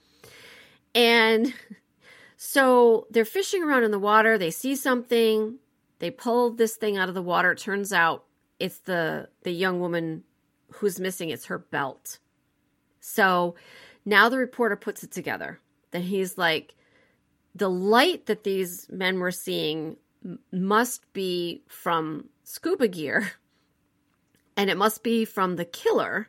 And 0.95 1.53
so 2.37 3.07
they're 3.11 3.25
fishing 3.25 3.63
around 3.63 3.85
in 3.85 3.91
the 3.91 3.99
water. 3.99 4.39
They 4.39 4.51
see 4.51 4.77
something. 4.77 5.59
They 5.99 6.11
pull 6.11 6.51
this 6.51 6.77
thing 6.77 6.97
out 6.97 7.09
of 7.09 7.15
the 7.15 7.23
water. 7.23 7.53
It 7.53 7.59
turns 7.59 7.93
out 7.93 8.25
it's 8.59 8.79
the 8.79 9.29
the 9.43 9.53
young 9.53 9.81
woman 9.81 10.25
who's 10.75 11.01
missing. 11.01 11.31
It's 11.31 11.47
her 11.47 11.59
belt. 11.59 12.19
So 13.01 13.55
now 14.05 14.29
the 14.29 14.39
reporter 14.39 14.77
puts 14.77 15.03
it 15.03 15.11
together. 15.11 15.61
Then 15.91 16.03
he's 16.03 16.39
like, 16.39 16.75
the 17.55 17.71
light 17.71 18.27
that 18.27 18.45
these 18.45 18.87
men 18.91 19.21
were 19.21 19.31
seeing 19.31 19.97
must 20.53 21.13
be 21.13 21.63
from 21.69 22.29
scuba 22.43 22.89
gear, 22.89 23.33
and 24.57 24.71
it 24.71 24.77
must 24.77 25.03
be 25.03 25.25
from 25.25 25.57
the 25.57 25.65
killer. 25.65 26.29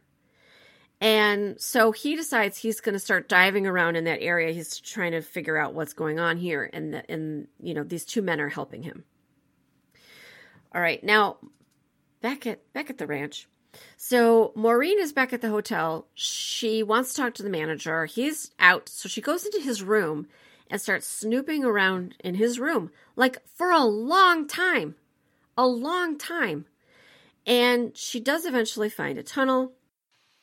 And 1.01 1.59
so 1.59 1.91
he 1.91 2.15
decides 2.15 2.57
he's 2.57 2.79
going 2.79 2.93
to 2.93 2.99
start 2.99 3.27
diving 3.27 3.67
around 3.67 3.95
in 3.95 4.05
that 4.05 4.21
area. 4.21 4.53
He's 4.53 4.79
trying 4.79 5.11
to 5.11 5.21
figure 5.21 5.57
out 5.57 5.73
what's 5.73 5.93
going 5.93 6.19
on 6.19 6.37
here, 6.37 6.69
and 6.71 6.93
the, 6.93 7.11
and 7.11 7.47
you 7.61 7.73
know 7.73 7.83
these 7.83 8.05
two 8.05 8.21
men 8.21 8.39
are 8.39 8.49
helping 8.49 8.83
him. 8.83 9.03
All 10.73 10.81
right, 10.81 11.03
now 11.03 11.37
back 12.21 12.47
at 12.47 12.71
back 12.73 12.89
at 12.89 12.97
the 12.97 13.07
ranch. 13.07 13.47
So 13.97 14.53
Maureen 14.55 14.99
is 14.99 15.11
back 15.11 15.33
at 15.33 15.41
the 15.41 15.49
hotel. 15.49 16.07
She 16.13 16.81
wants 16.81 17.13
to 17.13 17.21
talk 17.21 17.33
to 17.35 17.43
the 17.43 17.49
manager. 17.49 18.05
He's 18.05 18.51
out, 18.57 18.87
so 18.87 19.09
she 19.09 19.21
goes 19.21 19.45
into 19.45 19.59
his 19.59 19.83
room 19.83 20.27
and 20.69 20.81
starts 20.81 21.07
snooping 21.07 21.63
around 21.63 22.15
in 22.19 22.35
his 22.35 22.59
room 22.59 22.91
like 23.15 23.45
for 23.47 23.71
a 23.71 23.83
long 23.83 24.47
time. 24.47 24.95
A 25.57 25.65
long 25.65 26.17
time. 26.17 26.65
And 27.45 27.95
she 27.95 28.19
does 28.19 28.45
eventually 28.45 28.89
find 28.89 29.17
a 29.17 29.23
tunnel. 29.23 29.71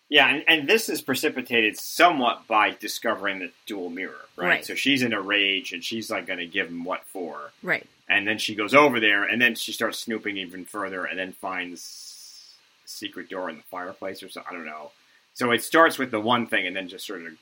Yeah, 0.09 0.29
and, 0.29 0.45
and 0.47 0.69
this 0.69 0.89
is 0.89 1.01
precipitated 1.01 1.79
somewhat 1.79 2.47
by 2.47 2.71
discovering 2.71 3.39
the 3.39 3.51
dual 3.67 3.89
mirror, 3.89 4.15
right? 4.37 4.47
Right. 4.47 4.65
So 4.65 4.75
she's 4.75 5.03
in 5.03 5.15
a 5.15 5.21
rage 5.21 5.73
and 5.73 5.83
she's 5.83 6.11
like 6.11 6.27
going 6.27 6.39
to 6.39 6.47
give 6.47 6.69
him 6.69 6.85
what 6.85 7.05
for. 7.07 7.51
Right. 7.63 7.87
And 8.09 8.29
then 8.29 8.37
she 8.37 8.55
goes 8.55 8.75
over 8.75 9.01
there, 9.01 9.25
and 9.25 9.41
then 9.41 9.55
she 9.55 9.73
starts 9.73 9.99
snooping 9.99 10.37
even 10.37 10.67
further, 10.67 11.07
and 11.07 11.19
then 11.19 11.33
finds 11.33 12.45
a 12.85 12.89
secret 12.89 13.31
door 13.31 13.49
in 13.49 13.57
the 13.57 13.63
fireplace 13.71 14.23
or 14.23 14.29
something. 14.29 14.53
I 14.53 14.55
don't 14.55 14.67
know. 14.67 14.91
So 15.33 15.51
it 15.51 15.63
starts 15.63 15.97
with 15.97 16.11
the 16.11 16.21
one 16.21 16.47
thing, 16.47 16.67
and 16.67 16.77
then 16.77 16.89
just 16.89 17.07
sort 17.07 17.23
of 17.23 17.33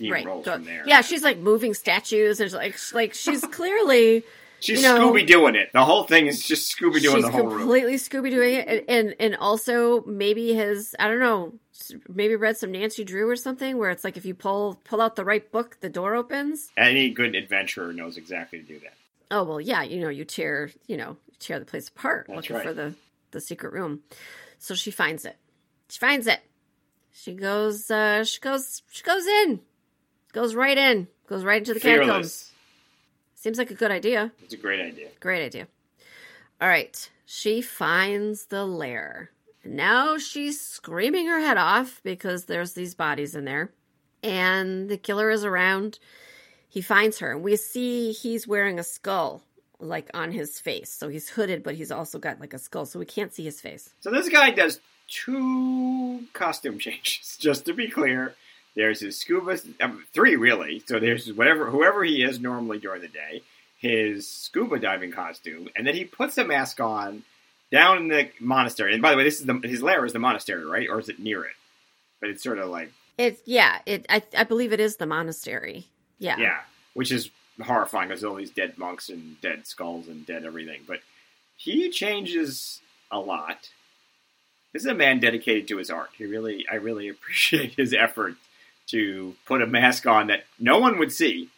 Right. 0.00 0.24
from 0.44 0.64
there. 0.64 0.84
Yeah, 0.86 1.00
she's 1.00 1.22
like 1.22 1.38
moving 1.38 1.74
statues 1.74 2.40
and 2.40 2.52
like 2.52 2.76
like 2.92 3.14
she's 3.14 3.40
clearly 3.58 4.22
she's 4.60 4.80
you 4.82 4.88
know- 4.88 5.12
Scooby 5.12 5.26
doing 5.26 5.54
it. 5.56 5.70
The 5.72 5.84
whole 5.84 6.04
thing 6.04 6.26
is 6.26 6.46
just 6.46 6.76
Scooby 6.76 7.00
doing 7.00 7.22
the 7.22 7.30
whole 7.30 7.46
room. 7.48 7.58
completely 7.60 7.94
Scooby 7.94 8.30
doing 8.30 8.54
it, 8.54 8.68
and, 8.68 8.84
and 8.88 9.14
and 9.18 9.36
also 9.36 10.02
maybe 10.04 10.54
his 10.54 10.94
I 10.98 11.08
don't 11.08 11.18
know, 11.20 11.52
maybe 12.08 12.36
read 12.36 12.56
some 12.56 12.70
Nancy 12.72 13.02
Drew 13.04 13.28
or 13.28 13.36
something 13.36 13.76
where 13.78 13.90
it's 13.90 14.04
like 14.04 14.16
if 14.16 14.24
you 14.24 14.34
pull 14.34 14.78
pull 14.84 15.00
out 15.00 15.16
the 15.16 15.24
right 15.24 15.50
book, 15.50 15.78
the 15.80 15.88
door 15.88 16.14
opens. 16.14 16.70
Any 16.76 17.10
good 17.10 17.34
adventurer 17.34 17.92
knows 17.92 18.16
exactly 18.16 18.60
to 18.60 18.64
do 18.64 18.78
that. 18.80 18.94
Oh 19.30 19.42
well, 19.44 19.60
yeah, 19.60 19.82
you 19.82 20.00
know, 20.00 20.10
you 20.10 20.24
tear 20.24 20.70
you 20.86 20.96
know 20.96 21.16
tear 21.40 21.58
the 21.58 21.64
place 21.64 21.88
apart 21.88 22.26
That's 22.28 22.36
looking 22.36 22.56
right. 22.56 22.66
for 22.66 22.72
the 22.72 22.94
the 23.32 23.40
secret 23.40 23.72
room. 23.72 24.02
So 24.60 24.74
she 24.76 24.92
finds 24.92 25.24
it. 25.24 25.36
She 25.88 25.98
finds 25.98 26.28
it. 26.28 26.38
She 27.14 27.34
goes. 27.34 27.90
uh 27.90 28.22
She 28.24 28.38
goes. 28.40 28.82
She 28.92 29.02
goes 29.02 29.26
in. 29.26 29.60
Goes 30.32 30.54
right 30.54 30.76
in. 30.76 31.08
Goes 31.26 31.44
right 31.44 31.58
into 31.58 31.74
the 31.74 31.80
catacombs. 31.80 32.50
Seems 33.34 33.58
like 33.58 33.70
a 33.70 33.74
good 33.74 33.90
idea. 33.90 34.32
It's 34.42 34.54
a 34.54 34.56
great 34.56 34.80
idea. 34.80 35.08
Great 35.20 35.44
idea. 35.44 35.66
All 36.60 36.68
right. 36.68 37.10
She 37.26 37.60
finds 37.62 38.46
the 38.46 38.64
lair. 38.64 39.30
Now 39.64 40.18
she's 40.18 40.60
screaming 40.60 41.26
her 41.28 41.40
head 41.40 41.56
off 41.56 42.00
because 42.02 42.44
there's 42.44 42.72
these 42.72 42.94
bodies 42.94 43.34
in 43.34 43.44
there. 43.44 43.70
And 44.22 44.88
the 44.88 44.96
killer 44.96 45.30
is 45.30 45.44
around. 45.44 45.98
He 46.68 46.80
finds 46.80 47.18
her. 47.18 47.32
And 47.32 47.42
we 47.42 47.56
see 47.56 48.12
he's 48.12 48.46
wearing 48.46 48.78
a 48.78 48.84
skull 48.84 49.42
like 49.82 50.08
on 50.14 50.32
his 50.32 50.58
face. 50.58 50.90
So 50.92 51.08
he's 51.08 51.28
hooded, 51.28 51.62
but 51.62 51.74
he's 51.74 51.90
also 51.90 52.18
got 52.18 52.40
like 52.40 52.54
a 52.54 52.58
skull, 52.58 52.86
so 52.86 52.98
we 52.98 53.06
can't 53.06 53.34
see 53.34 53.44
his 53.44 53.60
face. 53.60 53.90
So 54.00 54.10
this 54.10 54.28
guy 54.28 54.50
does 54.50 54.80
two 55.08 56.24
costume 56.32 56.78
changes, 56.80 57.36
just 57.38 57.66
to 57.66 57.74
be 57.74 57.88
clear. 57.88 58.34
There's 58.74 59.00
his 59.00 59.18
scuba, 59.18 59.58
um, 59.80 60.04
three 60.12 60.36
really. 60.36 60.82
So 60.86 60.98
there's 60.98 61.32
whatever, 61.32 61.70
whoever 61.70 62.02
he 62.04 62.22
is 62.22 62.40
normally 62.40 62.78
during 62.78 63.02
the 63.02 63.08
day, 63.08 63.42
his 63.78 64.28
scuba 64.28 64.78
diving 64.78 65.10
costume, 65.10 65.68
and 65.76 65.86
then 65.86 65.94
he 65.94 66.04
puts 66.04 66.38
a 66.38 66.44
mask 66.44 66.80
on 66.80 67.24
down 67.70 67.98
in 67.98 68.08
the 68.08 68.30
monastery. 68.40 68.92
And 68.92 69.02
by 69.02 69.10
the 69.10 69.16
way, 69.16 69.24
this 69.24 69.40
is 69.40 69.46
the 69.46 69.60
his 69.64 69.82
lair 69.82 70.06
is 70.06 70.12
the 70.12 70.18
monastery, 70.18 70.64
right? 70.64 70.88
Or 70.88 71.00
is 71.00 71.08
it 71.08 71.18
near 71.18 71.44
it? 71.44 71.54
But 72.20 72.30
it's 72.30 72.42
sort 72.42 72.58
of 72.58 72.70
like 72.70 72.92
it's 73.18 73.42
yeah. 73.44 73.80
It 73.84 74.06
I 74.08 74.22
I 74.36 74.44
believe 74.44 74.72
it 74.72 74.80
is 74.80 74.96
the 74.96 75.06
monastery. 75.06 75.88
Yeah, 76.18 76.38
yeah, 76.38 76.60
which 76.94 77.10
is 77.10 77.30
horrifying 77.60 78.08
because 78.08 78.24
all 78.24 78.36
these 78.36 78.50
dead 78.50 78.78
monks 78.78 79.08
and 79.08 79.40
dead 79.40 79.66
skulls 79.66 80.08
and 80.08 80.24
dead 80.24 80.44
everything. 80.44 80.82
But 80.86 81.00
he 81.56 81.90
changes 81.90 82.80
a 83.10 83.18
lot. 83.18 83.70
This 84.72 84.82
is 84.82 84.90
a 84.90 84.94
man 84.94 85.20
dedicated 85.20 85.68
to 85.68 85.76
his 85.76 85.90
art. 85.90 86.10
He 86.16 86.24
really, 86.24 86.64
I 86.70 86.76
really 86.76 87.08
appreciate 87.10 87.74
his 87.74 87.92
effort 87.92 88.36
to 88.92 89.34
put 89.46 89.62
a 89.62 89.66
mask 89.66 90.06
on 90.06 90.28
that 90.28 90.44
no 90.58 90.78
one 90.78 90.98
would 90.98 91.12
see. 91.12 91.48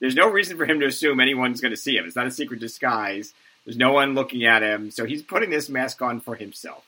There's 0.00 0.14
no 0.14 0.30
reason 0.30 0.56
for 0.56 0.64
him 0.64 0.80
to 0.80 0.86
assume 0.86 1.20
anyone's 1.20 1.60
going 1.60 1.70
to 1.70 1.76
see 1.76 1.96
him. 1.96 2.06
It's 2.06 2.16
not 2.16 2.26
a 2.26 2.30
secret 2.30 2.60
disguise. 2.60 3.34
There's 3.64 3.76
no 3.76 3.92
one 3.92 4.14
looking 4.14 4.44
at 4.44 4.62
him, 4.62 4.90
so 4.90 5.04
he's 5.04 5.22
putting 5.22 5.50
this 5.50 5.68
mask 5.68 6.02
on 6.02 6.20
for 6.20 6.34
himself. 6.34 6.84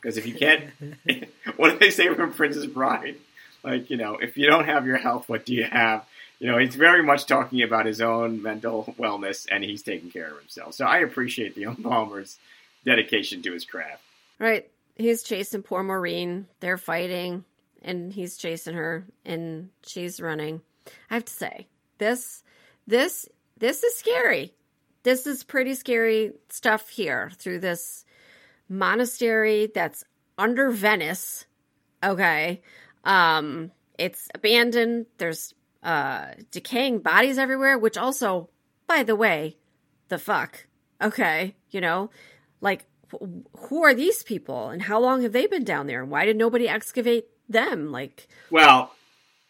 Because 0.00 0.16
if 0.16 0.26
you 0.26 0.34
can't, 0.34 0.70
what 1.56 1.70
do 1.70 1.78
they 1.78 1.90
say 1.90 2.12
from 2.14 2.32
Princess 2.32 2.66
Bride? 2.66 3.16
Like, 3.64 3.90
you 3.90 3.96
know, 3.96 4.16
if 4.16 4.36
you 4.36 4.46
don't 4.46 4.66
have 4.66 4.86
your 4.86 4.98
health, 4.98 5.28
what 5.28 5.44
do 5.44 5.54
you 5.54 5.64
have? 5.64 6.06
You 6.38 6.46
know, 6.46 6.58
he's 6.58 6.76
very 6.76 7.02
much 7.02 7.26
talking 7.26 7.62
about 7.62 7.86
his 7.86 8.00
own 8.00 8.40
mental 8.42 8.94
wellness, 8.98 9.46
and 9.50 9.64
he's 9.64 9.82
taking 9.82 10.10
care 10.10 10.30
of 10.30 10.38
himself. 10.38 10.74
So 10.74 10.84
I 10.84 10.98
appreciate 10.98 11.56
the 11.56 11.64
embalmer's 11.64 12.38
dedication 12.84 13.42
to 13.42 13.52
his 13.52 13.64
craft. 13.64 14.02
Right. 14.38 14.70
He's 14.94 15.24
chasing 15.24 15.62
poor 15.62 15.82
Maureen. 15.82 16.46
They're 16.60 16.78
fighting, 16.78 17.44
and 17.82 18.12
he's 18.12 18.36
chasing 18.36 18.74
her, 18.74 19.06
and 19.24 19.70
she's 19.86 20.20
running. 20.20 20.60
I 21.10 21.14
have 21.14 21.24
to 21.24 21.32
say, 21.32 21.68
this, 21.98 22.42
this, 22.86 23.28
this 23.58 23.82
is 23.82 23.96
scary 23.96 24.54
this 25.08 25.26
is 25.26 25.42
pretty 25.42 25.74
scary 25.74 26.32
stuff 26.50 26.90
here 26.90 27.30
through 27.36 27.60
this 27.60 28.04
monastery 28.68 29.70
that's 29.74 30.04
under 30.36 30.70
Venice. 30.70 31.46
Okay. 32.04 32.60
Um, 33.04 33.70
it's 33.98 34.28
abandoned. 34.34 35.06
There's 35.16 35.54
uh, 35.82 36.26
decaying 36.50 36.98
bodies 36.98 37.38
everywhere, 37.38 37.78
which 37.78 37.96
also, 37.96 38.50
by 38.86 39.02
the 39.02 39.16
way, 39.16 39.56
the 40.08 40.18
fuck. 40.18 40.66
Okay. 41.00 41.54
You 41.70 41.80
know, 41.80 42.10
like, 42.60 42.86
who 43.10 43.84
are 43.84 43.94
these 43.94 44.22
people 44.22 44.68
and 44.68 44.82
how 44.82 45.00
long 45.00 45.22
have 45.22 45.32
they 45.32 45.46
been 45.46 45.64
down 45.64 45.86
there? 45.86 46.02
And 46.02 46.10
why 46.10 46.26
did 46.26 46.36
nobody 46.36 46.68
excavate 46.68 47.24
them? 47.48 47.90
Like, 47.90 48.28
well, 48.50 48.92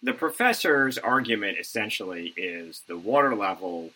the 0.03 0.13
professor's 0.13 0.99
argument 0.99 1.59
essentially 1.59 2.33
is 2.37 2.83
the 2.87 2.99
water 2.99 3.35
level 3.35 3.91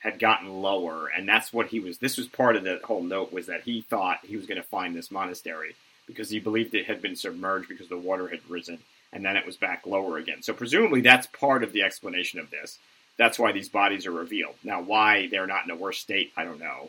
had 0.00 0.18
gotten 0.18 0.62
lower, 0.62 1.08
and 1.08 1.28
that's 1.28 1.52
what 1.52 1.68
he 1.68 1.78
was. 1.78 1.98
This 1.98 2.16
was 2.16 2.26
part 2.26 2.56
of 2.56 2.64
the 2.64 2.80
whole 2.82 3.02
note 3.02 3.32
was 3.32 3.46
that 3.46 3.62
he 3.62 3.82
thought 3.82 4.18
he 4.24 4.36
was 4.36 4.46
going 4.46 4.60
to 4.60 4.66
find 4.66 4.96
this 4.96 5.10
monastery 5.10 5.76
because 6.06 6.30
he 6.30 6.40
believed 6.40 6.74
it 6.74 6.86
had 6.86 7.02
been 7.02 7.16
submerged 7.16 7.68
because 7.68 7.88
the 7.88 7.98
water 7.98 8.26
had 8.28 8.40
risen, 8.48 8.78
and 9.12 9.24
then 9.24 9.36
it 9.36 9.46
was 9.46 9.56
back 9.56 9.86
lower 9.86 10.18
again. 10.18 10.42
So 10.42 10.52
presumably 10.52 11.02
that's 11.02 11.26
part 11.28 11.62
of 11.62 11.72
the 11.72 11.82
explanation 11.82 12.40
of 12.40 12.50
this. 12.50 12.78
That's 13.18 13.38
why 13.38 13.52
these 13.52 13.68
bodies 13.68 14.06
are 14.06 14.12
revealed. 14.12 14.54
Now, 14.64 14.80
why 14.80 15.28
they're 15.30 15.46
not 15.46 15.64
in 15.64 15.70
a 15.70 15.76
worse 15.76 15.98
state, 15.98 16.32
I 16.36 16.44
don't 16.44 16.58
know. 16.58 16.88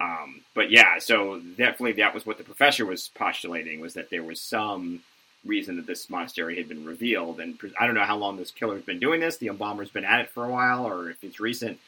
Um, 0.00 0.40
but 0.54 0.70
yeah, 0.70 0.98
so 0.98 1.38
definitely 1.38 1.92
that 1.92 2.14
was 2.14 2.26
what 2.26 2.38
the 2.38 2.44
professor 2.44 2.84
was 2.84 3.10
postulating 3.14 3.80
was 3.80 3.94
that 3.94 4.10
there 4.10 4.24
was 4.24 4.40
some 4.40 5.02
reason 5.44 5.76
that 5.76 5.86
this 5.86 6.10
monastery 6.10 6.56
had 6.56 6.68
been 6.68 6.84
revealed. 6.84 7.40
And 7.40 7.58
I 7.78 7.86
don't 7.86 7.94
know 7.94 8.04
how 8.04 8.16
long 8.16 8.36
this 8.36 8.50
killer's 8.50 8.84
been 8.84 9.00
doing 9.00 9.20
this. 9.20 9.38
The 9.38 9.48
embalmer's 9.48 9.90
been 9.90 10.04
at 10.04 10.20
it 10.20 10.30
for 10.30 10.44
a 10.44 10.50
while, 10.50 10.86
or 10.86 11.10
if 11.10 11.22
it's 11.24 11.40
recent 11.40 11.78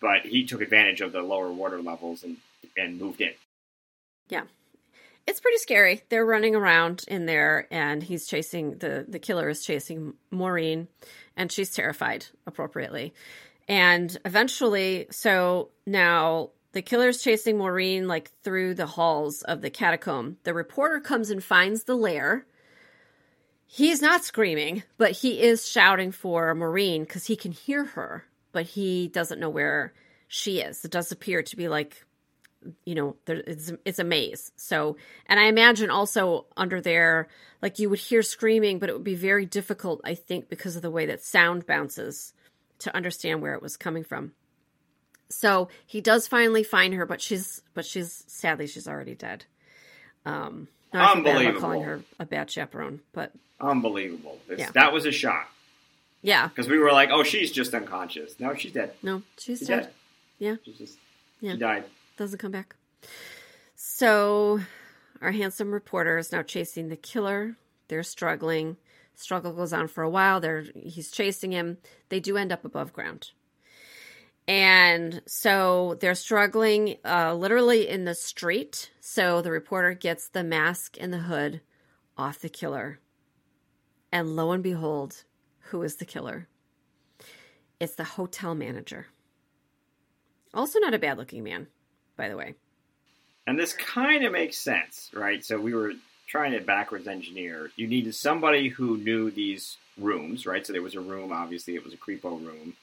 but 0.00 0.22
he 0.22 0.44
took 0.46 0.62
advantage 0.62 1.00
of 1.00 1.12
the 1.12 1.22
lower 1.22 1.52
water 1.52 1.80
levels 1.80 2.24
and 2.24 2.38
and 2.76 2.98
moved 2.98 3.20
in. 3.20 3.32
Yeah. 4.28 4.44
It's 5.26 5.40
pretty 5.40 5.58
scary. 5.58 6.02
They're 6.08 6.26
running 6.26 6.56
around 6.56 7.04
in 7.06 7.26
there 7.26 7.68
and 7.70 8.02
he's 8.02 8.26
chasing 8.26 8.78
the 8.78 9.04
the 9.06 9.18
killer 9.18 9.48
is 9.48 9.64
chasing 9.64 10.14
Maureen 10.30 10.88
and 11.36 11.52
she's 11.52 11.70
terrified 11.70 12.26
appropriately. 12.46 13.14
And 13.68 14.16
eventually 14.24 15.06
so 15.10 15.70
now 15.86 16.50
the 16.72 16.82
killer's 16.82 17.22
chasing 17.22 17.58
Maureen 17.58 18.08
like 18.08 18.30
through 18.42 18.74
the 18.74 18.86
halls 18.86 19.42
of 19.42 19.60
the 19.60 19.70
catacomb. 19.70 20.38
The 20.44 20.54
reporter 20.54 21.00
comes 21.00 21.30
and 21.30 21.44
finds 21.44 21.84
the 21.84 21.96
lair. 21.96 22.46
He's 23.72 24.02
not 24.02 24.24
screaming, 24.24 24.82
but 24.98 25.12
he 25.12 25.40
is 25.40 25.68
shouting 25.68 26.10
for 26.10 26.54
Maureen 26.54 27.04
because 27.04 27.26
he 27.26 27.36
can 27.36 27.52
hear 27.52 27.84
her 27.84 28.24
but 28.52 28.66
he 28.66 29.08
doesn't 29.08 29.40
know 29.40 29.50
where 29.50 29.92
she 30.28 30.60
is. 30.60 30.84
It 30.84 30.90
does 30.90 31.12
appear 31.12 31.42
to 31.42 31.56
be 31.56 31.68
like, 31.68 32.04
you 32.84 32.94
know, 32.94 33.16
there, 33.24 33.42
it's 33.46 33.72
it's 33.84 33.98
a 33.98 34.04
maze. 34.04 34.52
So, 34.56 34.96
and 35.26 35.40
I 35.40 35.44
imagine 35.44 35.90
also 35.90 36.46
under 36.56 36.80
there, 36.80 37.28
like 37.62 37.78
you 37.78 37.88
would 37.90 37.98
hear 37.98 38.22
screaming, 38.22 38.78
but 38.78 38.88
it 38.88 38.92
would 38.92 39.04
be 39.04 39.14
very 39.14 39.46
difficult, 39.46 40.00
I 40.04 40.14
think, 40.14 40.48
because 40.48 40.76
of 40.76 40.82
the 40.82 40.90
way 40.90 41.06
that 41.06 41.22
sound 41.22 41.66
bounces, 41.66 42.34
to 42.80 42.94
understand 42.94 43.40
where 43.40 43.54
it 43.54 43.62
was 43.62 43.76
coming 43.76 44.04
from. 44.04 44.32
So 45.30 45.68
he 45.86 46.00
does 46.00 46.28
finally 46.28 46.64
find 46.64 46.92
her, 46.94 47.06
but 47.06 47.22
she's 47.22 47.62
but 47.72 47.86
she's 47.86 48.24
sadly 48.26 48.66
she's 48.66 48.88
already 48.88 49.14
dead. 49.14 49.46
Um, 50.26 50.68
not 50.92 51.16
Unbelievable. 51.16 51.60
calling 51.60 51.82
her 51.82 52.00
a 52.18 52.26
bad 52.26 52.50
chaperone, 52.50 53.00
but 53.12 53.32
unbelievable. 53.60 54.38
yeah. 54.56 54.70
That 54.72 54.92
was 54.92 55.06
a 55.06 55.12
shock. 55.12 55.50
Yeah. 56.22 56.48
Because 56.48 56.68
we 56.68 56.78
were 56.78 56.92
like, 56.92 57.10
oh, 57.10 57.22
she's 57.22 57.50
just 57.50 57.72
unconscious. 57.74 58.38
No, 58.38 58.54
she's 58.54 58.72
dead. 58.72 58.92
No, 59.02 59.22
she's, 59.38 59.58
she's 59.58 59.68
dead. 59.68 59.82
dead. 59.84 59.92
Yeah. 60.38 60.56
She's 60.64 60.78
just, 60.78 60.98
yeah. 61.40 61.52
She 61.52 61.58
died. 61.58 61.84
Doesn't 62.16 62.38
come 62.38 62.50
back. 62.50 62.76
So 63.76 64.60
our 65.20 65.32
handsome 65.32 65.72
reporter 65.72 66.18
is 66.18 66.32
now 66.32 66.42
chasing 66.42 66.88
the 66.88 66.96
killer. 66.96 67.56
They're 67.88 68.02
struggling. 68.02 68.76
Struggle 69.14 69.52
goes 69.52 69.72
on 69.72 69.88
for 69.88 70.02
a 70.02 70.10
while. 70.10 70.40
They're 70.40 70.64
he's 70.74 71.10
chasing 71.10 71.52
him. 71.52 71.78
They 72.08 72.20
do 72.20 72.36
end 72.36 72.52
up 72.52 72.64
above 72.64 72.92
ground. 72.92 73.30
And 74.48 75.22
so 75.26 75.96
they're 76.00 76.14
struggling 76.14 76.96
uh, 77.04 77.34
literally 77.34 77.88
in 77.88 78.04
the 78.04 78.14
street. 78.14 78.90
So 79.00 79.42
the 79.42 79.50
reporter 79.52 79.94
gets 79.94 80.28
the 80.28 80.42
mask 80.42 80.96
and 81.00 81.12
the 81.12 81.18
hood 81.18 81.60
off 82.16 82.40
the 82.40 82.48
killer. 82.48 82.98
And 84.12 84.34
lo 84.34 84.50
and 84.52 84.62
behold, 84.62 85.24
who 85.70 85.82
is 85.82 85.96
the 85.96 86.04
killer. 86.04 86.48
It's 87.78 87.94
the 87.94 88.04
hotel 88.04 88.54
manager. 88.54 89.06
Also, 90.52 90.80
not 90.80 90.94
a 90.94 90.98
bad 90.98 91.16
looking 91.16 91.44
man, 91.44 91.68
by 92.16 92.28
the 92.28 92.36
way. 92.36 92.54
And 93.46 93.58
this 93.58 93.72
kind 93.72 94.24
of 94.24 94.32
makes 94.32 94.58
sense, 94.58 95.10
right? 95.14 95.44
So 95.44 95.60
we 95.60 95.74
were 95.74 95.92
trying 96.26 96.52
to 96.52 96.60
backwards 96.60 97.06
engineer. 97.06 97.70
You 97.76 97.86
needed 97.86 98.14
somebody 98.14 98.68
who 98.68 98.96
knew 98.98 99.30
these 99.30 99.76
rooms, 99.96 100.44
right? 100.44 100.66
So 100.66 100.72
there 100.72 100.82
was 100.82 100.94
a 100.94 101.00
room, 101.00 101.32
obviously, 101.32 101.74
it 101.76 101.84
was 101.84 101.94
a 101.94 101.96
creepo 101.96 102.44
room 102.44 102.74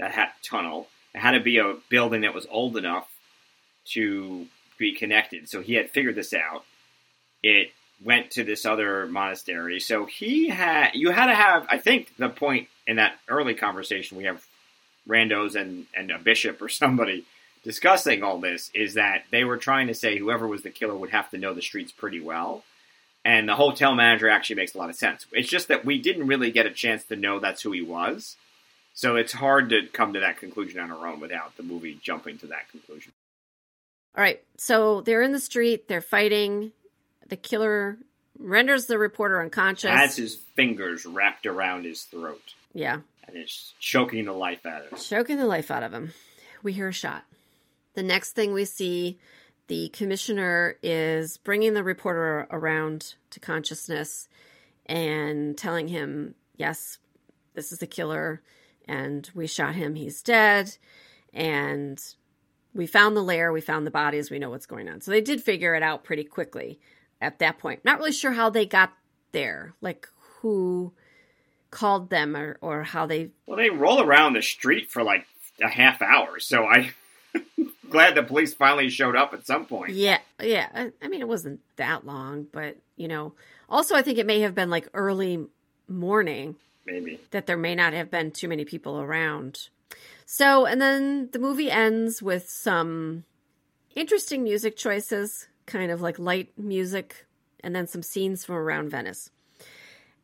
that 0.00 0.12
had 0.12 0.30
tunnel. 0.42 0.88
It 1.14 1.18
had 1.18 1.32
to 1.32 1.40
be 1.40 1.58
a 1.58 1.74
building 1.88 2.22
that 2.22 2.34
was 2.34 2.46
old 2.50 2.76
enough 2.76 3.08
to 3.92 4.46
be 4.78 4.94
connected. 4.94 5.48
So 5.48 5.60
he 5.60 5.74
had 5.74 5.90
figured 5.90 6.14
this 6.14 6.32
out. 6.32 6.64
It 7.42 7.72
went 8.02 8.32
to 8.32 8.44
this 8.44 8.64
other 8.64 9.06
monastery. 9.06 9.80
So 9.80 10.06
he 10.06 10.48
had 10.48 10.90
you 10.94 11.10
had 11.10 11.26
to 11.26 11.34
have 11.34 11.66
I 11.68 11.78
think 11.78 12.16
the 12.16 12.28
point 12.28 12.68
in 12.86 12.96
that 12.96 13.18
early 13.28 13.54
conversation 13.54 14.16
we 14.16 14.24
have 14.24 14.44
randos 15.08 15.54
and 15.54 15.86
and 15.94 16.10
a 16.10 16.18
bishop 16.18 16.60
or 16.62 16.68
somebody 16.68 17.24
discussing 17.62 18.22
all 18.22 18.38
this 18.38 18.70
is 18.74 18.94
that 18.94 19.24
they 19.30 19.44
were 19.44 19.58
trying 19.58 19.88
to 19.88 19.94
say 19.94 20.18
whoever 20.18 20.46
was 20.46 20.62
the 20.62 20.70
killer 20.70 20.96
would 20.96 21.10
have 21.10 21.30
to 21.30 21.38
know 21.38 21.52
the 21.52 21.62
streets 21.62 21.92
pretty 21.92 22.20
well. 22.20 22.64
And 23.22 23.46
the 23.46 23.54
hotel 23.54 23.94
manager 23.94 24.30
actually 24.30 24.56
makes 24.56 24.74
a 24.74 24.78
lot 24.78 24.88
of 24.88 24.96
sense. 24.96 25.26
It's 25.32 25.48
just 25.48 25.68
that 25.68 25.84
we 25.84 25.98
didn't 25.98 26.26
really 26.26 26.50
get 26.50 26.64
a 26.64 26.70
chance 26.70 27.04
to 27.04 27.16
know 27.16 27.38
that's 27.38 27.60
who 27.60 27.72
he 27.72 27.82
was. 27.82 28.36
So 29.00 29.16
it's 29.16 29.32
hard 29.32 29.70
to 29.70 29.86
come 29.86 30.12
to 30.12 30.20
that 30.20 30.36
conclusion 30.36 30.78
on 30.78 30.90
our 30.90 31.06
own 31.06 31.20
without 31.20 31.56
the 31.56 31.62
movie 31.62 31.98
jumping 32.02 32.36
to 32.40 32.48
that 32.48 32.68
conclusion. 32.70 33.12
All 34.14 34.22
right. 34.22 34.42
So 34.58 35.00
they're 35.00 35.22
in 35.22 35.32
the 35.32 35.40
street, 35.40 35.88
they're 35.88 36.02
fighting 36.02 36.72
the 37.26 37.36
killer 37.36 37.96
renders 38.38 38.84
the 38.84 38.98
reporter 38.98 39.40
unconscious. 39.40 39.88
Has 39.88 40.16
his 40.16 40.36
fingers 40.36 41.06
wrapped 41.06 41.46
around 41.46 41.86
his 41.86 42.02
throat. 42.02 42.42
Yeah. 42.74 42.98
And 43.26 43.38
is 43.38 43.72
choking 43.80 44.26
the 44.26 44.34
life 44.34 44.66
out 44.66 44.82
of 44.84 44.90
him. 44.90 44.98
Choking 44.98 45.38
the 45.38 45.46
life 45.46 45.70
out 45.70 45.82
of 45.82 45.94
him. 45.94 46.12
We 46.62 46.74
hear 46.74 46.88
a 46.88 46.92
shot. 46.92 47.24
The 47.94 48.02
next 48.02 48.32
thing 48.32 48.52
we 48.52 48.66
see, 48.66 49.18
the 49.68 49.88
commissioner 49.88 50.76
is 50.82 51.38
bringing 51.38 51.72
the 51.72 51.82
reporter 51.82 52.46
around 52.50 53.14
to 53.30 53.40
consciousness 53.40 54.28
and 54.84 55.56
telling 55.56 55.88
him, 55.88 56.34
yes, 56.58 56.98
this 57.54 57.72
is 57.72 57.78
the 57.78 57.86
killer, 57.86 58.42
and 58.90 59.30
we 59.34 59.46
shot 59.46 59.76
him. 59.76 59.94
He's 59.94 60.20
dead, 60.20 60.76
and 61.32 62.02
we 62.74 62.86
found 62.86 63.16
the 63.16 63.22
lair. 63.22 63.52
We 63.52 63.60
found 63.60 63.86
the 63.86 63.90
bodies. 63.90 64.30
We 64.30 64.40
know 64.40 64.50
what's 64.50 64.66
going 64.66 64.88
on. 64.88 65.00
So 65.00 65.12
they 65.12 65.20
did 65.20 65.42
figure 65.42 65.74
it 65.74 65.82
out 65.82 66.02
pretty 66.02 66.24
quickly 66.24 66.80
at 67.20 67.38
that 67.38 67.58
point. 67.58 67.84
Not 67.84 67.98
really 67.98 68.12
sure 68.12 68.32
how 68.32 68.50
they 68.50 68.66
got 68.66 68.92
there, 69.32 69.74
like 69.80 70.08
who 70.40 70.92
called 71.70 72.10
them 72.10 72.36
or, 72.36 72.58
or 72.60 72.82
how 72.82 73.06
they. 73.06 73.30
Well, 73.46 73.56
they 73.56 73.70
roll 73.70 74.02
around 74.02 74.32
the 74.32 74.42
street 74.42 74.90
for 74.90 75.04
like 75.04 75.24
a 75.62 75.68
half 75.68 76.02
hour. 76.02 76.40
So 76.40 76.64
I 76.64 76.90
glad 77.90 78.16
the 78.16 78.24
police 78.24 78.54
finally 78.54 78.90
showed 78.90 79.14
up 79.14 79.32
at 79.34 79.46
some 79.46 79.66
point. 79.66 79.92
Yeah, 79.92 80.18
yeah. 80.42 80.68
I, 80.74 80.90
I, 81.00 81.06
mean, 81.06 81.20
it 81.20 81.28
wasn't 81.28 81.60
that 81.76 82.04
long, 82.04 82.48
but 82.50 82.76
you 82.96 83.06
know, 83.06 83.34
also 83.68 83.94
I 83.94 84.02
think 84.02 84.18
it 84.18 84.26
may 84.26 84.40
have 84.40 84.56
been 84.56 84.68
like 84.68 84.88
early 84.94 85.46
morning. 85.86 86.56
Maybe 86.90 87.20
that 87.30 87.46
there 87.46 87.56
may 87.56 87.74
not 87.74 87.92
have 87.92 88.10
been 88.10 88.30
too 88.30 88.48
many 88.48 88.64
people 88.64 89.00
around. 89.00 89.68
So, 90.26 90.66
and 90.66 90.80
then 90.80 91.28
the 91.32 91.38
movie 91.38 91.70
ends 91.70 92.22
with 92.22 92.48
some 92.48 93.24
interesting 93.94 94.42
music 94.42 94.76
choices, 94.76 95.48
kind 95.66 95.90
of 95.90 96.00
like 96.00 96.18
light 96.18 96.58
music, 96.58 97.26
and 97.62 97.74
then 97.74 97.86
some 97.86 98.02
scenes 98.02 98.44
from 98.44 98.56
around 98.56 98.90
Venice. 98.90 99.30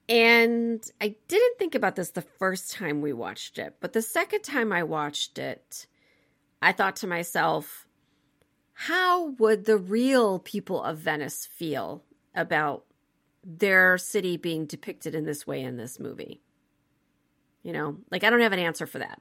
And 0.09 0.89
I 1.01 1.17
didn't 1.27 1.59
think 1.59 1.75
about 1.75 1.97
this 1.97 2.11
the 2.11 2.23
first 2.23 2.73
time 2.73 3.03
we 3.03 3.13
watched 3.13 3.59
it, 3.59 3.77
but 3.81 3.93
the 3.93 4.03
second 4.03 4.43
time 4.43 4.73
I 4.73 4.85
watched 4.85 5.39
it, 5.39 5.87
I 6.63 6.73
thought 6.73 6.97
to 6.97 7.07
myself, 7.09 7.89
how 8.73 9.31
would 9.31 9.65
the 9.65 9.79
real 9.79 10.39
people 10.39 10.83
of 10.83 10.99
Venice 10.99 11.47
feel 11.47 12.05
about 12.35 12.85
their 13.43 13.99
city 13.99 14.37
being 14.37 14.67
depicted 14.67 15.15
in 15.15 15.25
this 15.25 15.47
way 15.47 15.63
in 15.63 15.77
this 15.77 15.99
movie? 15.99 16.43
You 17.67 17.73
know, 17.73 17.97
like 18.13 18.23
I 18.23 18.31
don't 18.31 18.43
have 18.43 18.53
an 18.53 18.61
answer 18.61 18.87
for 18.87 19.01
that. 19.01 19.21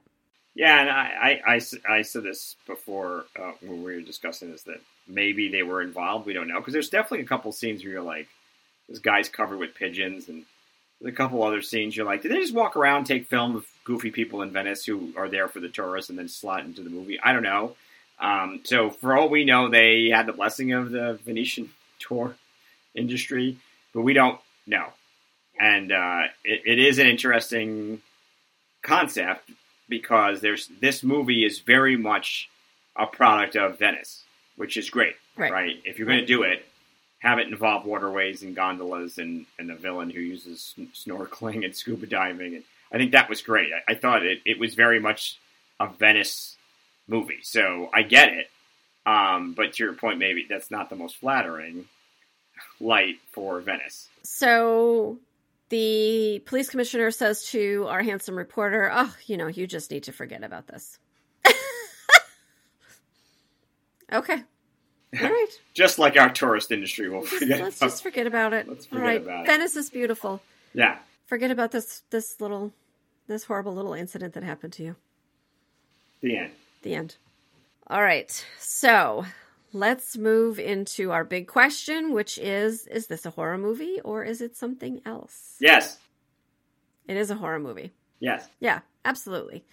Yeah, 0.54 0.80
and 0.80 0.88
I, 0.88 1.40
I, 1.46 1.54
I, 1.56 1.96
I 1.96 2.02
said 2.02 2.22
this 2.22 2.54
before 2.64 3.24
uh, 3.36 3.50
when 3.60 3.82
we 3.82 3.96
were 3.96 4.00
discussing 4.00 4.52
this 4.52 4.62
that 4.62 4.80
maybe 5.08 5.48
they 5.48 5.64
were 5.64 5.82
involved. 5.82 6.26
We 6.26 6.32
don't 6.32 6.46
know 6.46 6.60
because 6.60 6.72
there's 6.72 6.88
definitely 6.88 7.22
a 7.22 7.28
couple 7.28 7.50
scenes 7.50 7.82
where 7.82 7.94
you're 7.94 8.02
like, 8.02 8.28
this 8.88 9.00
guy's 9.00 9.28
covered 9.28 9.58
with 9.58 9.74
pigeons, 9.74 10.28
and 10.28 10.44
a 11.04 11.10
couple 11.10 11.42
other 11.42 11.60
scenes 11.60 11.96
you're 11.96 12.06
like, 12.06 12.22
did 12.22 12.30
they 12.30 12.38
just 12.38 12.54
walk 12.54 12.76
around, 12.76 13.02
take 13.02 13.26
film 13.26 13.56
of 13.56 13.66
goofy 13.82 14.12
people 14.12 14.42
in 14.42 14.52
Venice 14.52 14.84
who 14.84 15.12
are 15.16 15.28
there 15.28 15.48
for 15.48 15.58
the 15.58 15.68
tourists, 15.68 16.08
and 16.08 16.16
then 16.16 16.28
slot 16.28 16.64
into 16.64 16.84
the 16.84 16.90
movie? 16.90 17.18
I 17.20 17.32
don't 17.32 17.42
know. 17.42 17.74
Um, 18.20 18.60
so 18.62 18.90
for 18.90 19.18
all 19.18 19.28
we 19.28 19.44
know, 19.44 19.68
they 19.68 20.10
had 20.10 20.26
the 20.26 20.32
blessing 20.32 20.72
of 20.72 20.92
the 20.92 21.18
Venetian 21.24 21.70
tour 21.98 22.36
industry, 22.94 23.56
but 23.92 24.02
we 24.02 24.12
don't 24.12 24.38
know. 24.68 24.86
And 25.58 25.90
uh, 25.90 26.22
it, 26.44 26.62
it 26.64 26.78
is 26.78 27.00
an 27.00 27.08
interesting 27.08 28.02
concept 28.86 29.50
because 29.88 30.40
there's 30.40 30.68
this 30.80 31.02
movie 31.02 31.44
is 31.44 31.60
very 31.60 31.96
much 31.96 32.48
a 32.96 33.06
product 33.06 33.56
of 33.56 33.78
Venice, 33.78 34.22
which 34.56 34.76
is 34.76 34.90
great. 34.90 35.16
Right. 35.36 35.52
right? 35.52 35.76
If 35.84 35.98
you're 35.98 36.06
going 36.06 36.20
to 36.20 36.26
do 36.26 36.42
it, 36.42 36.64
have 37.18 37.38
it 37.38 37.48
involve 37.48 37.84
waterways 37.84 38.42
and 38.42 38.54
gondolas 38.54 39.18
and, 39.18 39.46
and 39.58 39.70
a 39.70 39.76
villain 39.76 40.10
who 40.10 40.20
uses 40.20 40.74
snorkeling 40.94 41.64
and 41.64 41.76
scuba 41.76 42.06
diving. 42.06 42.54
And 42.54 42.64
I 42.92 42.98
think 42.98 43.12
that 43.12 43.28
was 43.28 43.42
great. 43.42 43.70
I, 43.72 43.92
I 43.92 43.94
thought 43.94 44.24
it, 44.24 44.40
it 44.44 44.58
was 44.58 44.74
very 44.74 45.00
much 45.00 45.38
a 45.78 45.88
Venice 45.88 46.56
movie. 47.06 47.40
So 47.42 47.90
I 47.92 48.02
get 48.02 48.32
it. 48.32 48.50
Um, 49.04 49.52
but 49.54 49.74
to 49.74 49.84
your 49.84 49.92
point, 49.92 50.18
maybe 50.18 50.46
that's 50.48 50.70
not 50.70 50.90
the 50.90 50.96
most 50.96 51.16
flattering 51.16 51.86
light 52.80 53.16
for 53.32 53.60
Venice. 53.60 54.08
So 54.22 55.18
the 55.68 56.42
police 56.46 56.70
commissioner 56.70 57.10
says 57.10 57.44
to 57.50 57.86
our 57.88 58.02
handsome 58.02 58.36
reporter, 58.36 58.90
Oh, 58.92 59.14
you 59.26 59.36
know, 59.36 59.48
you 59.48 59.66
just 59.66 59.90
need 59.90 60.04
to 60.04 60.12
forget 60.12 60.44
about 60.44 60.66
this. 60.66 60.98
okay. 64.12 64.42
All 65.20 65.28
right. 65.28 65.48
just 65.72 65.98
like 65.98 66.18
our 66.18 66.28
tourist 66.30 66.70
industry 66.70 67.08
will 67.08 67.22
forget. 67.22 67.60
Let's 67.60 67.78
about, 67.78 67.90
just 67.90 68.02
forget 68.02 68.26
about 68.26 68.52
it. 68.52 68.68
Let's 68.68 68.86
forget 68.86 69.02
All 69.02 69.08
right. 69.08 69.22
about 69.22 69.44
it. 69.44 69.46
Venice 69.46 69.76
is 69.76 69.88
beautiful. 69.90 70.42
Yeah. 70.74 70.98
Forget 71.26 71.50
about 71.50 71.72
this 71.72 72.02
this 72.10 72.40
little 72.40 72.72
this 73.26 73.44
horrible 73.44 73.74
little 73.74 73.94
incident 73.94 74.34
that 74.34 74.42
happened 74.42 74.72
to 74.74 74.82
you. 74.82 74.96
The 76.20 76.36
end. 76.38 76.50
The 76.82 76.94
end. 76.94 77.16
All 77.88 78.02
right. 78.02 78.44
So 78.58 79.24
let's 79.72 80.16
move 80.16 80.58
into 80.58 81.12
our 81.12 81.24
big 81.24 81.48
question, 81.48 82.12
which 82.12 82.38
is 82.38 82.86
Is 82.86 83.06
this 83.06 83.26
a 83.26 83.30
horror 83.30 83.58
movie 83.58 84.00
or 84.04 84.24
is 84.24 84.40
it 84.40 84.56
something 84.56 85.00
else? 85.04 85.56
Yes. 85.60 85.98
It 87.08 87.16
is 87.16 87.30
a 87.30 87.36
horror 87.36 87.60
movie. 87.60 87.92
Yes. 88.18 88.48
Yeah, 88.60 88.80
absolutely. 89.04 89.64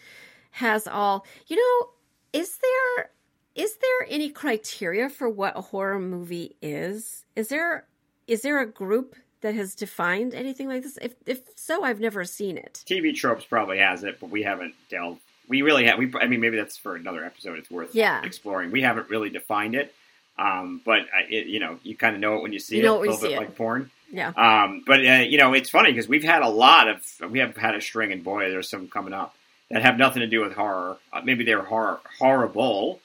Has 0.51 0.87
all, 0.87 1.25
you 1.47 1.55
know, 1.55 1.89
is 2.31 2.57
there 2.57 3.09
is 3.55 3.75
there 3.77 4.07
any 4.09 4.29
criteria 4.29 5.09
for 5.09 5.29
what 5.29 5.57
a 5.57 5.61
horror 5.61 5.99
movie 5.99 6.55
is? 6.61 7.25
Is 7.35 7.49
there 7.49 7.85
is 8.27 8.41
there 8.41 8.59
a 8.59 8.65
group 8.65 9.15
that 9.41 9.55
has 9.55 9.75
defined 9.75 10.33
anything 10.33 10.67
like 10.67 10.83
this? 10.83 10.97
If 11.01 11.15
if 11.25 11.41
so, 11.55 11.83
I've 11.83 11.99
never 11.99 12.25
seen 12.25 12.57
it. 12.57 12.83
TV 12.85 13.15
tropes 13.15 13.45
probably 13.45 13.77
has 13.79 14.03
it, 14.03 14.19
but 14.19 14.29
we 14.29 14.43
haven't 14.43 14.75
delved 14.89 15.21
we 15.47 15.61
really 15.61 15.85
have. 15.85 15.97
We, 15.97 16.11
I 16.19 16.27
mean, 16.27 16.39
maybe 16.39 16.57
that's 16.57 16.77
for 16.77 16.95
another 16.95 17.23
episode. 17.23 17.57
It's 17.59 17.69
worth 17.69 17.95
yeah. 17.95 18.23
exploring. 18.23 18.71
We 18.71 18.81
haven't 18.81 19.09
really 19.09 19.29
defined 19.29 19.75
it, 19.75 19.93
um, 20.37 20.81
but 20.85 21.01
it, 21.29 21.47
you 21.47 21.59
know, 21.59 21.79
you 21.83 21.95
kind 21.95 22.15
of 22.15 22.21
know 22.21 22.35
it 22.35 22.43
when 22.43 22.53
you 22.53 22.59
see 22.59 22.77
you 22.77 22.83
it. 22.83 22.87
a 22.87 22.93
little 22.93 23.17
bit 23.17 23.31
it. 23.31 23.37
like 23.37 23.55
porn. 23.55 23.91
Yeah. 24.11 24.29
Um, 24.29 24.83
but 24.85 24.99
uh, 24.99 25.25
you 25.27 25.37
know, 25.37 25.53
it's 25.53 25.69
funny 25.69 25.91
because 25.91 26.07
we've 26.07 26.23
had 26.23 26.43
a 26.43 26.49
lot 26.49 26.87
of 26.87 27.31
we 27.31 27.39
have 27.39 27.57
had 27.57 27.75
a 27.75 27.81
string, 27.81 28.11
and 28.11 28.23
boy, 28.23 28.49
there's 28.49 28.69
some 28.69 28.87
coming 28.87 29.13
up 29.13 29.35
that 29.69 29.81
have 29.81 29.97
nothing 29.97 30.21
to 30.21 30.27
do 30.27 30.41
with 30.41 30.53
horror. 30.53 30.97
Uh, 31.11 31.21
maybe 31.23 31.43
they're 31.43 31.63
horrible 31.63 32.99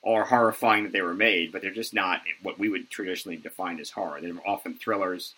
or 0.00 0.24
horrifying 0.24 0.84
that 0.84 0.92
they 0.92 1.00
were 1.00 1.14
made, 1.14 1.50
but 1.50 1.62
they're 1.62 1.72
just 1.72 1.94
not 1.94 2.20
what 2.42 2.58
we 2.58 2.68
would 2.68 2.90
traditionally 2.90 3.36
define 3.36 3.80
as 3.80 3.90
horror. 3.90 4.20
They're 4.20 4.34
often 4.46 4.74
thrillers 4.74 5.34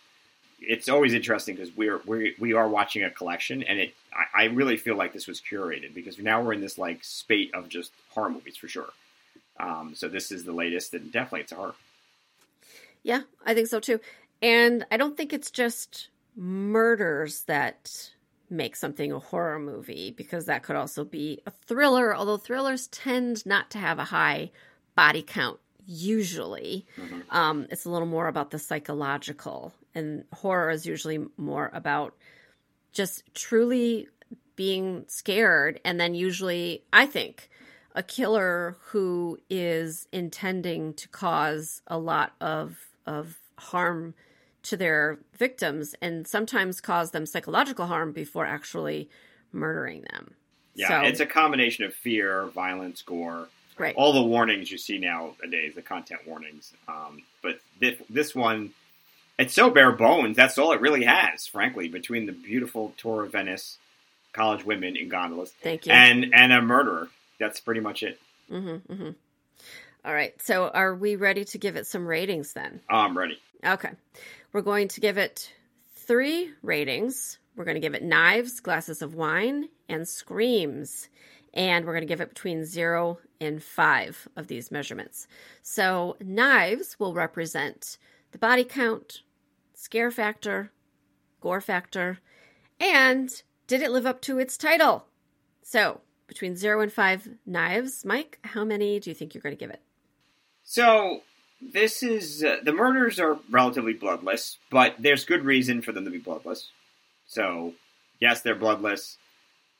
it's 0.60 0.88
always 0.88 1.14
interesting 1.14 1.54
because 1.54 1.74
we're 1.76 2.00
we 2.06 2.34
we 2.38 2.52
are 2.52 2.68
watching 2.68 3.04
a 3.04 3.10
collection, 3.10 3.62
and 3.62 3.78
it 3.78 3.94
I, 4.12 4.42
I, 4.42 4.44
really 4.46 4.76
feel 4.76 4.96
like 4.96 5.12
this 5.12 5.26
was 5.26 5.40
curated 5.40 5.94
because 5.94 6.18
now 6.18 6.42
we're 6.42 6.54
in 6.54 6.60
this 6.60 6.78
like 6.78 7.04
spate 7.04 7.54
of 7.54 7.68
just 7.68 7.92
horror 8.10 8.30
movies 8.30 8.56
for 8.56 8.68
sure. 8.68 8.88
Um, 9.58 9.94
so 9.94 10.08
this 10.08 10.32
is 10.32 10.44
the 10.44 10.52
latest, 10.52 10.94
and 10.94 11.12
definitely 11.12 11.40
it's 11.42 11.52
a 11.52 11.56
horror. 11.56 11.74
Yeah, 13.02 13.22
I 13.44 13.54
think 13.54 13.68
so 13.68 13.80
too, 13.80 14.00
and 14.40 14.84
I 14.90 14.96
don't 14.96 15.16
think 15.16 15.32
it's 15.32 15.50
just 15.50 16.08
murders 16.34 17.42
that 17.42 18.10
make 18.48 18.76
something 18.76 19.10
a 19.12 19.18
horror 19.18 19.58
movie 19.58 20.12
because 20.16 20.46
that 20.46 20.62
could 20.62 20.76
also 20.76 21.04
be 21.04 21.42
a 21.46 21.50
thriller. 21.50 22.14
Although 22.14 22.36
thrillers 22.36 22.86
tend 22.88 23.44
not 23.44 23.70
to 23.72 23.78
have 23.78 23.98
a 23.98 24.04
high 24.04 24.50
body 24.94 25.22
count 25.22 25.58
usually. 25.86 26.86
Mm-hmm. 26.96 27.20
Um, 27.30 27.66
it's 27.70 27.84
a 27.84 27.90
little 27.90 28.08
more 28.08 28.28
about 28.28 28.50
the 28.50 28.58
psychological, 28.58 29.72
and 29.94 30.24
horror 30.32 30.70
is 30.70 30.86
usually 30.86 31.24
more 31.36 31.70
about 31.72 32.14
just 32.92 33.22
truly 33.34 34.08
being 34.56 35.04
scared. 35.08 35.80
And 35.84 36.00
then, 36.00 36.14
usually, 36.14 36.82
I 36.92 37.06
think 37.06 37.48
a 37.94 38.02
killer 38.02 38.76
who 38.86 39.38
is 39.48 40.06
intending 40.12 40.94
to 40.94 41.08
cause 41.08 41.82
a 41.86 41.98
lot 41.98 42.34
of, 42.40 42.76
of 43.06 43.38
harm 43.58 44.14
to 44.62 44.76
their 44.76 45.18
victims 45.38 45.94
and 46.02 46.26
sometimes 46.26 46.80
cause 46.80 47.12
them 47.12 47.24
psychological 47.24 47.86
harm 47.86 48.12
before 48.12 48.44
actually 48.44 49.08
murdering 49.52 50.04
them. 50.12 50.34
Yeah, 50.74 51.02
so, 51.02 51.08
it's 51.08 51.20
a 51.20 51.26
combination 51.26 51.84
of 51.84 51.94
fear, 51.94 52.46
violence, 52.46 53.00
gore 53.00 53.48
right. 53.78 53.94
all 53.96 54.12
the 54.12 54.22
warnings 54.22 54.70
you 54.70 54.78
see 54.78 54.98
nowadays, 54.98 55.74
the 55.74 55.82
content 55.82 56.20
warnings. 56.26 56.72
Um, 56.88 57.22
but 57.42 57.60
this, 57.80 57.96
this 58.08 58.34
one, 58.34 58.72
it's 59.38 59.54
so 59.54 59.70
bare 59.70 59.92
bones. 59.92 60.36
That's 60.36 60.58
all 60.58 60.72
it 60.72 60.80
really 60.80 61.04
has, 61.04 61.46
frankly, 61.46 61.88
between 61.88 62.26
the 62.26 62.32
beautiful 62.32 62.92
tour 62.96 63.24
of 63.24 63.32
Venice, 63.32 63.78
college 64.32 64.64
women 64.64 64.96
in 64.96 65.08
gondolas, 65.08 65.52
thank 65.62 65.86
you, 65.86 65.92
and 65.92 66.32
and 66.34 66.52
a 66.52 66.62
murderer. 66.62 67.08
That's 67.38 67.60
pretty 67.60 67.80
much 67.80 68.02
it. 68.02 68.18
Mm-hmm, 68.50 68.92
mm-hmm. 68.92 69.10
All 70.04 70.14
right. 70.14 70.40
So, 70.40 70.68
are 70.68 70.94
we 70.94 71.16
ready 71.16 71.44
to 71.46 71.58
give 71.58 71.76
it 71.76 71.86
some 71.86 72.06
ratings 72.06 72.52
then? 72.52 72.80
I'm 72.88 73.16
ready. 73.16 73.38
Okay. 73.64 73.90
We're 74.52 74.62
going 74.62 74.88
to 74.88 75.00
give 75.00 75.18
it 75.18 75.52
three 75.96 76.52
ratings. 76.62 77.38
We're 77.56 77.64
going 77.64 77.74
to 77.74 77.80
give 77.80 77.94
it 77.94 78.02
knives, 78.02 78.60
glasses 78.60 79.02
of 79.02 79.14
wine, 79.14 79.68
and 79.88 80.06
screams 80.06 81.08
and 81.56 81.86
we're 81.86 81.92
going 81.92 82.02
to 82.02 82.06
give 82.06 82.20
it 82.20 82.28
between 82.28 82.64
zero 82.64 83.18
and 83.40 83.62
five 83.62 84.28
of 84.36 84.46
these 84.46 84.70
measurements. 84.70 85.26
So, 85.62 86.16
knives 86.20 87.00
will 87.00 87.14
represent 87.14 87.96
the 88.32 88.38
body 88.38 88.62
count, 88.62 89.22
scare 89.74 90.10
factor, 90.10 90.70
gore 91.40 91.62
factor, 91.62 92.18
and 92.78 93.42
did 93.66 93.82
it 93.82 93.90
live 93.90 94.06
up 94.06 94.20
to 94.22 94.38
its 94.38 94.58
title? 94.58 95.06
So, 95.62 96.02
between 96.26 96.56
zero 96.56 96.80
and 96.80 96.92
five 96.92 97.28
knives, 97.46 98.04
Mike, 98.04 98.38
how 98.44 98.64
many 98.64 99.00
do 99.00 99.10
you 99.10 99.14
think 99.14 99.34
you're 99.34 99.42
going 99.42 99.56
to 99.56 99.58
give 99.58 99.70
it? 99.70 99.80
So, 100.62 101.22
this 101.60 102.02
is 102.02 102.44
uh, 102.44 102.58
the 102.62 102.72
murders 102.72 103.18
are 103.18 103.38
relatively 103.50 103.94
bloodless, 103.94 104.58
but 104.70 104.96
there's 104.98 105.24
good 105.24 105.44
reason 105.44 105.80
for 105.80 105.92
them 105.92 106.04
to 106.04 106.10
be 106.10 106.18
bloodless. 106.18 106.70
So, 107.26 107.72
yes, 108.20 108.42
they're 108.42 108.54
bloodless 108.54 109.16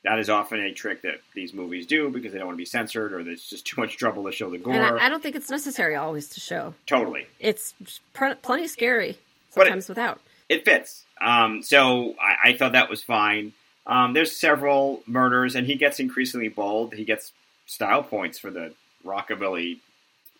That 0.07 0.19
is 0.19 0.29
often 0.29 0.61
a 0.61 0.71
trick 0.71 1.01
that 1.01 1.15
these 1.35 1.53
movies 1.53 1.85
do 1.85 2.09
because 2.09 2.31
they 2.31 2.37
don't 2.37 2.47
want 2.47 2.55
to 2.55 2.61
be 2.61 2.65
censored 2.65 3.11
or 3.11 3.23
there's 3.23 3.43
just 3.43 3.65
too 3.67 3.81
much 3.81 3.97
trouble 3.97 4.23
to 4.23 4.31
show 4.31 4.49
the 4.49 4.57
gore. 4.57 4.73
And 4.73 4.99
I, 4.99 5.07
I 5.07 5.09
don't 5.09 5.21
think 5.21 5.35
it's 5.35 5.49
necessary 5.49 5.95
always 5.95 6.29
to 6.29 6.39
show. 6.39 6.73
Totally. 6.85 7.27
It's 7.39 7.73
pr- 8.13 8.35
plenty 8.41 8.67
scary 8.67 9.17
sometimes 9.49 9.85
it, 9.85 9.89
without. 9.89 10.21
It 10.47 10.63
fits. 10.63 11.03
Um, 11.19 11.61
so 11.61 12.15
I, 12.21 12.49
I, 12.49 12.57
thought 12.57 12.71
that 12.71 12.89
was 12.89 13.03
fine. 13.03 13.51
Um, 13.85 14.13
there's 14.13 14.35
several 14.35 15.01
murders, 15.07 15.55
and 15.55 15.67
he 15.67 15.75
gets 15.75 15.99
increasingly 15.99 16.47
bold. 16.47 16.93
He 16.93 17.03
gets 17.03 17.33
style 17.65 18.03
points 18.03 18.39
for 18.39 18.49
the 18.49 18.73
rockabilly 19.05 19.79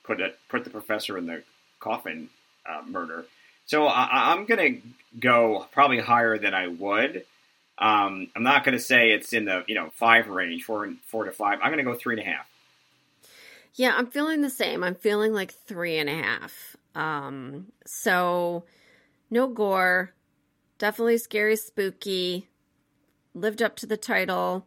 put 0.04 0.22
it, 0.22 0.40
put 0.50 0.64
the 0.64 0.70
professor 0.70 1.18
in 1.18 1.26
the 1.26 1.44
coffin 1.80 2.30
uh, 2.66 2.82
murder. 2.88 3.26
So 3.66 3.88
I, 3.88 4.34
going 4.48 4.82
to 4.82 5.20
go 5.20 5.68
probably 5.74 6.00
higher 6.00 6.38
than 6.38 6.54
I 6.54 6.68
would. 6.68 7.26
Um, 7.80 8.30
I'm 8.36 8.44
not 8.44 8.64
going 8.64 8.74
to 8.78 8.84
say 8.84 9.12
it's 9.12 9.34
in 9.34 9.46
the 9.46 9.64
you 9.68 9.76
know 9.76 9.92
five 9.94 10.28
range, 10.30 10.64
four 10.64 10.92
four 11.06 11.26
to 11.26 11.32
five. 11.32 11.60
I'm 11.62 11.72
going 11.72 11.84
to 11.84 11.92
go 11.92 11.96
three 11.96 12.20
and 12.20 12.28
a 12.28 12.32
half. 12.32 12.50
Yeah, 13.76 13.94
I'm 13.96 14.08
feeling 14.08 14.42
the 14.42 14.50
same. 14.50 14.84
I'm 14.84 14.96
feeling 14.96 15.34
like 15.34 15.54
three 15.54 15.98
and 16.00 16.10
a 16.10 16.16
half. 16.16 16.76
Um, 16.96 17.68
so 17.86 18.66
no 19.30 19.48
gore, 19.48 20.14
definitely 20.80 21.20
scary, 21.20 21.56
spooky. 21.56 22.48
Lived 23.36 23.62
up 23.62 23.76
to 23.78 23.86
the 23.86 23.98
title. 23.98 24.66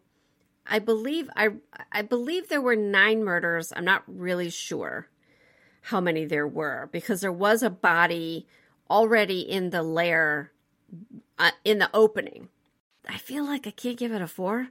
I 0.65 0.79
believe 0.79 1.29
I 1.35 1.49
I 1.91 2.03
believe 2.03 2.49
there 2.49 2.61
were 2.61 2.77
nine 2.77 3.25
murders. 3.25 3.73
I'm 3.75 3.85
not 3.85 4.05
really 4.07 4.51
sure 4.51 5.09
how 5.83 6.01
many 6.01 6.25
there 6.25 6.47
were 6.47 6.89
because 6.93 7.21
there 7.21 7.33
was 7.33 7.65
a 7.65 7.71
body 7.71 8.47
already 8.89 9.41
in 9.41 9.71
the 9.71 9.83
lair 9.83 10.53
uh, 11.39 11.51
in 11.65 11.79
the 11.79 11.91
opening. 11.93 12.49
I 13.09 13.19
feel 13.19 13.45
like 13.45 13.67
I 13.67 13.71
can't 13.71 13.99
give 13.99 14.13
it 14.13 14.23
a 14.23 14.27
four. 14.27 14.69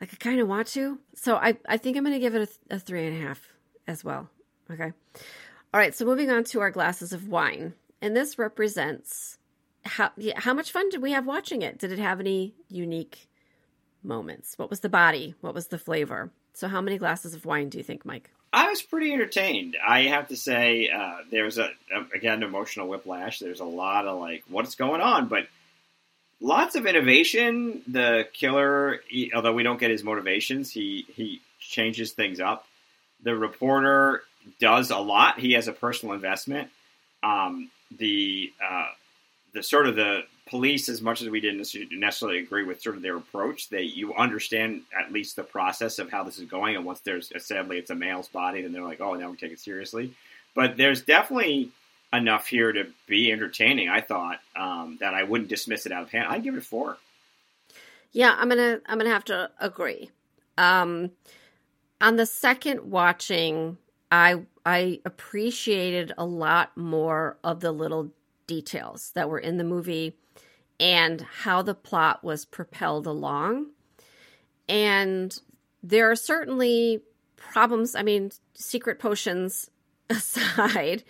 Like 0.00 0.12
I 0.12 0.16
kind 0.16 0.40
of 0.40 0.48
want 0.48 0.68
to. 0.68 0.98
So 1.14 1.36
I, 1.36 1.56
I 1.66 1.76
think 1.76 1.96
I'm 1.96 2.04
going 2.04 2.14
to 2.14 2.20
give 2.20 2.34
it 2.34 2.50
a, 2.70 2.76
a 2.76 2.78
three 2.78 3.06
and 3.06 3.16
a 3.16 3.26
half 3.26 3.40
as 3.86 4.04
well. 4.04 4.28
Okay. 4.70 4.92
All 5.72 5.80
right. 5.80 5.94
So 5.94 6.04
moving 6.04 6.30
on 6.30 6.44
to 6.44 6.60
our 6.60 6.70
glasses 6.70 7.12
of 7.12 7.28
wine. 7.28 7.74
And 8.02 8.14
this 8.14 8.38
represents 8.38 9.38
how, 9.84 10.10
how 10.36 10.52
much 10.54 10.72
fun 10.72 10.88
did 10.90 11.02
we 11.02 11.12
have 11.12 11.26
watching 11.26 11.62
it? 11.62 11.78
Did 11.78 11.92
it 11.92 11.98
have 11.98 12.20
any 12.20 12.54
unique 12.68 13.28
moments? 14.02 14.58
What 14.58 14.70
was 14.70 14.80
the 14.80 14.88
body? 14.88 15.34
What 15.40 15.54
was 15.54 15.68
the 15.68 15.78
flavor? 15.78 16.30
So 16.52 16.68
how 16.68 16.80
many 16.80 16.98
glasses 16.98 17.34
of 17.34 17.44
wine 17.44 17.68
do 17.68 17.78
you 17.78 17.84
think, 17.84 18.04
Mike? 18.04 18.30
I 18.52 18.68
was 18.68 18.82
pretty 18.82 19.12
entertained. 19.12 19.76
I 19.84 20.02
have 20.02 20.28
to 20.28 20.36
say, 20.36 20.88
uh, 20.88 21.16
there's 21.30 21.58
a, 21.58 21.70
again 22.14 22.44
emotional 22.44 22.86
whiplash. 22.86 23.40
There's 23.40 23.60
a 23.60 23.64
lot 23.64 24.06
of 24.06 24.20
like, 24.20 24.44
what's 24.48 24.76
going 24.76 25.00
on? 25.00 25.26
But 25.26 25.48
lots 26.40 26.74
of 26.76 26.86
innovation. 26.86 27.82
The 27.86 28.28
killer, 28.32 29.00
he, 29.08 29.32
although 29.34 29.52
we 29.52 29.62
don't 29.62 29.80
get 29.80 29.90
his 29.90 30.04
motivations, 30.04 30.70
he 30.70 31.06
he 31.14 31.40
changes 31.58 32.12
things 32.12 32.40
up. 32.40 32.66
The 33.22 33.34
reporter 33.34 34.22
does 34.60 34.90
a 34.90 34.98
lot. 34.98 35.40
He 35.40 35.52
has 35.52 35.68
a 35.68 35.72
personal 35.72 36.14
investment. 36.14 36.70
Um, 37.22 37.70
the 37.96 38.52
uh, 38.62 38.88
the 39.52 39.62
sort 39.62 39.86
of 39.86 39.96
the 39.96 40.22
police, 40.46 40.88
as 40.88 41.00
much 41.00 41.22
as 41.22 41.30
we 41.30 41.40
didn't 41.40 41.66
necessarily 41.92 42.38
agree 42.38 42.64
with 42.64 42.82
sort 42.82 42.96
of 42.96 43.02
their 43.02 43.16
approach, 43.16 43.70
they 43.70 43.82
you 43.82 44.14
understand 44.14 44.82
at 44.98 45.12
least 45.12 45.36
the 45.36 45.42
process 45.42 45.98
of 45.98 46.10
how 46.10 46.22
this 46.22 46.38
is 46.38 46.48
going. 46.48 46.76
And 46.76 46.84
once 46.84 47.00
there's 47.00 47.32
sadly 47.38 47.78
it's 47.78 47.90
a 47.90 47.94
male's 47.94 48.28
body, 48.28 48.62
then 48.62 48.72
they're 48.72 48.84
like, 48.84 49.00
oh, 49.00 49.14
now 49.14 49.30
we 49.30 49.36
take 49.36 49.52
it 49.52 49.60
seriously. 49.60 50.12
But 50.54 50.76
there's 50.76 51.02
definitely 51.02 51.70
enough 52.16 52.46
here 52.46 52.72
to 52.72 52.86
be 53.06 53.30
entertaining. 53.30 53.88
I 53.88 54.00
thought 54.00 54.40
um, 54.56 54.98
that 55.00 55.14
I 55.14 55.22
wouldn't 55.22 55.48
dismiss 55.48 55.86
it 55.86 55.92
out 55.92 56.02
of 56.02 56.10
hand. 56.10 56.26
I'd 56.28 56.42
give 56.42 56.54
it 56.54 56.58
a 56.58 56.62
four. 56.62 56.96
Yeah, 58.12 58.34
I'm 58.38 58.48
gonna 58.48 58.80
I'm 58.86 58.98
gonna 58.98 59.10
have 59.10 59.24
to 59.26 59.50
agree. 59.58 60.10
Um, 60.56 61.10
on 62.00 62.16
the 62.16 62.26
second 62.26 62.90
watching, 62.90 63.78
I 64.10 64.42
I 64.64 65.00
appreciated 65.04 66.12
a 66.16 66.24
lot 66.24 66.76
more 66.76 67.38
of 67.42 67.60
the 67.60 67.72
little 67.72 68.10
details 68.46 69.10
that 69.14 69.28
were 69.28 69.38
in 69.38 69.56
the 69.56 69.64
movie 69.64 70.16
and 70.80 71.20
how 71.20 71.62
the 71.62 71.74
plot 71.74 72.24
was 72.24 72.44
propelled 72.44 73.06
along. 73.06 73.66
And 74.68 75.36
there 75.82 76.10
are 76.10 76.16
certainly 76.16 77.02
problems. 77.36 77.94
I 77.94 78.02
mean, 78.02 78.32
secret 78.54 78.98
potions 78.98 79.70
aside, 80.10 81.04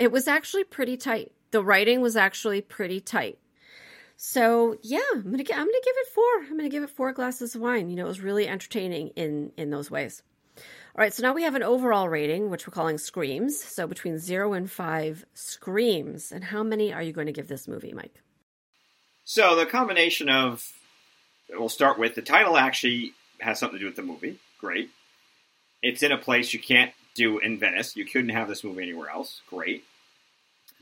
it 0.00 0.10
was 0.10 0.26
actually 0.26 0.64
pretty 0.64 0.96
tight. 0.96 1.30
The 1.50 1.62
writing 1.62 2.00
was 2.00 2.16
actually 2.16 2.62
pretty 2.62 3.00
tight. 3.00 3.38
So 4.16 4.76
yeah, 4.82 4.98
I'm 5.12 5.22
gonna 5.22 5.44
I'm 5.52 5.66
gonna 5.66 5.84
give 5.84 5.96
it 5.96 6.08
four. 6.14 6.38
I'm 6.48 6.56
gonna 6.56 6.68
give 6.68 6.82
it 6.82 6.90
four 6.90 7.12
glasses 7.12 7.54
of 7.54 7.60
wine. 7.60 7.90
You 7.90 7.96
know, 7.96 8.06
it 8.06 8.08
was 8.08 8.20
really 8.20 8.48
entertaining 8.48 9.08
in 9.08 9.52
in 9.56 9.70
those 9.70 9.90
ways. 9.90 10.22
All 10.56 11.02
right, 11.02 11.14
so 11.14 11.22
now 11.22 11.32
we 11.32 11.44
have 11.44 11.54
an 11.54 11.62
overall 11.62 12.08
rating, 12.08 12.50
which 12.50 12.66
we're 12.66 12.72
calling 12.72 12.98
screams. 12.98 13.62
So 13.62 13.86
between 13.86 14.18
zero 14.18 14.54
and 14.54 14.68
five 14.70 15.24
screams. 15.34 16.32
And 16.32 16.42
how 16.42 16.64
many 16.64 16.92
are 16.92 17.02
you 17.02 17.12
going 17.12 17.28
to 17.28 17.32
give 17.32 17.46
this 17.46 17.68
movie, 17.68 17.92
Mike? 17.92 18.20
So 19.24 19.54
the 19.54 19.66
combination 19.66 20.28
of, 20.28 20.72
we'll 21.48 21.68
start 21.68 21.96
with 21.96 22.16
the 22.16 22.22
title 22.22 22.56
actually 22.56 23.12
has 23.38 23.60
something 23.60 23.78
to 23.78 23.84
do 23.84 23.86
with 23.86 23.96
the 23.96 24.02
movie. 24.02 24.40
Great. 24.58 24.90
It's 25.80 26.02
in 26.02 26.10
a 26.10 26.18
place 26.18 26.52
you 26.52 26.58
can't 26.58 26.92
do 27.14 27.38
in 27.38 27.58
Venice. 27.58 27.96
You 27.96 28.04
couldn't 28.04 28.30
have 28.30 28.48
this 28.48 28.64
movie 28.64 28.82
anywhere 28.82 29.10
else. 29.10 29.40
Great. 29.48 29.84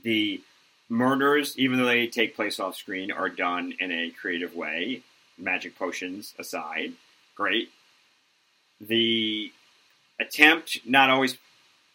The 0.02 0.40
murders, 0.88 1.58
even 1.58 1.78
though 1.78 1.86
they 1.86 2.06
take 2.06 2.36
place 2.36 2.60
off 2.60 2.76
screen, 2.76 3.10
are 3.10 3.28
done 3.28 3.74
in 3.78 3.90
a 3.92 4.10
creative 4.10 4.54
way. 4.54 5.02
Magic 5.36 5.78
potions 5.78 6.34
aside. 6.38 6.92
Great. 7.34 7.70
The 8.80 9.52
attempt, 10.20 10.78
not 10.84 11.10
always 11.10 11.36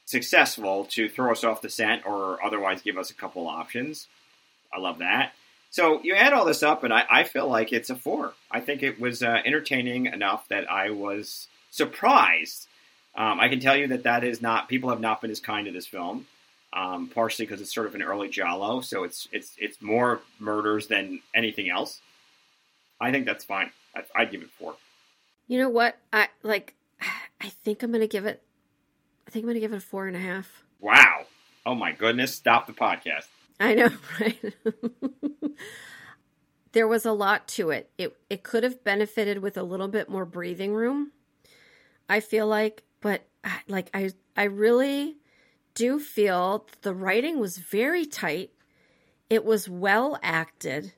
successful, 0.05 0.85
to 0.85 1.09
throw 1.09 1.31
us 1.31 1.43
off 1.43 1.61
the 1.61 1.69
scent 1.69 2.05
or 2.05 2.43
otherwise 2.43 2.81
give 2.81 2.97
us 2.97 3.09
a 3.09 3.15
couple 3.15 3.47
options. 3.47 4.07
I 4.73 4.79
love 4.79 4.99
that. 4.99 5.33
So 5.69 6.01
you 6.03 6.15
add 6.15 6.33
all 6.33 6.45
this 6.45 6.61
up, 6.61 6.83
and 6.83 6.93
I, 6.93 7.03
I 7.09 7.23
feel 7.23 7.47
like 7.47 7.73
it's 7.73 7.89
a 7.89 7.95
four. 7.95 8.33
I 8.51 8.59
think 8.59 8.83
it 8.83 8.99
was 8.99 9.23
uh, 9.23 9.41
entertaining 9.43 10.05
enough 10.05 10.47
that 10.49 10.69
I 10.69 10.91
was 10.91 11.47
surprised. 11.71 12.67
Um, 13.15 13.39
I 13.39 13.47
can 13.49 13.59
tell 13.59 13.75
you 13.75 13.87
that 13.87 14.03
that 14.03 14.23
is 14.23 14.41
not 14.41 14.67
people 14.67 14.89
have 14.89 14.99
not 14.99 15.21
been 15.21 15.31
as 15.31 15.39
kind 15.39 15.65
to 15.67 15.71
this 15.71 15.85
film, 15.85 16.25
um, 16.73 17.07
partially 17.07 17.45
because 17.45 17.61
it's 17.61 17.73
sort 17.73 17.85
of 17.85 17.95
an 17.95 18.01
early 18.01 18.29
giallo, 18.29 18.81
so 18.81 19.03
it's 19.03 19.27
it's 19.31 19.53
it's 19.59 19.81
more 19.81 20.21
murders 20.39 20.87
than 20.87 21.21
anything 21.35 21.69
else. 21.69 22.01
I 22.99 23.11
think 23.11 23.25
that's 23.25 23.43
fine. 23.43 23.71
I, 23.95 24.03
I'd 24.15 24.31
give 24.31 24.41
it 24.41 24.49
four. 24.57 24.75
You 25.47 25.59
know 25.59 25.69
what? 25.69 25.97
I 26.11 26.29
like 26.41 26.73
I 27.41 27.49
think 27.49 27.83
I'm 27.83 27.91
going 27.91 28.01
to 28.01 28.07
give 28.07 28.25
it. 28.25 28.41
I 29.27 29.31
think 29.31 29.43
I'm 29.43 29.47
going 29.47 29.55
to 29.55 29.61
give 29.61 29.73
it 29.73 29.77
a 29.77 29.81
four 29.81 30.07
and 30.07 30.15
a 30.15 30.19
half. 30.19 30.63
Wow! 30.79 31.25
Oh 31.65 31.75
my 31.75 31.91
goodness! 31.91 32.33
Stop 32.33 32.65
the 32.65 32.73
podcast. 32.73 33.27
I 33.59 33.75
know, 33.75 33.89
right? 34.19 34.43
there 36.71 36.87
was 36.87 37.05
a 37.05 37.11
lot 37.11 37.47
to 37.49 37.69
it. 37.69 37.91
It 37.97 38.17
it 38.29 38.43
could 38.43 38.63
have 38.63 38.83
benefited 38.83 39.39
with 39.39 39.57
a 39.57 39.63
little 39.63 39.87
bit 39.87 40.09
more 40.09 40.25
breathing 40.25 40.73
room. 40.73 41.11
I 42.09 42.19
feel 42.19 42.47
like, 42.47 42.83
but 43.03 43.27
like 43.67 43.91
I 43.93 44.11
I 44.35 44.45
really 44.45 45.17
do 45.75 45.99
feel 45.99 46.65
the 46.81 46.95
writing 46.95 47.39
was 47.39 47.57
very 47.57 48.05
tight. 48.05 48.51
It 49.29 49.45
was 49.45 49.69
well 49.69 50.17
acted. 50.23 50.93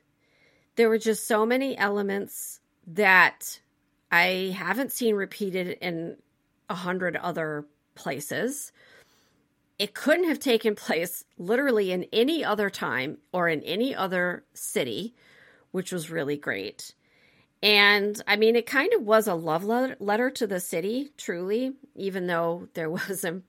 There 0.76 0.88
were 0.88 0.98
just 0.98 1.26
so 1.26 1.44
many 1.44 1.76
elements 1.76 2.60
that 2.86 3.60
I 4.10 4.54
haven't 4.56 4.92
seen 4.92 5.16
repeated 5.16 5.78
in 5.80 6.16
a 6.70 6.74
hundred 6.74 7.16
other 7.16 7.66
places. 7.94 8.72
It 9.78 9.94
couldn't 9.94 10.28
have 10.28 10.38
taken 10.38 10.74
place 10.74 11.24
literally 11.38 11.90
in 11.90 12.06
any 12.12 12.44
other 12.44 12.70
time 12.70 13.18
or 13.32 13.48
in 13.48 13.62
any 13.62 13.94
other 13.94 14.44
city, 14.54 15.14
which 15.72 15.92
was 15.92 16.10
really 16.10 16.36
great. 16.36 16.94
And 17.62 18.20
I 18.26 18.36
mean, 18.36 18.54
it 18.56 18.66
kind 18.66 18.92
of 18.92 19.02
was 19.02 19.26
a 19.26 19.34
love 19.34 19.64
letter 19.64 20.30
to 20.30 20.46
the 20.46 20.60
city, 20.60 21.10
truly, 21.16 21.72
even 21.94 22.26
though 22.26 22.68
there 22.74 22.90
was 22.90 23.24
a 23.24 23.42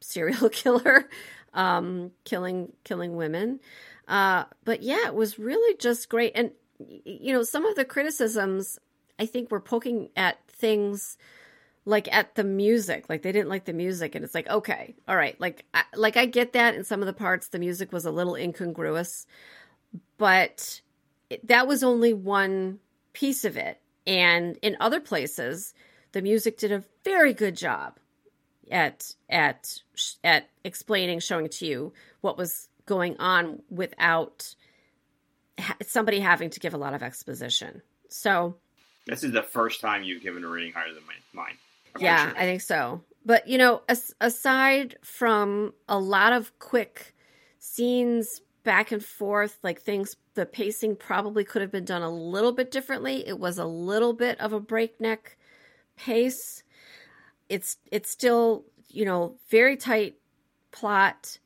serial 0.00 0.48
killer 0.50 1.08
um, 1.54 2.12
killing 2.24 2.72
killing 2.84 3.16
women. 3.16 3.60
Uh, 4.06 4.44
but 4.64 4.82
yeah, 4.82 5.06
it 5.06 5.14
was 5.14 5.38
really 5.38 5.76
just 5.76 6.08
great. 6.08 6.32
And 6.34 6.52
you 7.04 7.32
know, 7.32 7.42
some 7.42 7.66
of 7.66 7.74
the 7.74 7.84
criticisms 7.84 8.78
I 9.18 9.26
think 9.26 9.50
were 9.50 9.60
poking 9.60 10.10
at 10.16 10.38
things 10.48 11.18
like 11.84 12.12
at 12.14 12.34
the 12.34 12.44
music 12.44 13.08
like 13.08 13.22
they 13.22 13.32
didn't 13.32 13.48
like 13.48 13.64
the 13.64 13.72
music 13.72 14.14
and 14.14 14.22
it's 14.22 14.34
like 14.34 14.48
okay 14.50 14.94
all 15.06 15.16
right 15.16 15.40
like 15.40 15.64
I, 15.72 15.84
like 15.94 16.18
I 16.18 16.26
get 16.26 16.52
that 16.52 16.74
in 16.74 16.84
some 16.84 17.00
of 17.00 17.06
the 17.06 17.14
parts 17.14 17.48
the 17.48 17.58
music 17.58 17.92
was 17.92 18.04
a 18.04 18.10
little 18.10 18.34
incongruous 18.34 19.26
but 20.18 20.82
that 21.44 21.66
was 21.66 21.82
only 21.82 22.12
one 22.12 22.80
piece 23.18 23.44
of 23.44 23.56
it 23.56 23.80
and 24.06 24.58
in 24.62 24.76
other 24.80 25.00
places 25.00 25.74
the 26.12 26.22
music 26.22 26.56
did 26.56 26.72
a 26.72 26.84
very 27.04 27.32
good 27.32 27.56
job 27.56 27.98
at 28.70 29.14
at 29.28 29.80
at 30.22 30.48
explaining 30.64 31.18
showing 31.18 31.48
to 31.48 31.66
you 31.66 31.92
what 32.20 32.38
was 32.38 32.68
going 32.86 33.16
on 33.18 33.60
without 33.70 34.54
somebody 35.82 36.20
having 36.20 36.50
to 36.50 36.60
give 36.60 36.74
a 36.74 36.78
lot 36.78 36.94
of 36.94 37.02
exposition 37.02 37.82
so 38.08 38.54
This 39.08 39.24
is 39.24 39.32
the 39.32 39.42
first 39.42 39.80
time 39.80 40.04
you've 40.04 40.22
given 40.22 40.44
a 40.44 40.48
rating 40.48 40.72
higher 40.72 40.92
than 40.92 41.02
mine. 41.32 41.56
I'm 41.96 42.02
yeah, 42.02 42.28
sure. 42.28 42.38
I 42.38 42.42
think 42.42 42.60
so. 42.60 43.02
But 43.24 43.48
you 43.48 43.56
know, 43.56 43.82
as, 43.88 44.14
aside 44.20 44.96
from 45.02 45.72
a 45.88 45.98
lot 45.98 46.34
of 46.34 46.56
quick 46.58 47.14
scenes 47.58 48.42
back 48.64 48.92
and 48.92 49.02
forth, 49.02 49.58
like 49.62 49.80
things, 49.80 50.14
the 50.38 50.46
pacing 50.46 50.94
probably 50.94 51.42
could 51.42 51.62
have 51.62 51.72
been 51.72 51.84
done 51.84 52.00
a 52.00 52.08
little 52.08 52.52
bit 52.52 52.70
differently. 52.70 53.26
It 53.26 53.40
was 53.40 53.58
a 53.58 53.64
little 53.64 54.12
bit 54.12 54.40
of 54.40 54.52
a 54.52 54.60
breakneck 54.60 55.36
pace. 55.96 56.62
It's 57.48 57.78
it's 57.90 58.08
still 58.08 58.64
you 58.88 59.04
know 59.04 59.34
very 59.50 59.76
tight 59.76 60.14
plot. 60.70 61.40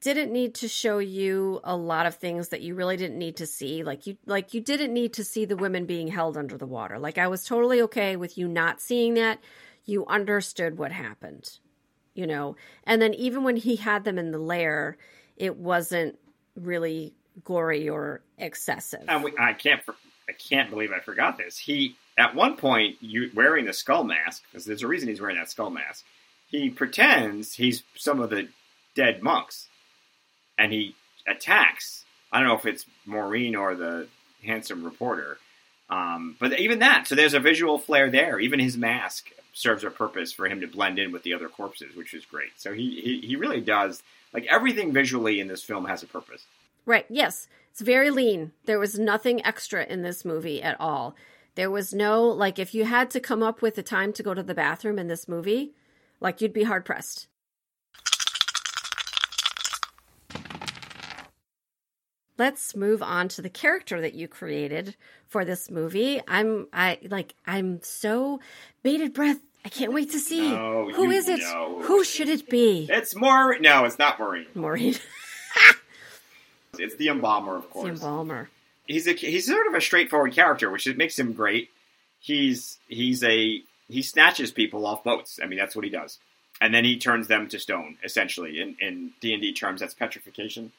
Didn't 0.00 0.30
need 0.30 0.54
to 0.54 0.68
show 0.68 0.98
you 0.98 1.60
a 1.64 1.76
lot 1.76 2.06
of 2.06 2.14
things 2.14 2.50
that 2.50 2.60
you 2.60 2.76
really 2.76 2.96
didn't 2.96 3.18
need 3.18 3.38
to 3.38 3.46
see. 3.46 3.82
Like 3.82 4.06
you 4.06 4.18
like 4.24 4.54
you 4.54 4.60
didn't 4.60 4.94
need 4.94 5.12
to 5.14 5.24
see 5.24 5.44
the 5.44 5.56
women 5.56 5.84
being 5.84 6.06
held 6.06 6.36
under 6.36 6.56
the 6.56 6.64
water. 6.64 7.00
Like 7.00 7.18
i 7.18 7.26
was 7.26 7.44
totally 7.44 7.82
okay 7.82 8.14
with 8.14 8.38
you 8.38 8.46
not 8.46 8.80
seeing 8.80 9.14
that. 9.14 9.40
You 9.84 10.06
understood 10.06 10.78
what 10.78 10.92
happened 10.92 11.58
you 12.14 12.26
know? 12.26 12.56
And 12.84 13.02
then 13.02 13.12
even 13.12 13.44
when 13.44 13.56
he 13.56 13.76
had 13.76 14.04
them 14.04 14.16
in 14.16 14.30
the 14.30 14.38
lair 14.38 14.96
it 15.36 15.56
wasn't 15.56 16.18
really 16.54 17.15
gory 17.44 17.88
or 17.88 18.20
excessive 18.38 19.04
and 19.08 19.22
we, 19.22 19.32
i 19.38 19.52
can't 19.52 19.82
i 20.28 20.32
can't 20.32 20.70
believe 20.70 20.90
i 20.92 21.00
forgot 21.00 21.36
this 21.36 21.58
he 21.58 21.96
at 22.18 22.34
one 22.34 22.56
point 22.56 22.96
you 23.00 23.30
wearing 23.34 23.64
the 23.64 23.72
skull 23.72 24.04
mask 24.04 24.42
because 24.50 24.64
there's 24.64 24.82
a 24.82 24.86
reason 24.86 25.08
he's 25.08 25.20
wearing 25.20 25.36
that 25.36 25.50
skull 25.50 25.70
mask 25.70 26.04
he 26.48 26.70
pretends 26.70 27.54
he's 27.54 27.82
some 27.94 28.20
of 28.20 28.30
the 28.30 28.48
dead 28.94 29.22
monks 29.22 29.68
and 30.58 30.72
he 30.72 30.94
attacks. 31.26 32.04
I 32.32 32.38
don't 32.38 32.48
know 32.48 32.56
if 32.56 32.66
it's 32.66 32.86
Maureen 33.04 33.54
or 33.54 33.74
the 33.74 34.08
handsome 34.44 34.84
reporter, 34.84 35.38
um, 35.90 36.36
but 36.40 36.58
even 36.58 36.80
that. 36.80 37.06
So 37.06 37.14
there's 37.14 37.34
a 37.34 37.40
visual 37.40 37.78
flair 37.78 38.10
there. 38.10 38.40
Even 38.40 38.58
his 38.58 38.76
mask 38.76 39.30
serves 39.52 39.84
a 39.84 39.90
purpose 39.90 40.32
for 40.32 40.46
him 40.46 40.60
to 40.60 40.66
blend 40.66 40.98
in 40.98 41.12
with 41.12 41.22
the 41.22 41.34
other 41.34 41.48
corpses, 41.48 41.96
which 41.96 42.14
is 42.14 42.24
great. 42.26 42.50
So 42.56 42.72
he, 42.72 43.00
he, 43.00 43.26
he 43.26 43.36
really 43.36 43.60
does 43.60 44.02
like 44.32 44.46
everything 44.46 44.92
visually 44.92 45.40
in 45.40 45.48
this 45.48 45.62
film 45.62 45.86
has 45.86 46.02
a 46.02 46.06
purpose. 46.06 46.44
Right. 46.86 47.04
Yes. 47.10 47.48
It's 47.72 47.82
very 47.82 48.10
lean. 48.10 48.52
There 48.64 48.78
was 48.78 48.98
nothing 48.98 49.44
extra 49.44 49.84
in 49.84 50.02
this 50.02 50.24
movie 50.24 50.62
at 50.62 50.80
all. 50.80 51.14
There 51.56 51.70
was 51.70 51.92
no 51.92 52.24
like 52.26 52.58
if 52.58 52.74
you 52.74 52.84
had 52.84 53.10
to 53.10 53.20
come 53.20 53.42
up 53.42 53.60
with 53.60 53.76
a 53.76 53.82
time 53.82 54.12
to 54.14 54.22
go 54.22 54.32
to 54.32 54.42
the 54.42 54.54
bathroom 54.54 54.98
in 54.98 55.08
this 55.08 55.28
movie, 55.28 55.74
like 56.20 56.40
you'd 56.40 56.52
be 56.52 56.64
hard 56.64 56.84
pressed. 56.84 57.28
let's 62.38 62.76
move 62.76 63.02
on 63.02 63.28
to 63.28 63.42
the 63.42 63.48
character 63.48 64.00
that 64.00 64.14
you 64.14 64.28
created 64.28 64.96
for 65.26 65.44
this 65.44 65.70
movie. 65.70 66.20
I'm 66.28 66.68
I 66.72 66.98
like 67.08 67.34
I'm 67.46 67.80
so 67.82 68.40
bated 68.82 69.12
breath. 69.12 69.38
I 69.64 69.68
can't 69.68 69.92
wait 69.92 70.12
to 70.12 70.20
see 70.20 70.50
no, 70.50 70.90
who 70.94 71.10
is 71.10 71.28
it. 71.28 71.40
Know. 71.40 71.82
Who 71.82 72.04
should 72.04 72.28
it 72.28 72.48
be? 72.48 72.86
It's 72.90 73.16
Maureen. 73.16 73.62
No, 73.62 73.84
it's 73.84 73.98
not 73.98 74.18
Maureen. 74.18 74.46
Maureen. 74.54 74.94
it's 76.78 76.96
the 76.96 77.08
embalmer, 77.08 77.56
of 77.56 77.70
course. 77.70 78.00
The 78.00 78.06
embalmer. 78.06 78.50
He's 78.86 79.06
a 79.06 79.12
he's 79.12 79.46
sort 79.46 79.66
of 79.66 79.74
a 79.74 79.80
straightforward 79.80 80.32
character, 80.32 80.70
which 80.70 80.86
makes 80.96 81.18
him 81.18 81.32
great. 81.32 81.70
He's 82.20 82.78
he's 82.88 83.22
a 83.24 83.62
he 83.88 84.02
snatches 84.02 84.50
people 84.50 84.86
off 84.86 85.04
boats. 85.04 85.38
I 85.42 85.46
mean, 85.46 85.58
that's 85.58 85.74
what 85.74 85.84
he 85.84 85.90
does, 85.90 86.18
and 86.60 86.72
then 86.74 86.84
he 86.84 86.98
turns 86.98 87.28
them 87.28 87.48
to 87.48 87.58
stone. 87.58 87.96
Essentially, 88.04 88.60
in 88.60 88.76
in 88.80 89.12
D 89.20 89.32
and 89.32 89.42
D 89.42 89.52
terms, 89.52 89.80
that's 89.80 89.94
petrification. 89.94 90.72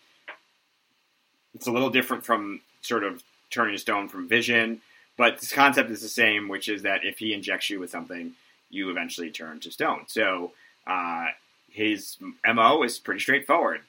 It's 1.54 1.68
a 1.68 1.72
little 1.72 1.90
different 1.90 2.26
from 2.26 2.62
sort 2.82 3.04
of 3.04 3.24
turning 3.50 3.76
a 3.76 3.80
stone 3.80 4.08
from 4.08 4.28
vision, 4.28 4.82
but 5.18 5.40
this 5.40 5.52
concept 5.52 5.90
is 5.90 6.02
the 6.02 6.10
same, 6.10 6.48
which 6.48 6.70
is 6.70 6.84
that 6.84 7.04
if 7.04 7.18
he 7.18 7.34
injects 7.34 7.70
you 7.70 7.80
with 7.80 7.90
something, 7.90 8.34
you 8.70 8.90
eventually 8.90 9.32
turn 9.32 9.60
to 9.62 9.72
stone. 9.72 10.04
So 10.08 10.52
uh, 10.86 11.28
his 11.70 12.18
MO 12.46 12.84
is 12.84 13.00
pretty 13.00 13.20
straightforward. 13.20 13.82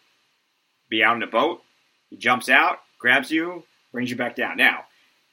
Be 0.89 1.03
out 1.03 1.17
in 1.17 1.23
a 1.23 1.27
boat, 1.27 1.63
he 2.11 2.17
jumps 2.17 2.49
out, 2.49 2.81
grabs 2.99 3.31
you, 3.31 3.65
brings 3.93 4.11
you 4.11 4.17
back 4.17 4.37
down. 4.37 4.57
Now, 4.57 4.85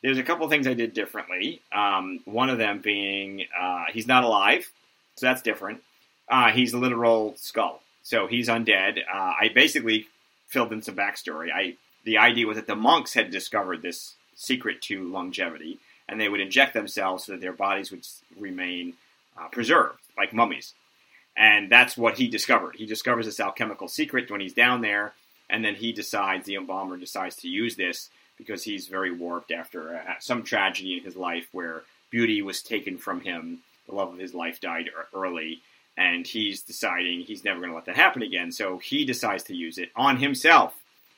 there's 0.02 0.18
a 0.18 0.24
couple 0.24 0.48
things 0.50 0.68
I 0.68 0.74
did 0.74 0.94
differently. 0.94 1.62
Um, 1.72 2.20
one 2.26 2.50
of 2.50 2.58
them 2.58 2.80
being 2.80 3.46
uh, 3.60 3.86
he's 3.92 4.08
not 4.08 4.24
alive, 4.24 4.70
so 5.16 5.26
that's 5.26 5.42
different. 5.42 5.82
Uh, 6.30 6.52
he's 6.52 6.74
a 6.74 6.78
literal 6.78 7.36
skull, 7.38 7.82
so 8.04 8.28
he's 8.28 8.48
undead. 8.48 9.00
Uh, 9.00 9.34
I 9.42 9.52
basically 9.54 10.08
filled 10.48 10.74
in 10.74 10.82
some 10.82 10.96
backstory. 10.96 11.50
I 11.54 11.76
the 12.04 12.20
idea 12.20 12.46
was 12.46 12.58
that 12.58 12.68
the 12.68 12.76
monks 12.76 13.14
had 13.14 13.32
discovered 13.32 13.82
this 13.82 14.14
secret 14.36 14.82
to 14.84 15.04
longevity, 15.12 15.80
and 16.08 16.22
they 16.22 16.30
would 16.30 16.40
inject 16.40 16.74
themselves 16.74 17.24
so 17.24 17.32
that 17.32 17.42
their 17.42 17.54
bodies 17.54 17.92
would 17.92 18.06
remain 18.40 18.94
uh, 19.38 19.48
preserved, 19.48 20.00
like 20.18 20.34
mummies. 20.34 20.74
And 21.38 21.70
that's 21.70 21.98
what 21.98 22.18
he 22.18 22.28
discovered. 22.28 22.76
He 22.76 22.86
discovers 22.86 23.26
this 23.26 23.40
alchemical 23.40 23.88
secret 23.88 24.32
when 24.32 24.40
he's 24.40 24.54
down 24.54 24.82
there, 24.82 25.14
and 25.50 25.64
then 25.64 25.76
he 25.76 25.92
decides, 25.92 26.46
the 26.46 26.56
embalmer 26.56 26.98
decides 26.98 27.36
to 27.38 27.48
use 27.48 27.76
this 27.76 28.10
because 28.38 28.64
he's 28.64 28.88
very 28.88 29.12
warped 29.12 29.52
after 29.52 29.96
uh, 29.96 30.14
some 30.20 30.44
tragedy 30.44 30.98
in 30.98 31.04
his 31.04 31.16
life 31.16 31.48
where 31.52 31.84
beauty 32.10 32.42
was 32.42 32.62
taken 32.62 32.98
from 32.98 33.22
him, 33.22 33.60
the 33.88 33.96
love 33.96 34.14
of 34.14 34.20
his 34.20 34.34
life 34.34 34.60
died 34.60 34.90
early, 35.14 35.62
and 35.98 36.28
he's 36.28 36.62
deciding 36.62 37.22
he's 37.22 37.44
never 37.44 37.60
going 37.60 37.70
to 37.70 37.76
let 37.76 37.86
that 37.86 37.96
happen 37.96 38.22
again. 38.22 38.52
So 38.52 38.78
he 38.78 39.06
decides 39.06 39.44
to 39.44 39.56
use 39.56 39.78
it 39.78 39.90
on 39.96 40.18
himself 40.18 40.74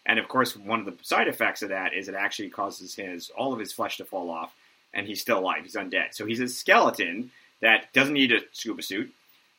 and 0.08 0.20
of 0.20 0.30
course, 0.30 0.56
one 0.56 0.80
of 0.80 0.86
the 0.86 0.96
side 1.04 1.28
effects 1.28 1.62
of 1.62 1.70
that 1.70 1.94
is 1.94 2.08
it 2.08 2.16
actually 2.16 2.50
causes 2.50 2.96
his 2.96 3.30
all 3.32 3.54
of 3.54 3.60
his 3.60 3.74
flesh 3.74 3.98
to 3.98 4.06
fall 4.06 4.30
off, 4.30 4.56
and 4.94 5.06
he's 5.06 5.22
still 5.22 5.40
alive. 5.40 5.64
He's 5.64 5.76
undead. 5.76 6.14
So 6.14 6.26
he's 6.26 6.40
a 6.40 6.48
skeleton 6.48 7.32
that 7.60 7.92
doesn't 7.94 8.14
need 8.14 8.32
a 8.32 8.40
scuba 8.54 8.82
suit, 8.82 9.14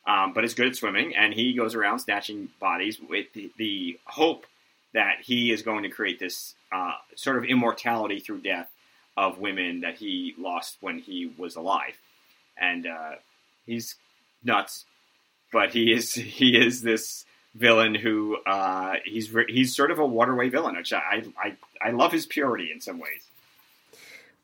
um, 0.07 0.33
but 0.33 0.43
is 0.43 0.55
good 0.55 0.67
at 0.67 0.75
swimming, 0.75 1.15
and 1.15 1.33
he 1.33 1.53
goes 1.53 1.75
around 1.75 1.99
snatching 1.99 2.49
bodies 2.59 2.99
with 2.99 3.31
the, 3.33 3.51
the 3.57 3.99
hope 4.05 4.47
that 4.93 5.17
he 5.21 5.51
is 5.51 5.61
going 5.61 5.83
to 5.83 5.89
create 5.89 6.19
this 6.19 6.55
uh, 6.71 6.93
sort 7.15 7.37
of 7.37 7.45
immortality 7.45 8.19
through 8.19 8.41
death 8.41 8.69
of 9.15 9.39
women 9.39 9.81
that 9.81 9.95
he 9.95 10.33
lost 10.37 10.77
when 10.81 10.99
he 10.99 11.31
was 11.37 11.55
alive. 11.55 11.97
And 12.57 12.87
uh, 12.87 13.15
he's 13.65 13.95
nuts, 14.43 14.85
but 15.51 15.71
he 15.71 15.91
is 15.91 16.13
he 16.39 16.57
is 16.57 16.81
this 16.81 17.25
villain 17.55 17.95
who 17.95 18.37
uh, 18.45 18.95
he's 19.05 19.33
he's 19.47 19.75
sort 19.75 19.91
of 19.91 19.99
a 19.99 20.05
waterway 20.05 20.49
villain, 20.49 20.75
which 20.75 20.93
I 20.93 21.23
I 21.37 21.55
I 21.81 21.91
love 21.91 22.11
his 22.11 22.25
purity 22.25 22.71
in 22.71 22.81
some 22.81 22.99
ways. 22.99 23.27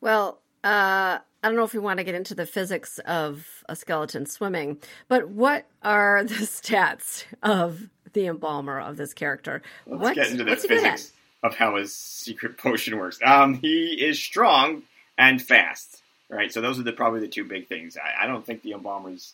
Well, 0.00 0.38
uh, 0.62 1.18
I 1.46 1.48
don't 1.48 1.58
know 1.58 1.62
if 1.62 1.74
we 1.74 1.78
want 1.78 1.98
to 1.98 2.04
get 2.04 2.16
into 2.16 2.34
the 2.34 2.44
physics 2.44 2.98
of 3.06 3.62
a 3.68 3.76
skeleton 3.76 4.26
swimming, 4.26 4.78
but 5.06 5.28
what 5.28 5.64
are 5.80 6.24
the 6.24 6.34
stats 6.44 7.22
of 7.40 7.88
the 8.14 8.26
embalmer 8.26 8.80
of 8.80 8.96
this 8.96 9.14
character? 9.14 9.62
Let's 9.86 10.02
what, 10.02 10.14
get 10.16 10.32
into 10.32 10.42
the 10.42 10.56
physics 10.56 11.12
of 11.44 11.54
how 11.54 11.76
his 11.76 11.94
secret 11.94 12.58
potion 12.58 12.98
works. 12.98 13.20
Um, 13.24 13.54
he 13.54 13.92
is 13.92 14.18
strong 14.18 14.82
and 15.16 15.40
fast, 15.40 16.02
right? 16.28 16.52
So 16.52 16.60
those 16.60 16.80
are 16.80 16.82
the 16.82 16.90
probably 16.90 17.20
the 17.20 17.28
two 17.28 17.44
big 17.44 17.68
things. 17.68 17.96
I, 17.96 18.24
I 18.24 18.26
don't 18.26 18.44
think 18.44 18.62
the 18.62 18.72
embalmer's 18.72 19.32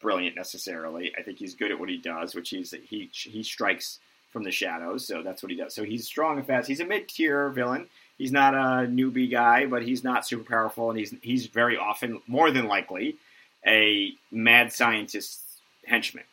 brilliant 0.00 0.36
necessarily. 0.36 1.12
I 1.14 1.20
think 1.20 1.36
he's 1.36 1.54
good 1.54 1.70
at 1.70 1.78
what 1.78 1.90
he 1.90 1.98
does, 1.98 2.34
which 2.34 2.48
he's 2.48 2.74
he 2.88 3.10
he 3.12 3.42
strikes 3.42 3.98
from 4.30 4.44
the 4.44 4.50
shadows, 4.50 5.06
so 5.06 5.20
that's 5.20 5.42
what 5.42 5.52
he 5.52 5.58
does. 5.58 5.74
So 5.74 5.84
he's 5.84 6.06
strong 6.06 6.38
and 6.38 6.46
fast. 6.46 6.68
He's 6.68 6.80
a 6.80 6.86
mid 6.86 7.06
tier 7.06 7.50
villain. 7.50 7.88
He's 8.18 8.32
not 8.32 8.54
a 8.54 8.86
newbie 8.86 9.30
guy, 9.30 9.66
but 9.66 9.82
he's 9.82 10.04
not 10.04 10.26
super 10.26 10.44
powerful, 10.44 10.90
and 10.90 10.98
he's 10.98 11.14
he's 11.22 11.46
very 11.46 11.76
often, 11.76 12.20
more 12.26 12.50
than 12.50 12.66
likely, 12.66 13.16
a 13.66 14.12
mad 14.30 14.72
scientist 14.72 15.40
henchman 15.84 16.24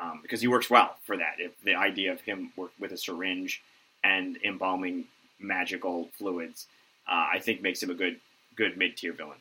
um, 0.00 0.20
because 0.22 0.40
he 0.40 0.48
works 0.48 0.68
well 0.68 0.96
for 1.04 1.16
that. 1.16 1.36
If 1.38 1.52
the 1.62 1.74
idea 1.74 2.12
of 2.12 2.20
him 2.20 2.52
work 2.56 2.72
with 2.78 2.92
a 2.92 2.96
syringe 2.96 3.62
and 4.04 4.38
embalming 4.44 5.04
magical 5.40 6.08
fluids, 6.18 6.66
uh, 7.08 7.28
I 7.32 7.38
think 7.38 7.62
makes 7.62 7.82
him 7.82 7.90
a 7.90 7.94
good 7.94 8.20
good 8.56 8.76
mid 8.76 8.96
tier 8.96 9.12
villain. 9.12 9.38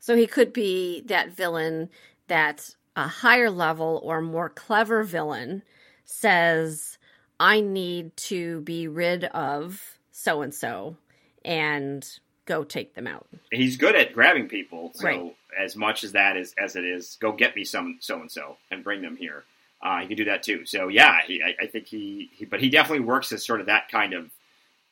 So 0.00 0.16
he 0.16 0.26
could 0.26 0.52
be 0.52 1.02
that 1.06 1.30
villain 1.30 1.90
that 2.28 2.74
a 2.96 3.08
higher 3.08 3.50
level 3.50 4.00
or 4.02 4.20
more 4.20 4.48
clever 4.48 5.02
villain 5.02 5.62
says, 6.04 6.98
I 7.40 7.60
need 7.60 8.16
to 8.16 8.60
be 8.62 8.86
rid 8.86 9.24
of 9.24 9.98
so 10.22 10.42
and 10.42 10.54
so 10.54 10.96
and 11.44 12.18
go 12.46 12.64
take 12.64 12.94
them 12.94 13.06
out. 13.06 13.26
He's 13.50 13.76
good 13.76 13.96
at 13.96 14.12
grabbing 14.12 14.48
people. 14.48 14.92
So 14.94 15.06
right. 15.06 15.36
as 15.58 15.74
much 15.76 16.04
as 16.04 16.12
that 16.12 16.36
is 16.36 16.54
as 16.58 16.76
it 16.76 16.84
is, 16.84 17.16
go 17.20 17.32
get 17.32 17.56
me 17.56 17.64
some 17.64 17.98
so 18.00 18.20
and 18.20 18.30
so 18.30 18.56
and 18.70 18.84
bring 18.84 19.02
them 19.02 19.16
here. 19.16 19.44
Uh, 19.82 20.00
he 20.00 20.06
can 20.06 20.16
do 20.16 20.24
that 20.26 20.44
too. 20.44 20.64
So 20.64 20.86
yeah, 20.86 21.18
he, 21.26 21.42
I, 21.42 21.64
I, 21.64 21.66
think 21.66 21.88
he, 21.88 22.30
he, 22.32 22.44
but 22.44 22.60
he 22.60 22.70
definitely 22.70 23.04
works 23.04 23.32
as 23.32 23.44
sort 23.44 23.60
of 23.60 23.66
that 23.66 23.88
kind 23.90 24.12
of 24.12 24.30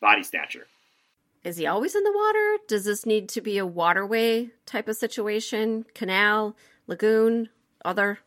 body 0.00 0.24
stature. 0.24 0.66
Is 1.44 1.56
he 1.56 1.66
always 1.66 1.94
in 1.94 2.02
the 2.02 2.12
water? 2.12 2.58
Does 2.66 2.84
this 2.84 3.06
need 3.06 3.28
to 3.30 3.40
be 3.40 3.56
a 3.56 3.64
waterway 3.64 4.48
type 4.66 4.88
of 4.88 4.96
situation? 4.96 5.86
Canal? 5.94 6.56
Lagoon, 6.88 7.50
other? 7.84 8.18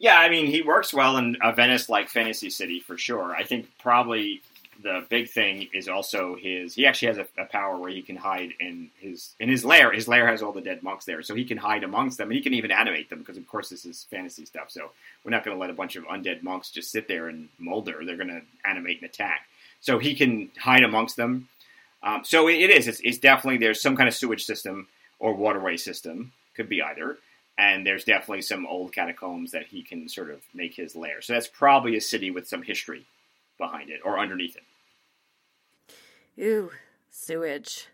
Yeah, 0.00 0.18
I 0.18 0.28
mean, 0.28 0.46
he 0.46 0.62
works 0.62 0.92
well 0.92 1.16
in 1.16 1.36
a 1.42 1.52
Venice 1.52 1.88
like 1.88 2.08
fantasy 2.08 2.50
city 2.50 2.80
for 2.80 2.98
sure. 2.98 3.34
I 3.34 3.44
think 3.44 3.68
probably 3.78 4.42
the 4.82 5.04
big 5.08 5.28
thing 5.28 5.68
is 5.72 5.88
also 5.88 6.36
his. 6.36 6.74
He 6.74 6.86
actually 6.86 7.08
has 7.08 7.18
a, 7.18 7.26
a, 7.42 7.46
power 7.46 7.76
where 7.76 7.90
he 7.90 8.02
can 8.02 8.16
hide 8.16 8.52
in 8.60 8.90
his 8.98 9.34
in 9.40 9.48
his 9.48 9.64
lair. 9.64 9.92
His 9.92 10.06
lair 10.06 10.28
has 10.28 10.40
all 10.40 10.52
the 10.52 10.60
dead 10.60 10.82
monks 10.82 11.04
there, 11.04 11.22
so 11.22 11.34
he 11.34 11.44
can 11.44 11.58
hide 11.58 11.82
amongst 11.82 12.18
them, 12.18 12.28
and 12.28 12.36
he 12.36 12.42
can 12.42 12.54
even 12.54 12.70
animate 12.70 13.10
them 13.10 13.18
because, 13.18 13.36
of 13.36 13.46
course, 13.48 13.70
this 13.70 13.84
is 13.84 14.06
fantasy 14.10 14.44
stuff. 14.44 14.70
So 14.70 14.90
we're 15.24 15.32
not 15.32 15.44
going 15.44 15.56
to 15.56 15.60
let 15.60 15.70
a 15.70 15.74
bunch 15.74 15.96
of 15.96 16.04
undead 16.04 16.42
monks 16.42 16.70
just 16.70 16.92
sit 16.92 17.08
there 17.08 17.28
and 17.28 17.48
molder. 17.58 18.04
They're 18.04 18.16
going 18.16 18.28
to 18.28 18.42
animate 18.64 19.00
and 19.00 19.10
attack. 19.10 19.48
So 19.80 19.98
he 19.98 20.14
can 20.14 20.50
hide 20.56 20.84
amongst 20.84 21.16
them. 21.16 21.48
Um, 22.02 22.22
so 22.24 22.46
it, 22.48 22.54
it 22.54 22.70
is. 22.70 22.86
It's, 22.86 23.00
it's 23.00 23.18
definitely 23.18 23.58
there's 23.58 23.82
some 23.82 23.96
kind 23.96 24.08
of 24.08 24.14
sewage 24.14 24.44
system 24.44 24.86
or 25.18 25.34
waterway 25.34 25.76
system. 25.76 26.32
Could 26.54 26.68
be 26.68 26.82
either. 26.82 27.18
And 27.56 27.84
there's 27.84 28.04
definitely 28.04 28.42
some 28.42 28.66
old 28.66 28.92
catacombs 28.92 29.50
that 29.50 29.66
he 29.66 29.82
can 29.82 30.08
sort 30.08 30.30
of 30.30 30.40
make 30.54 30.74
his 30.74 30.94
lair. 30.94 31.20
So 31.20 31.32
that's 31.32 31.48
probably 31.48 31.96
a 31.96 32.00
city 32.00 32.30
with 32.30 32.46
some 32.46 32.62
history 32.62 33.04
behind 33.58 33.90
it 33.90 34.00
or 34.04 34.18
underneath 34.18 34.56
it. 34.56 34.62
Ooh, 36.40 36.70
sewage. 37.10 37.88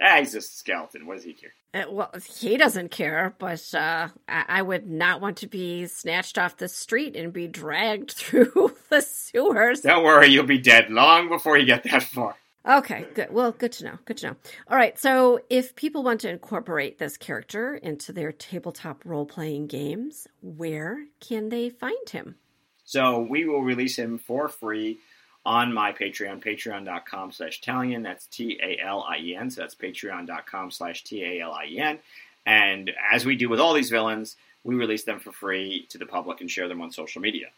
Ah, 0.00 0.16
he's 0.18 0.34
a 0.34 0.40
skeleton. 0.40 1.06
What 1.06 1.16
does 1.16 1.24
he 1.24 1.32
care? 1.32 1.52
Uh, 1.74 1.90
well, 1.90 2.10
he 2.40 2.56
doesn't 2.56 2.90
care, 2.90 3.34
but 3.38 3.72
uh, 3.72 4.08
I-, 4.28 4.44
I 4.48 4.62
would 4.62 4.86
not 4.86 5.20
want 5.20 5.38
to 5.38 5.46
be 5.46 5.86
snatched 5.86 6.38
off 6.38 6.56
the 6.56 6.68
street 6.68 7.16
and 7.16 7.32
be 7.32 7.46
dragged 7.46 8.10
through 8.16 8.76
the 8.90 9.00
sewers. 9.00 9.82
Don't 9.82 10.04
worry, 10.04 10.28
you'll 10.28 10.44
be 10.44 10.58
dead 10.58 10.90
long 10.90 11.28
before 11.28 11.56
you 11.56 11.64
get 11.64 11.84
that 11.84 12.02
far. 12.02 12.34
Okay, 12.68 13.06
good. 13.14 13.32
Well, 13.32 13.50
good 13.50 13.72
to 13.72 13.84
know. 13.84 13.98
Good 14.04 14.18
to 14.18 14.28
know. 14.28 14.36
All 14.68 14.76
right, 14.76 14.96
so 14.98 15.40
if 15.50 15.74
people 15.74 16.04
want 16.04 16.20
to 16.20 16.30
incorporate 16.30 16.98
this 16.98 17.16
character 17.16 17.74
into 17.74 18.12
their 18.12 18.30
tabletop 18.30 19.04
role 19.04 19.26
playing 19.26 19.66
games, 19.66 20.28
where 20.42 21.06
can 21.20 21.48
they 21.48 21.70
find 21.70 22.08
him? 22.08 22.36
So 22.84 23.20
we 23.20 23.46
will 23.46 23.62
release 23.62 23.96
him 23.96 24.18
for 24.18 24.48
free 24.48 24.98
on 25.44 25.72
my 25.72 25.92
Patreon, 25.92 26.42
patreon.com 26.42 27.32
slash 27.32 27.60
Talien. 27.60 28.02
That's 28.02 28.26
T 28.26 28.58
A 28.62 28.78
L 28.84 29.04
I 29.08 29.18
E 29.18 29.34
N. 29.34 29.50
So 29.50 29.62
that's 29.62 29.74
patreon.com 29.74 30.70
slash 30.70 31.04
T 31.04 31.22
A 31.24 31.40
L 31.40 31.52
I 31.52 31.66
E 31.66 31.78
N. 31.78 31.98
And 32.46 32.90
as 33.12 33.24
we 33.24 33.36
do 33.36 33.48
with 33.48 33.60
all 33.60 33.74
these 33.74 33.90
villains, 33.90 34.36
we 34.64 34.74
release 34.74 35.04
them 35.04 35.20
for 35.20 35.32
free 35.32 35.86
to 35.90 35.98
the 35.98 36.06
public 36.06 36.40
and 36.40 36.50
share 36.50 36.68
them 36.68 36.80
on 36.80 36.92
social 36.92 37.20
media. 37.20 37.48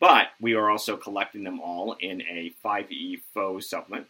But 0.00 0.28
we 0.40 0.54
are 0.54 0.70
also 0.70 0.96
collecting 0.96 1.44
them 1.44 1.60
all 1.60 1.96
in 2.00 2.22
a 2.22 2.52
5e 2.64 3.20
foes 3.34 3.68
supplement. 3.68 4.06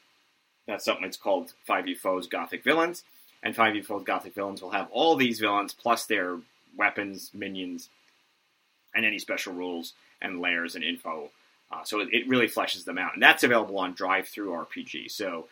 That 0.67 0.83
supplement's 0.83 1.17
called 1.17 1.53
5e 1.69 1.97
foes 1.99 2.29
Gothic 2.29 2.63
Villains. 2.63 3.03
And 3.43 3.57
5e 3.57 3.85
foes 3.85 4.05
Gothic 4.05 4.35
Villains 4.35 4.63
will 4.63 4.71
have 4.71 4.89
all 4.93 5.17
these 5.17 5.41
villains 5.41 5.75
plus 5.75 6.07
their 6.07 6.39
weapons, 6.77 7.31
minions, 7.35 7.89
and 8.95 9.05
any 9.05 9.19
special 9.19 9.53
rules 9.53 9.95
and 10.23 10.41
layers 10.41 10.75
and 10.75 10.85
info 10.85 11.31
uh, 11.71 11.85
so 11.85 12.01
it, 12.01 12.09
it, 12.13 12.29
really 12.29 12.49
fleshes 12.49 12.85
them 12.85 12.99
out, 12.99 13.15
and 13.15 13.23
that's 13.23 13.45
available 13.45 13.79
on 13.79 13.95
DriveThruRPG. 13.95 15.11
So 15.11 15.47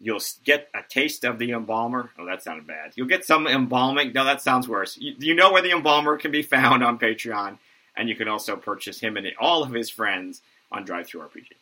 you'll 0.00 0.20
get 0.44 0.68
a 0.74 0.80
taste 0.88 1.24
of 1.24 1.38
the 1.38 1.52
embalmer. 1.52 2.10
Oh, 2.18 2.26
that 2.26 2.42
sounded 2.42 2.66
bad. 2.66 2.92
You'll 2.96 3.08
get 3.08 3.24
some 3.24 3.46
embalming. 3.46 4.12
No, 4.12 4.24
that 4.24 4.42
sounds 4.42 4.68
worse. 4.68 4.96
You, 4.98 5.14
you 5.18 5.34
know 5.34 5.52
where 5.52 5.62
the 5.62 5.70
embalmer 5.70 6.16
can 6.16 6.32
be 6.32 6.42
found 6.42 6.82
on 6.82 6.98
Patreon, 6.98 7.58
and 7.96 8.08
you 8.08 8.16
can 8.16 8.28
also 8.28 8.56
purchase 8.56 8.98
him 9.00 9.16
and 9.16 9.26
all 9.40 9.62
of 9.62 9.72
his 9.72 9.88
friends 9.88 10.42
on 10.72 10.84
DriveThruRPG. 10.84 11.52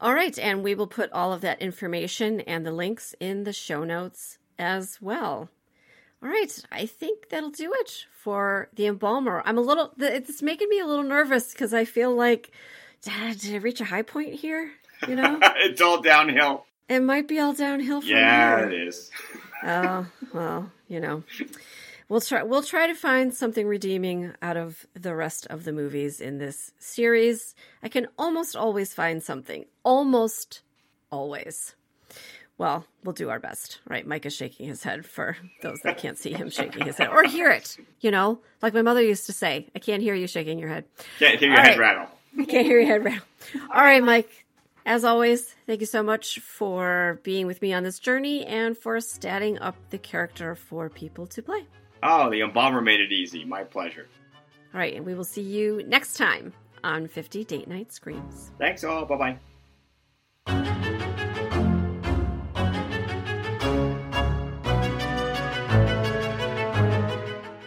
All 0.00 0.12
right, 0.12 0.38
and 0.38 0.62
we 0.62 0.74
will 0.74 0.86
put 0.86 1.10
all 1.12 1.32
of 1.32 1.40
that 1.40 1.62
information 1.62 2.40
and 2.42 2.66
the 2.66 2.72
links 2.72 3.14
in 3.18 3.44
the 3.44 3.52
show 3.52 3.82
notes 3.82 4.36
as 4.58 4.98
well. 5.00 5.48
All 6.22 6.28
right, 6.28 6.62
I 6.70 6.84
think 6.84 7.30
that'll 7.30 7.50
do 7.50 7.72
it 7.74 8.04
for 8.12 8.68
the 8.74 8.86
embalmer. 8.86 9.42
I'm 9.46 9.56
a 9.56 9.62
little, 9.62 9.92
it's 9.98 10.42
making 10.42 10.68
me 10.68 10.80
a 10.80 10.86
little 10.86 11.04
nervous 11.04 11.52
because 11.52 11.72
I 11.72 11.86
feel 11.86 12.14
like 12.14 12.50
did, 13.02 13.40
did 13.40 13.54
I 13.54 13.58
reach 13.58 13.80
a 13.80 13.84
high 13.84 14.02
point 14.02 14.34
here? 14.34 14.70
You 15.06 15.16
know, 15.16 15.38
it's 15.56 15.80
all 15.80 16.00
downhill. 16.00 16.64
It 16.88 17.00
might 17.00 17.28
be 17.28 17.38
all 17.38 17.52
downhill 17.52 18.00
from 18.00 18.10
yeah, 18.10 18.58
here. 18.58 18.68
it 18.68 18.88
is. 18.88 19.10
oh 19.64 20.06
well, 20.32 20.70
you 20.88 21.00
know, 21.00 21.22
we'll 22.08 22.20
try. 22.20 22.42
We'll 22.42 22.62
try 22.62 22.86
to 22.86 22.94
find 22.94 23.34
something 23.34 23.66
redeeming 23.66 24.32
out 24.40 24.56
of 24.56 24.86
the 24.94 25.14
rest 25.14 25.46
of 25.48 25.64
the 25.64 25.72
movies 25.72 26.20
in 26.20 26.38
this 26.38 26.72
series. 26.78 27.54
I 27.82 27.88
can 27.88 28.06
almost 28.18 28.56
always 28.56 28.94
find 28.94 29.22
something. 29.22 29.66
Almost 29.84 30.62
always. 31.10 31.74
Well, 32.58 32.86
we'll 33.04 33.12
do 33.12 33.28
our 33.28 33.38
best, 33.38 33.80
right? 33.86 34.06
Mike 34.06 34.24
is 34.24 34.34
shaking 34.34 34.66
his 34.66 34.82
head 34.82 35.04
for 35.04 35.36
those 35.60 35.78
that 35.84 35.98
can't 35.98 36.16
see 36.16 36.32
him 36.32 36.48
shaking 36.48 36.86
his 36.86 36.96
head 36.96 37.10
or 37.10 37.22
hear 37.24 37.50
it. 37.50 37.76
You 38.00 38.10
know, 38.10 38.38
like 38.62 38.72
my 38.72 38.80
mother 38.80 39.02
used 39.02 39.26
to 39.26 39.34
say, 39.34 39.68
"I 39.74 39.78
can't 39.78 40.02
hear 40.02 40.14
you 40.14 40.26
shaking 40.26 40.58
your 40.58 40.70
head." 40.70 40.84
Can't 41.18 41.38
hear 41.38 41.50
your 41.50 41.58
All 41.58 41.64
head 41.64 41.78
right. 41.78 41.96
rattle. 41.96 42.08
I 42.38 42.44
can't 42.48 42.66
hear 42.66 42.80
your 42.80 42.86
head 42.86 43.04
rattle. 43.04 43.22
All 43.74 43.82
right, 43.82 44.02
Mike. 44.02 44.44
As 44.84 45.04
always, 45.04 45.52
thank 45.66 45.80
you 45.80 45.86
so 45.86 46.02
much 46.02 46.38
for 46.38 47.18
being 47.24 47.46
with 47.46 47.60
me 47.60 47.72
on 47.72 47.82
this 47.82 47.98
journey 47.98 48.46
and 48.46 48.78
for 48.78 48.96
statting 48.98 49.58
up 49.60 49.74
the 49.90 49.98
character 49.98 50.54
for 50.54 50.88
people 50.88 51.26
to 51.26 51.42
play. 51.42 51.66
Oh, 52.04 52.30
the 52.30 52.42
embalmer 52.42 52.80
made 52.80 53.00
it 53.00 53.10
easy. 53.10 53.44
My 53.44 53.64
pleasure. 53.64 54.06
All 54.72 54.78
right, 54.78 54.94
and 54.94 55.04
we 55.04 55.14
will 55.14 55.24
see 55.24 55.42
you 55.42 55.82
next 55.86 56.14
time 56.14 56.52
on 56.84 57.08
50 57.08 57.44
Date 57.44 57.66
Night 57.66 57.92
Screams. 57.92 58.52
Thanks 58.58 58.84
all. 58.84 59.04
Bye 59.06 59.16
bye. 59.16 59.38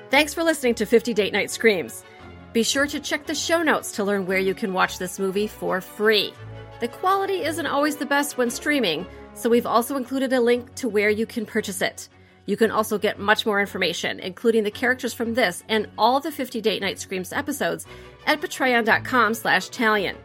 Thanks 0.10 0.34
for 0.34 0.44
listening 0.44 0.76
to 0.76 0.86
50 0.86 1.14
Date 1.14 1.34
Night 1.34 1.52
Screams. 1.52 2.04
Be 2.52 2.64
sure 2.64 2.88
to 2.88 3.00
check 3.00 3.28
the 3.28 3.36
show 3.36 3.62
notes 3.62 3.92
to 3.94 4.04
learn 4.04 4.26
where 4.26 4.40
you 4.40 4.56
can 4.56 4.74
watch 4.74 4.98
this 4.98 5.20
movie 5.20 5.46
for 5.46 5.82
free. 5.82 6.34
The 6.80 6.88
quality 6.88 7.44
isn't 7.44 7.68
always 7.68 7.98
the 7.98 8.08
best 8.08 8.38
when 8.38 8.50
streaming, 8.50 9.06
so 9.36 9.50
we've 9.50 9.68
also 9.68 9.98
included 9.98 10.34
a 10.34 10.42
link 10.42 10.74
to 10.76 10.90
where 10.90 11.12
you 11.12 11.28
can 11.28 11.46
purchase 11.46 11.82
it. 11.82 12.10
You 12.48 12.58
can 12.58 12.72
also 12.72 12.98
get 12.98 13.20
much 13.20 13.46
more 13.46 13.62
information, 13.62 14.20
including 14.20 14.64
the 14.64 14.72
characters 14.72 15.14
from 15.14 15.36
this 15.36 15.64
and 15.70 15.88
all 15.96 16.20
the 16.20 16.32
50 16.32 16.60
Date 16.62 16.82
Night 16.82 16.98
Screams 16.98 17.32
episodes 17.32 17.86
at 18.26 18.42
patreon.com 18.42 19.36
slash 19.36 19.70
Talien. 19.70 20.16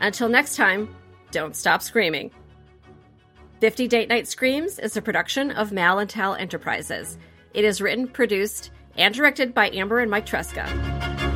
Until 0.00 0.28
next 0.28 0.54
time, 0.54 0.94
don't 1.32 1.56
stop 1.56 1.82
screaming. 1.82 2.30
50 3.60 3.88
Date 3.88 4.08
Night 4.08 4.28
Screams 4.28 4.78
is 4.78 4.96
a 4.96 5.02
production 5.02 5.50
of 5.50 5.72
Mal 5.72 5.98
and 5.98 6.08
Tal 6.08 6.36
Enterprises. 6.36 7.18
It 7.52 7.64
is 7.64 7.80
written, 7.80 8.06
produced, 8.06 8.70
and 8.96 9.12
directed 9.12 9.52
by 9.54 9.70
Amber 9.70 9.98
and 9.98 10.10
Mike 10.10 10.26
Tresca. 10.26 11.33